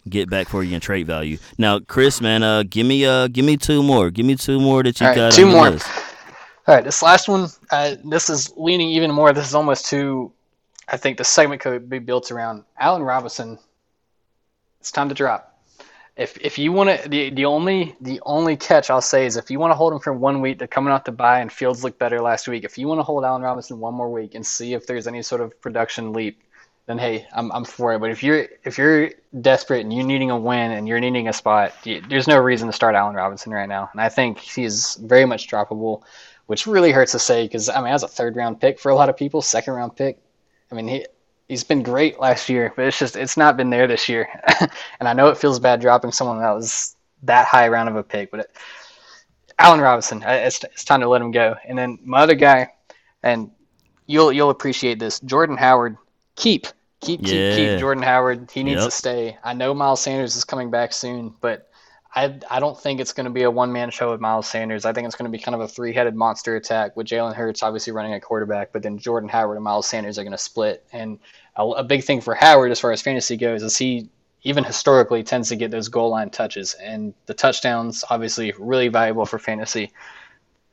get 0.10 0.30
back 0.30 0.50
for 0.50 0.64
you 0.64 0.76
in 0.76 0.82
trade 0.82 1.08
value. 1.08 1.38
Now, 1.58 1.80
Chris, 1.80 2.22
man, 2.22 2.44
uh, 2.44 2.64
give 2.64 2.86
me 2.86 3.06
uh, 3.06 3.28
give 3.28 3.46
me 3.46 3.58
two 3.58 3.84
more. 3.84 4.10
Give 4.10 4.26
me 4.26 4.36
two 4.36 4.60
more 4.60 4.84
that 4.84 5.00
you 5.00 5.08
right, 5.08 5.16
got. 5.16 5.32
Two 5.32 5.46
more. 5.46 5.68
All 5.68 6.76
right, 6.76 6.84
this 6.84 7.02
last 7.02 7.28
one, 7.28 7.50
uh, 7.72 7.96
this 8.06 8.30
is 8.30 8.54
leaning 8.56 8.90
even 8.90 9.12
more. 9.12 9.34
This 9.34 9.48
is 9.48 9.56
almost 9.56 9.88
too 9.88 10.32
I 10.92 10.98
think 10.98 11.18
the 11.18 11.24
segment 11.24 11.62
could 11.62 11.90
be 11.90 12.00
built 12.00 12.32
around 12.32 12.66
Allen 12.78 13.02
Robinson. 13.02 13.58
It's 14.82 14.92
time 14.92 15.08
to 15.08 15.16
drop. 15.16 15.48
If 16.18 16.38
if 16.42 16.60
you 16.60 16.74
want 16.74 17.04
to, 17.04 17.10
the 17.10 17.30
the 17.30 17.46
only 17.46 17.96
the 18.02 18.20
only 18.26 18.58
catch 18.58 18.90
I'll 18.90 19.00
say 19.00 19.26
is 19.26 19.38
if 19.38 19.50
you 19.50 19.58
want 19.58 19.72
to 19.72 19.76
hold 19.76 19.94
him 19.94 20.00
for 20.00 20.12
one 20.12 20.42
week, 20.42 20.60
they're 20.60 20.68
coming 20.68 20.92
off 20.92 21.06
the 21.06 21.14
bye 21.14 21.40
and 21.40 21.50
Fields 21.50 21.86
looked 21.86 21.98
better 21.98 22.20
last 22.20 22.50
week. 22.50 22.66
If 22.66 22.78
you 22.78 22.90
want 22.90 23.00
to 23.00 23.04
hold 23.04 23.24
Allen 23.24 23.42
Robinson 23.42 23.80
one 23.80 23.94
more 23.94 24.12
week 24.12 24.36
and 24.36 24.46
see 24.46 24.74
if 24.74 24.86
there's 24.86 25.08
any 25.08 25.22
sort 25.22 25.40
of 25.40 25.60
production 25.62 26.12
leap, 26.12 26.44
then 26.88 26.98
hey, 26.98 27.26
I'm 27.32 27.50
I'm 27.54 27.64
for 27.64 27.94
it. 27.94 28.00
But 28.00 28.12
if 28.12 28.22
you're 28.22 28.48
if 28.66 28.78
you're 28.78 29.12
desperate 29.40 29.82
and 29.82 29.94
you're 29.94 30.06
needing 30.06 30.30
a 30.30 30.38
win 30.38 30.72
and 30.72 30.90
you're 30.90 31.00
needing 31.00 31.30
a 31.30 31.34
spot, 31.34 31.74
there's 31.86 32.28
no 32.28 32.38
reason 32.38 32.68
to 32.68 32.74
start 32.74 32.96
Allen 32.96 33.16
Robinson 33.16 33.54
right 33.54 33.70
now. 33.70 33.90
And 33.94 34.02
I 34.02 34.10
think 34.10 34.40
he's 34.40 34.96
very 34.96 35.24
much 35.24 35.48
droppable, 35.48 36.02
which 36.48 36.68
really 36.68 36.92
hurts 36.92 37.14
to 37.14 37.20
say 37.20 37.46
because 37.46 37.70
I 37.70 37.82
mean, 37.82 37.94
as 37.94 38.04
a 38.04 38.10
third 38.10 38.36
round 38.36 38.60
pick 38.60 38.78
for 38.78 38.92
a 38.92 38.96
lot 38.96 39.08
of 39.08 39.16
people, 39.16 39.42
second 39.42 39.74
round 39.76 39.96
pick, 39.96 40.20
I 40.72 40.76
mean, 40.76 40.88
he 40.88 41.06
he's 41.48 41.64
been 41.64 41.84
great 41.84 42.20
last 42.20 42.48
year, 42.50 42.72
but 42.76 42.86
it's 42.86 42.98
just 42.98 43.16
it's 43.16 43.38
not 43.38 43.58
been 43.58 43.70
there 43.70 43.88
this 43.88 44.08
year. 44.08 44.28
and 45.00 45.08
I 45.08 45.14
know 45.14 45.28
it 45.28 45.38
feels 45.38 45.60
bad 45.60 45.82
dropping 45.82 46.12
someone 46.12 46.40
that 46.40 46.52
was 46.52 46.96
that 47.24 47.46
high 47.46 47.68
round 47.68 47.90
of 47.90 47.96
a 47.96 48.04
pick, 48.04 48.32
but 48.32 48.42
it, 48.42 48.52
Allen 49.60 49.82
Robinson, 49.82 50.24
it's, 50.26 50.64
it's 50.64 50.84
time 50.84 51.02
to 51.02 51.10
let 51.10 51.22
him 51.22 51.32
go. 51.32 51.56
And 51.66 51.78
then 51.78 52.00
my 52.04 52.22
other 52.22 52.36
guy, 52.36 52.72
and 53.22 53.52
you'll 54.08 54.32
you'll 54.32 54.50
appreciate 54.50 55.00
this, 55.00 55.20
Jordan 55.20 55.58
Howard. 55.58 55.98
Keep 56.36 56.68
keep 57.02 57.24
keep 57.24 57.32
yeah. 57.32 57.56
keep 57.56 57.80
Jordan 57.80 58.04
Howard. 58.04 58.50
He 58.52 58.64
needs 58.64 58.80
yep. 58.80 58.86
to 58.86 58.92
stay. 58.92 59.38
I 59.44 59.54
know 59.54 59.74
Miles 59.74 60.02
Sanders 60.02 60.36
is 60.36 60.44
coming 60.44 60.72
back 60.72 60.94
soon, 60.94 61.34
but 61.42 61.71
I, 62.14 62.38
I 62.50 62.60
don't 62.60 62.78
think 62.78 63.00
it's 63.00 63.14
going 63.14 63.26
to 63.26 63.32
be 63.32 63.44
a 63.44 63.52
one 63.52 63.72
man 63.72 63.90
show 63.90 64.12
with 64.12 64.20
Miles 64.20 64.48
Sanders. 64.48 64.86
I 64.86 64.92
think 64.92 65.08
it's 65.08 65.16
going 65.16 65.32
to 65.32 65.38
be 65.38 65.42
kind 65.42 65.56
of 65.56 65.62
a 65.62 65.68
three 65.68 65.94
headed 65.94 66.14
monster 66.14 66.58
attack 66.58 66.98
with 66.98 67.08
Jalen 67.08 67.34
Hurts 67.34 67.64
obviously 67.64 67.94
running 67.94 68.14
at 68.14 68.22
quarterback, 68.22 68.74
but 68.74 68.84
then 68.84 68.98
Jordan 68.98 69.30
Howard 69.30 69.56
and 69.56 69.64
Miles 69.64 69.88
Sanders 69.88 70.20
are 70.20 70.24
going 70.24 70.34
to 70.34 70.38
split. 70.38 70.86
And 70.92 71.20
a, 71.56 71.64
a, 71.64 71.84
big 71.84 72.04
thing 72.04 72.20
for 72.20 72.36
Howard 72.36 72.72
as 72.72 72.82
far 72.82 72.92
as 72.92 73.02
fantasy 73.02 73.38
goes 73.38 73.64
is 73.64 73.78
he 73.78 74.10
even 74.44 74.66
historically 74.66 75.24
tends 75.24 75.50
to 75.50 75.56
get 75.56 75.72
those 75.72 75.88
goal 75.88 76.10
line 76.10 76.30
touches, 76.30 76.74
and 76.74 77.14
the 77.28 77.34
touchdowns 77.34 78.04
obviously 78.10 78.54
really 78.60 78.90
valuable 78.90 79.26
for 79.26 79.40
fantasy. 79.40 79.92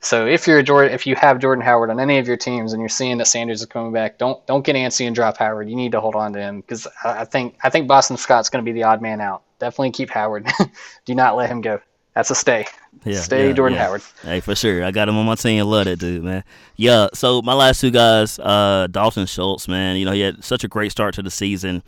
So 0.01 0.25
if 0.25 0.47
you're 0.47 0.59
a 0.59 0.63
Jordan, 0.63 0.93
if 0.93 1.05
you 1.07 1.15
have 1.15 1.39
Jordan 1.39 1.63
Howard 1.63 1.89
on 1.89 1.99
any 1.99 2.17
of 2.17 2.27
your 2.27 2.37
teams 2.37 2.73
and 2.73 2.81
you're 2.81 2.89
seeing 2.89 3.17
that 3.17 3.27
Sanders 3.27 3.61
is 3.61 3.67
coming 3.67 3.93
back, 3.93 4.17
don't 4.17 4.45
don't 4.47 4.65
get 4.65 4.75
antsy 4.75 5.05
and 5.05 5.15
drop 5.15 5.37
Howard. 5.37 5.69
You 5.69 5.75
need 5.75 5.91
to 5.91 6.01
hold 6.01 6.15
on 6.15 6.33
to 6.33 6.39
him 6.39 6.61
because 6.61 6.87
I 7.03 7.25
think 7.25 7.57
I 7.63 7.69
think 7.69 7.87
Boston 7.87 8.17
Scott's 8.17 8.49
going 8.49 8.63
to 8.63 8.69
be 8.69 8.73
the 8.73 8.83
odd 8.83 9.01
man 9.01 9.21
out. 9.21 9.43
Definitely 9.59 9.91
keep 9.91 10.09
Howard. 10.09 10.47
Do 11.05 11.15
not 11.15 11.35
let 11.35 11.49
him 11.49 11.61
go. 11.61 11.79
That's 12.15 12.31
a 12.31 12.35
stay. 12.35 12.65
Yeah, 13.05 13.19
Stay 13.19 13.47
yeah, 13.47 13.53
Jordan 13.53 13.77
yeah. 13.77 13.85
Howard. 13.85 14.01
Hey, 14.23 14.39
for 14.39 14.55
sure. 14.55 14.83
I 14.83 14.91
got 14.91 15.07
him 15.07 15.15
on 15.17 15.25
my 15.25 15.35
team. 15.35 15.63
Love 15.65 15.85
that 15.85 15.99
dude, 15.99 16.23
man. 16.23 16.43
Yeah. 16.75 17.07
So 17.13 17.41
my 17.41 17.53
last 17.53 17.79
two 17.79 17.91
guys, 17.91 18.39
uh, 18.39 18.87
Dalton 18.91 19.25
Schultz, 19.25 19.67
man. 19.67 19.95
You 19.97 20.05
know, 20.05 20.11
he 20.11 20.21
had 20.21 20.43
such 20.43 20.63
a 20.63 20.67
great 20.67 20.91
start 20.91 21.13
to 21.15 21.21
the 21.21 21.31
season, 21.31 21.83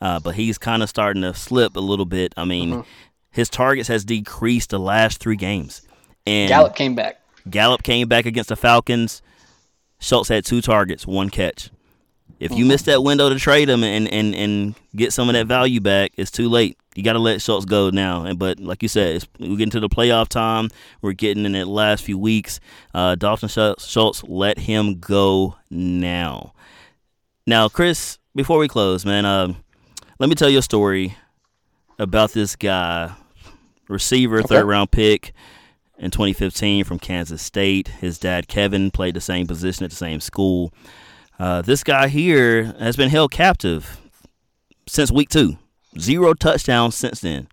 uh, 0.00 0.18
but 0.18 0.34
he's 0.34 0.58
kind 0.58 0.82
of 0.82 0.88
starting 0.88 1.22
to 1.22 1.34
slip 1.34 1.76
a 1.76 1.80
little 1.80 2.06
bit. 2.06 2.32
I 2.36 2.44
mean, 2.44 2.70
Mm-hmm. 2.70 2.80
his 3.30 3.48
targets 3.48 3.88
has 3.88 4.04
decreased 4.04 4.70
the 4.70 4.78
last 4.80 5.20
three 5.20 5.36
games, 5.36 5.82
and 6.26 6.48
Gallup 6.48 6.74
came 6.74 6.94
back. 6.94 7.20
Gallup 7.48 7.82
came 7.84 8.08
back 8.08 8.26
against 8.26 8.48
the 8.48 8.56
Falcons. 8.56 9.22
Schultz 10.00 10.28
had 10.28 10.44
two 10.44 10.60
targets, 10.62 11.06
one 11.06 11.30
catch. 11.30 11.70
If 12.38 12.52
you 12.52 12.66
miss 12.66 12.82
that 12.82 13.02
window 13.02 13.30
to 13.30 13.38
trade 13.38 13.68
him 13.68 13.82
and, 13.82 14.08
and, 14.12 14.34
and 14.34 14.74
get 14.94 15.12
some 15.12 15.28
of 15.28 15.32
that 15.34 15.46
value 15.46 15.80
back, 15.80 16.12
it's 16.16 16.30
too 16.30 16.48
late. 16.50 16.76
You 16.94 17.02
got 17.02 17.14
to 17.14 17.18
let 17.18 17.40
Schultz 17.40 17.64
go 17.64 17.88
now. 17.90 18.24
And 18.24 18.38
but 18.38 18.60
like 18.60 18.82
you 18.82 18.88
said, 18.88 19.16
it's, 19.16 19.28
we're 19.38 19.56
getting 19.56 19.70
to 19.70 19.80
the 19.80 19.88
playoff 19.88 20.28
time. 20.28 20.68
We're 21.00 21.12
getting 21.12 21.46
in 21.46 21.52
the 21.52 21.64
last 21.64 22.04
few 22.04 22.18
weeks. 22.18 22.60
Uh, 22.94 23.14
Dalton 23.14 23.48
Schultz, 23.48 23.86
Schultz, 23.86 24.22
let 24.24 24.58
him 24.58 24.98
go 24.98 25.56
now. 25.70 26.52
Now, 27.46 27.68
Chris, 27.68 28.18
before 28.34 28.58
we 28.58 28.68
close, 28.68 29.06
man, 29.06 29.24
um, 29.24 29.56
let 30.18 30.28
me 30.28 30.34
tell 30.34 30.50
you 30.50 30.58
a 30.58 30.62
story 30.62 31.16
about 31.98 32.32
this 32.32 32.54
guy, 32.56 33.12
receiver, 33.88 34.40
Okay. 34.40 34.48
third 34.56 34.66
round 34.66 34.90
pick 34.90 35.32
in 35.98 36.10
2015 36.10 36.84
from 36.84 36.98
Kansas 36.98 37.40
State. 37.40 37.88
His 37.88 38.18
dad, 38.18 38.48
Kevin, 38.48 38.90
played 38.90 39.14
the 39.14 39.20
same 39.20 39.46
position 39.46 39.84
at 39.84 39.90
the 39.90 39.96
same 39.96 40.20
school. 40.20 40.72
Uh, 41.38 41.62
this 41.62 41.84
guy 41.84 42.08
here 42.08 42.64
has 42.78 42.96
been 42.96 43.10
held 43.10 43.30
captive 43.30 43.98
since 44.88 45.10
week 45.10 45.28
two. 45.28 45.58
Zero 45.98 46.34
touchdowns 46.34 46.94
since 46.94 47.20
then. 47.20 47.48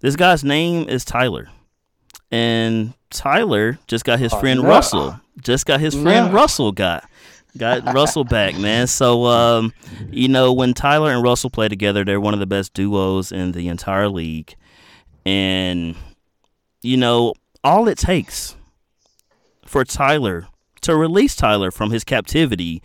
This 0.00 0.16
guy's 0.16 0.44
name 0.44 0.88
is 0.88 1.04
Tyler. 1.04 1.48
And 2.30 2.94
Tyler 3.10 3.78
just 3.86 4.04
got 4.04 4.18
his 4.18 4.32
Oh, 4.32 4.40
friend 4.40 4.62
no. 4.62 4.68
Russell. 4.68 5.20
Just 5.40 5.66
got 5.66 5.80
his 5.80 5.94
friend 5.94 6.28
No. 6.28 6.32
Russell 6.32 6.72
got. 6.72 7.08
Got 7.56 7.84
Russell 7.94 8.24
back, 8.24 8.58
man. 8.58 8.86
So 8.86 9.24
um, 9.26 9.72
you 10.10 10.28
know, 10.28 10.52
when 10.52 10.74
Tyler 10.74 11.10
and 11.12 11.22
Russell 11.22 11.50
play 11.50 11.68
together, 11.68 12.04
they're 12.04 12.20
one 12.20 12.34
of 12.34 12.40
the 12.40 12.46
best 12.46 12.74
duos 12.74 13.32
in 13.32 13.52
the 13.52 13.68
entire 13.68 14.08
league. 14.08 14.54
And 15.24 15.96
you 16.82 16.96
know, 16.96 17.34
all 17.64 17.88
it 17.88 17.98
takes 17.98 18.56
for 19.64 19.84
Tyler 19.84 20.46
to 20.86 20.96
release 20.96 21.34
Tyler 21.34 21.70
from 21.70 21.90
his 21.90 22.04
captivity 22.04 22.82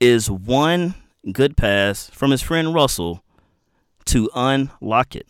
is 0.00 0.30
one 0.30 0.94
good 1.32 1.56
pass 1.56 2.08
from 2.10 2.30
his 2.30 2.42
friend 2.42 2.74
Russell 2.74 3.22
to 4.06 4.30
unlock 4.34 5.14
it. 5.14 5.26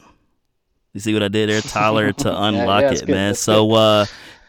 You 0.95 1.01
see 1.01 1.13
what 1.13 1.23
I 1.23 1.29
did 1.29 1.49
there, 1.49 1.61
Tyler, 1.61 2.13
to 2.13 2.43
unlock 2.43 2.83
that's 2.83 3.03
it, 3.03 3.07
good, 3.07 3.13
man. 3.13 3.29
that's 3.31 3.41
So, 3.41 3.73
uh, 3.73 4.07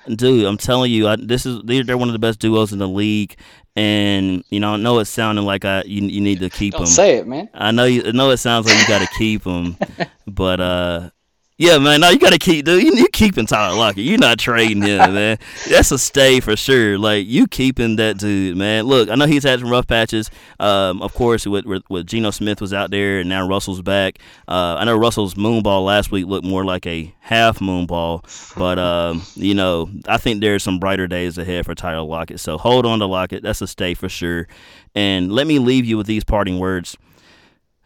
dude, 0.08 0.46
I'm 0.46 0.58
telling 0.58 0.92
you, 0.92 1.08
I, 1.08 1.16
this 1.16 1.46
is 1.46 1.62
they're, 1.64 1.98
one 1.98 2.08
of 2.08 2.14
the 2.14 2.20
best 2.20 2.40
duos 2.40 2.72
in 2.72 2.78
the 2.80 2.88
league, 2.88 3.36
and 3.76 4.44
you 4.50 4.60
know, 4.60 4.74
I 4.74 4.78
know 4.78 5.00
it's 5.00 5.10
sounding 5.10 5.46
like 5.46 5.66
I 5.66 5.82
you, 5.84 6.04
you 6.04 6.22
need 6.22 6.40
to 6.42 6.50
keep 6.50 6.74
Don't 6.74 6.82
them. 6.82 6.90
say 6.90 7.18
it, 7.18 7.26
man. 7.28 7.50
I 7.54 7.72
know 7.72 7.86
you 7.86 8.04
I 8.06 8.12
know 8.12 8.30
it 8.30 8.38
sounds 8.38 8.68
like 8.68 8.80
you 8.80 8.88
got 8.88 9.00
to 9.00 9.12
keep 9.18 9.44
them, 9.44 9.78
but 10.28 10.62
uh, 10.62 11.10
yeah, 11.58 11.78
man, 11.78 12.02
no, 12.02 12.10
you 12.10 12.18
got 12.18 12.34
to 12.34 12.40
keep, 12.40 12.66
dude. 12.66 12.82
You, 12.82 12.96
you 12.96 13.08
keeping 13.10 13.46
Tyler 13.46 13.78
Lockett. 13.78 14.04
You're 14.04 14.18
not 14.18 14.40
trading 14.40 14.82
him, 14.82 14.98
man. 15.14 15.38
That's 15.70 15.92
a 15.92 16.00
stay 16.00 16.40
for 16.40 16.56
sure. 16.56 16.98
Like 16.98 17.28
you 17.28 17.46
keeping 17.46 17.98
that 17.98 18.18
dude, 18.18 18.58
man. 18.58 18.86
Look, 18.86 19.10
I 19.10 19.16
know 19.16 19.28
he's 19.28 19.44
had 19.44 19.60
some 19.60 19.70
rough 19.70 19.86
patches. 19.86 20.32
Um, 20.60 21.02
of 21.04 21.14
course, 21.14 21.46
with 21.46 21.66
with, 21.66 21.84
with 21.90 22.08
Geno 22.08 22.32
Smith 22.32 22.60
was 22.60 22.74
out 22.74 22.90
there, 22.90 23.20
and 23.20 23.30
now 23.30 23.48
Russell's 23.48 23.84
back. 23.84 24.18
Uh, 24.48 24.78
I 24.80 24.86
know 24.86 24.96
Russell's 24.98 25.36
moonball 25.36 25.86
last 25.86 26.12
week 26.12 26.26
looked 26.26 26.46
more 26.46 26.66
like 26.66 26.88
a 26.88 27.14
half 27.20 27.60
moonball, 27.60 28.24
but 28.58 28.80
um, 28.80 29.22
you 29.36 29.54
know, 29.54 29.92
I 30.08 30.18
think 30.18 30.42
there's 30.42 30.64
some 30.64 30.80
brighter 30.80 31.08
days 31.08 31.38
ahead 31.38 31.66
for 31.66 31.76
Tyler 31.76 32.02
Lockett. 32.02 32.40
So 32.40 32.58
hold 32.58 32.86
on 32.88 32.98
to 33.00 33.06
Lockett. 33.06 33.44
That's 33.44 33.62
a 33.62 33.68
stay 33.68 33.94
for 33.94 34.10
sure. 34.10 34.48
And 34.96 35.32
let 35.32 35.46
me 35.46 35.60
leave 35.60 35.86
you 35.86 35.98
with 35.98 36.08
these 36.08 36.24
parting 36.24 36.58
words. 36.58 36.98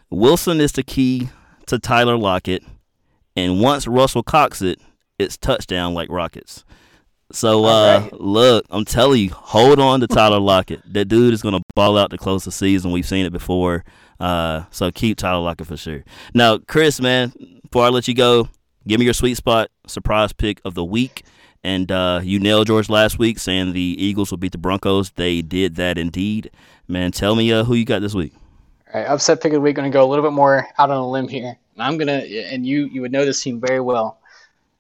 Wilson 0.10 0.62
is 0.62 0.72
the 0.72 0.84
key 0.84 1.30
to 1.66 1.78
Tyler 1.80 2.18
Lockett, 2.18 2.64
and 3.38 3.62
once 3.62 3.88
Russell 3.88 4.24
cocks 4.24 4.62
it, 4.62 4.80
it's 5.18 5.38
touchdown 5.38 5.94
like 5.94 6.10
rockets. 6.10 6.66
So 7.32 7.66
uh, 7.66 8.02
Alright. 8.02 8.14
look, 8.14 8.66
I'm 8.70 8.86
telling 8.86 9.22
you, 9.22 9.30
hold 9.30 9.80
on 9.80 10.00
to 10.00 10.08
Tyler 10.08 10.40
Lockett. 10.40 10.82
That 10.94 11.06
dude 11.06 11.34
is 11.34 11.42
gonna 11.42 11.62
ball 11.76 11.98
out 11.98 12.10
to 12.10 12.18
close 12.18 12.44
the 12.44 12.52
season. 12.52 12.92
We've 12.92 13.08
seen 13.08 13.26
it 13.26 13.32
before. 13.32 13.86
Uh, 14.20 14.64
so 14.72 14.92
keep 14.92 15.18
Tyler 15.18 15.42
Lockett 15.42 15.68
for 15.68 15.78
sure. 15.78 16.04
Now, 16.34 16.58
Chris, 16.58 17.00
man, 17.00 17.32
before 17.64 17.86
I 17.86 17.90
let 17.90 18.08
you 18.08 18.14
go, 18.14 18.50
give 18.88 19.00
me 19.00 19.06
your 19.06 19.14
sweet 19.14 19.36
spot 19.36 19.70
surprise 19.86 20.34
pick 20.34 20.60
of 20.66 20.74
the 20.74 20.84
week. 20.86 21.24
And 21.64 21.92
uh, 21.92 22.22
you 22.24 22.40
nailed 22.40 22.68
George 22.68 22.90
last 22.90 23.20
week, 23.20 23.40
saying 23.40 23.74
the 23.74 23.82
Eagles 23.82 24.32
will 24.32 24.38
beat 24.38 24.54
the 24.54 24.58
Broncos. 24.58 25.10
They 25.12 25.42
did 25.42 25.76
that 25.76 25.98
indeed. 25.98 26.50
Man, 26.88 27.12
tell 27.12 27.36
me 27.36 27.52
uh, 27.52 27.66
who 27.66 27.74
you 27.74 27.84
got 27.84 28.02
this 28.02 28.14
week. 28.14 28.34
All 28.94 29.02
right, 29.02 29.10
upset 29.10 29.42
pick 29.42 29.52
of 29.52 29.56
the 29.56 29.62
week. 29.62 29.76
Going 29.76 29.92
to 29.92 29.94
go 29.94 30.04
a 30.04 30.08
little 30.08 30.24
bit 30.24 30.32
more 30.32 30.66
out 30.78 30.92
on 30.92 30.98
a 30.98 31.10
limb 31.10 31.28
here, 31.28 31.58
and 31.78 31.84
I'm 31.84 31.98
gonna 31.98 32.14
and 32.20 32.66
you 32.66 32.86
you 32.88 33.02
would 33.02 33.12
know 33.12 33.24
this 33.26 33.42
team 33.42 33.60
very 33.62 33.80
well. 33.80 34.20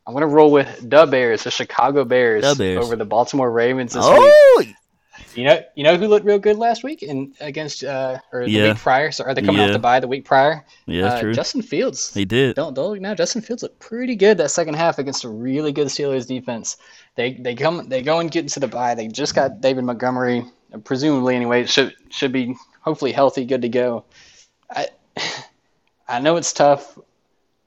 I'm 0.05 0.13
gonna 0.13 0.27
roll 0.27 0.51
with 0.51 0.89
the 0.89 1.05
Bears, 1.05 1.43
the 1.43 1.51
Chicago 1.51 2.03
Bears, 2.05 2.57
Bears. 2.57 2.83
over 2.83 2.95
the 2.95 3.05
Baltimore 3.05 3.51
Ravens 3.51 3.93
this 3.93 4.03
week. 4.05 4.13
Oh, 4.19 4.63
You 5.35 5.43
know, 5.45 5.59
you 5.75 5.83
know 5.83 5.97
who 5.97 6.07
looked 6.07 6.25
real 6.25 6.39
good 6.39 6.57
last 6.57 6.83
week 6.83 7.01
and 7.03 7.35
against 7.41 7.83
uh 7.83 8.17
or 8.31 8.45
the 8.45 8.51
Yeah. 8.51 8.69
week 8.69 8.77
prior. 8.77 9.11
So 9.11 9.23
are 9.25 9.33
they 9.35 9.41
coming 9.41 9.61
Yeah. 9.61 9.67
off 9.67 9.73
the 9.73 9.79
bye 9.79 9.99
the 9.99 10.07
week 10.07 10.25
prior? 10.25 10.63
yeah, 10.87 11.05
uh, 11.05 11.21
true. 11.21 11.33
Justin 11.33 11.61
Fields. 11.61 12.13
he 12.13 12.25
did. 12.25 12.55
Don't 12.55 12.73
don't 12.73 12.89
look 12.91 13.01
now. 13.01 13.13
Justin 13.13 13.41
Fields 13.41 13.61
looked 13.63 13.79
pretty 13.79 14.15
good 14.15 14.37
that 14.39 14.49
second 14.49 14.75
half 14.75 14.97
against 14.97 15.23
a 15.23 15.29
really 15.29 15.71
good 15.71 15.87
Steelers 15.87 16.25
defense. 16.27 16.77
They 17.15 17.33
they 17.33 17.53
come 17.55 17.87
they 17.89 18.01
go 18.01 18.19
and 18.19 18.31
get 18.31 18.41
into 18.43 18.59
the 18.59 18.67
bye. 18.67 18.95
They 18.95 19.07
just 19.07 19.35
got 19.35 19.59
David 19.61 19.83
Montgomery, 19.83 20.45
presumably 20.83 21.35
anyway. 21.35 21.65
Should 21.65 21.93
should 22.09 22.31
be 22.31 22.55
hopefully 22.81 23.11
healthy, 23.11 23.43
good 23.45 23.61
to 23.63 23.69
go. 23.69 24.05
I 24.71 24.87
I 26.07 26.19
know 26.19 26.37
it's 26.37 26.53
tough. 26.53 26.97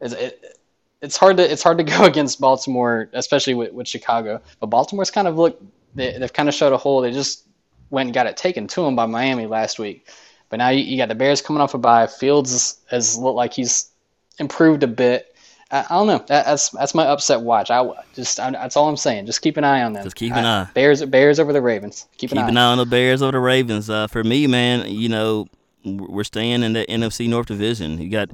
It's, 0.00 0.14
it, 0.14 0.58
it's 1.02 1.16
hard 1.16 1.36
to 1.38 1.50
it's 1.50 1.62
hard 1.62 1.78
to 1.78 1.84
go 1.96 2.04
against 2.04 2.40
Baltimore, 2.40 3.08
especially 3.12 3.54
with, 3.54 3.72
with 3.72 3.88
Chicago. 3.88 4.40
But 4.60 4.66
Baltimore's 4.66 5.10
kind 5.10 5.28
of 5.28 5.36
looked 5.36 5.62
they, 5.94 6.16
they've 6.18 6.32
kind 6.32 6.48
of 6.48 6.54
showed 6.54 6.72
a 6.72 6.76
hole. 6.76 7.00
They 7.00 7.12
just 7.12 7.46
went 7.90 8.08
and 8.08 8.14
got 8.14 8.26
it 8.26 8.36
taken 8.36 8.66
to 8.68 8.82
them 8.82 8.96
by 8.96 9.06
Miami 9.06 9.46
last 9.46 9.78
week. 9.78 10.08
But 10.48 10.56
now 10.58 10.68
you, 10.70 10.82
you 10.82 10.96
got 10.96 11.08
the 11.08 11.14
Bears 11.14 11.42
coming 11.42 11.60
off 11.60 11.74
a 11.74 11.78
bye. 11.78 12.06
Fields 12.06 12.78
has 12.90 13.16
looked 13.16 13.36
like 13.36 13.52
he's 13.52 13.90
improved 14.38 14.82
a 14.82 14.88
bit. 14.88 15.34
I, 15.70 15.86
I 15.88 15.94
don't 15.94 16.06
know. 16.08 16.18
That, 16.18 16.46
that's 16.46 16.70
that's 16.70 16.94
my 16.94 17.06
upset 17.06 17.42
watch. 17.42 17.70
I 17.70 17.88
just 18.14 18.40
I, 18.40 18.50
that's 18.50 18.76
all 18.76 18.88
I'm 18.88 18.96
saying. 18.96 19.26
Just 19.26 19.42
keep 19.42 19.56
an 19.56 19.64
eye 19.64 19.82
on 19.82 19.92
them. 19.92 20.02
Just 20.02 20.16
keep 20.16 20.34
an 20.34 20.44
eye. 20.44 20.68
Bears 20.74 21.04
Bears 21.04 21.38
over 21.38 21.52
the 21.52 21.62
Ravens. 21.62 22.06
Keep 22.18 22.32
an 22.32 22.38
Keep 22.38 22.46
eye. 22.46 22.48
an 22.48 22.56
eye 22.56 22.72
on 22.72 22.78
the 22.78 22.86
Bears 22.86 23.22
over 23.22 23.32
the 23.32 23.40
Ravens. 23.40 23.88
Uh, 23.88 24.08
for 24.08 24.24
me, 24.24 24.46
man, 24.46 24.88
you 24.88 25.08
know, 25.08 25.46
we're 25.84 26.24
staying 26.24 26.62
in 26.62 26.72
the 26.72 26.84
NFC 26.88 27.28
North 27.28 27.46
Division. 27.46 28.00
You 28.00 28.10
got 28.10 28.30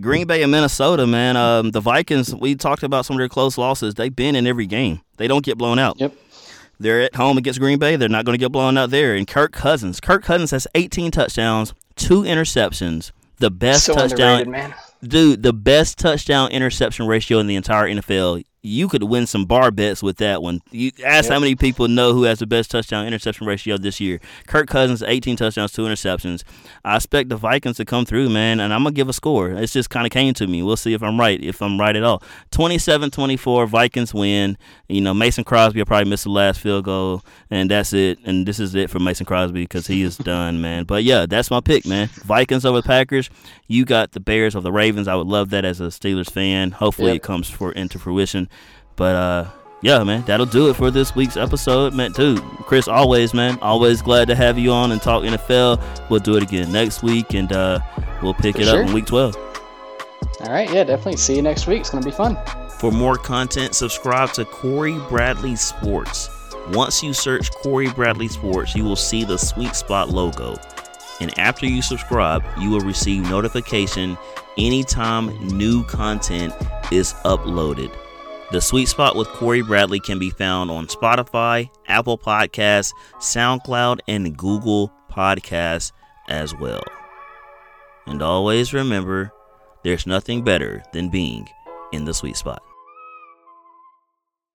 Green 0.00 0.26
Bay 0.26 0.42
and 0.42 0.50
Minnesota, 0.50 1.06
man. 1.06 1.36
Um, 1.36 1.70
the 1.70 1.80
Vikings, 1.80 2.34
we 2.34 2.54
talked 2.54 2.82
about 2.82 3.06
some 3.06 3.16
of 3.16 3.18
their 3.18 3.28
close 3.28 3.56
losses. 3.56 3.94
They've 3.94 4.14
been 4.14 4.34
in 4.34 4.46
every 4.46 4.66
game. 4.66 5.00
They 5.16 5.28
don't 5.28 5.44
get 5.44 5.56
blown 5.56 5.78
out. 5.78 6.00
Yep. 6.00 6.14
They're 6.80 7.02
at 7.02 7.14
home 7.14 7.38
against 7.38 7.60
Green 7.60 7.78
Bay. 7.78 7.96
They're 7.96 8.08
not 8.08 8.24
going 8.24 8.34
to 8.34 8.40
get 8.44 8.50
blown 8.50 8.76
out 8.76 8.90
there. 8.90 9.14
And 9.14 9.26
Kirk 9.26 9.52
Cousins. 9.52 10.00
Kirk 10.00 10.24
Cousins 10.24 10.50
has 10.50 10.66
18 10.74 11.12
touchdowns, 11.12 11.72
two 11.94 12.22
interceptions, 12.22 13.12
the 13.38 13.50
best 13.50 13.84
so 13.84 13.94
touchdown 13.94 14.50
man. 14.50 14.74
dude, 15.02 15.42
the 15.42 15.52
best 15.52 15.98
touchdown 15.98 16.50
interception 16.50 17.06
ratio 17.06 17.38
in 17.38 17.46
the 17.46 17.54
entire 17.54 17.86
NFL. 17.86 18.44
You 18.66 18.88
could 18.88 19.02
win 19.02 19.26
some 19.26 19.44
bar 19.44 19.70
bets 19.70 20.02
with 20.02 20.16
that 20.16 20.42
one. 20.42 20.62
You 20.70 20.90
ask 21.04 21.28
how 21.28 21.38
many 21.38 21.54
people 21.54 21.86
know 21.86 22.14
who 22.14 22.22
has 22.22 22.38
the 22.38 22.46
best 22.46 22.70
touchdown 22.70 23.06
interception 23.06 23.46
ratio 23.46 23.76
this 23.76 24.00
year. 24.00 24.20
Kirk 24.46 24.68
Cousins, 24.68 25.02
18 25.02 25.36
touchdowns, 25.36 25.70
two 25.72 25.82
interceptions. 25.82 26.44
I 26.82 26.96
expect 26.96 27.28
the 27.28 27.36
Vikings 27.36 27.76
to 27.76 27.84
come 27.84 28.06
through, 28.06 28.30
man, 28.30 28.60
and 28.60 28.72
I'm 28.72 28.82
going 28.82 28.94
to 28.94 28.96
give 28.96 29.10
a 29.10 29.12
score. 29.12 29.50
It's 29.50 29.74
just 29.74 29.90
kind 29.90 30.06
of 30.06 30.12
came 30.12 30.32
to 30.32 30.46
me. 30.46 30.62
We'll 30.62 30.78
see 30.78 30.94
if 30.94 31.02
I'm 31.02 31.20
right, 31.20 31.38
if 31.42 31.60
I'm 31.60 31.78
right 31.78 31.94
at 31.94 32.04
all. 32.04 32.22
27 32.52 33.10
24, 33.10 33.66
Vikings 33.66 34.14
win. 34.14 34.56
You 34.88 35.02
know, 35.02 35.12
Mason 35.12 35.44
Crosby 35.44 35.80
will 35.80 35.86
probably 35.86 36.08
miss 36.08 36.22
the 36.24 36.30
last 36.30 36.58
field 36.60 36.86
goal, 36.86 37.22
and 37.50 37.70
that's 37.70 37.92
it. 37.92 38.18
And 38.24 38.46
this 38.46 38.58
is 38.58 38.74
it 38.74 38.88
for 38.88 38.98
Mason 38.98 39.26
Crosby 39.26 39.62
because 39.64 39.86
he 39.86 40.02
is 40.02 40.16
done, 40.16 40.62
man. 40.62 40.84
But 40.84 41.04
yeah, 41.04 41.26
that's 41.26 41.50
my 41.50 41.60
pick, 41.60 41.84
man. 41.86 42.08
Vikings 42.24 42.64
over 42.64 42.80
the 42.80 42.86
Packers. 42.86 43.28
You 43.66 43.84
got 43.84 44.12
the 44.12 44.20
Bears 44.20 44.54
over 44.56 44.62
the 44.62 44.72
Ravens. 44.72 45.06
I 45.06 45.14
would 45.16 45.26
love 45.26 45.50
that 45.50 45.66
as 45.66 45.80
a 45.82 45.84
Steelers 45.88 46.30
fan. 46.30 46.70
Hopefully 46.70 47.08
Yep. 47.12 47.16
it 47.16 47.22
comes 47.22 47.50
for 47.50 47.72
into 47.72 47.98
fruition. 47.98 48.48
But 48.96 49.14
uh 49.14 49.50
yeah, 49.84 50.02
man, 50.02 50.22
that'll 50.22 50.46
do 50.46 50.70
it 50.70 50.76
for 50.76 50.90
this 50.90 51.14
week's 51.14 51.36
episode, 51.36 51.92
man. 51.92 52.12
Dude, 52.12 52.40
Chris, 52.64 52.88
always, 52.88 53.34
man, 53.34 53.58
always 53.60 54.00
glad 54.00 54.28
to 54.28 54.34
have 54.34 54.58
you 54.58 54.72
on 54.72 54.92
and 54.92 55.02
talk 55.02 55.24
NFL. 55.24 56.08
We'll 56.08 56.20
do 56.20 56.36
it 56.38 56.42
again 56.42 56.72
next 56.72 57.02
week, 57.02 57.34
and 57.34 57.52
uh, 57.52 57.80
we'll 58.22 58.32
pick 58.32 58.54
For 58.56 58.62
it 58.62 58.64
sure. 58.64 58.80
up 58.80 58.88
in 58.88 58.94
week 58.94 59.04
12. 59.04 59.36
All 60.40 60.50
right, 60.50 60.72
yeah, 60.72 60.84
definitely. 60.84 61.18
See 61.18 61.36
you 61.36 61.42
next 61.42 61.66
week. 61.66 61.80
It's 61.80 61.90
gonna 61.90 62.02
be 62.02 62.10
fun. 62.10 62.38
For 62.78 62.90
more 62.90 63.18
content, 63.18 63.74
subscribe 63.74 64.32
to 64.32 64.46
Corey 64.46 64.98
Bradley 65.10 65.54
Sports. 65.54 66.30
Once 66.70 67.02
you 67.02 67.12
search 67.12 67.50
Corey 67.50 67.90
Bradley 67.90 68.28
Sports, 68.28 68.74
you 68.74 68.84
will 68.84 68.96
see 68.96 69.22
the 69.22 69.36
Sweet 69.36 69.76
Spot 69.76 70.08
logo. 70.08 70.56
And 71.20 71.38
after 71.38 71.66
you 71.66 71.82
subscribe, 71.82 72.42
you 72.58 72.70
will 72.70 72.80
receive 72.80 73.28
notification 73.28 74.16
anytime 74.56 75.26
new 75.46 75.84
content 75.84 76.54
is 76.90 77.12
uploaded. 77.24 77.94
The 78.54 78.60
Sweet 78.60 78.86
Spot 78.86 79.16
with 79.16 79.26
Corey 79.30 79.62
Bradley 79.62 79.98
can 79.98 80.20
be 80.20 80.30
found 80.30 80.70
on 80.70 80.86
Spotify, 80.86 81.68
Apple 81.88 82.16
Podcasts, 82.16 82.92
SoundCloud, 83.16 83.98
and 84.06 84.36
Google 84.36 84.92
Podcasts 85.10 85.90
as 86.28 86.54
well. 86.54 86.84
And 88.06 88.22
always 88.22 88.72
remember 88.72 89.32
there's 89.82 90.06
nothing 90.06 90.44
better 90.44 90.84
than 90.92 91.08
being 91.08 91.48
in 91.92 92.04
the 92.04 92.14
sweet 92.14 92.36
spot. 92.36 92.62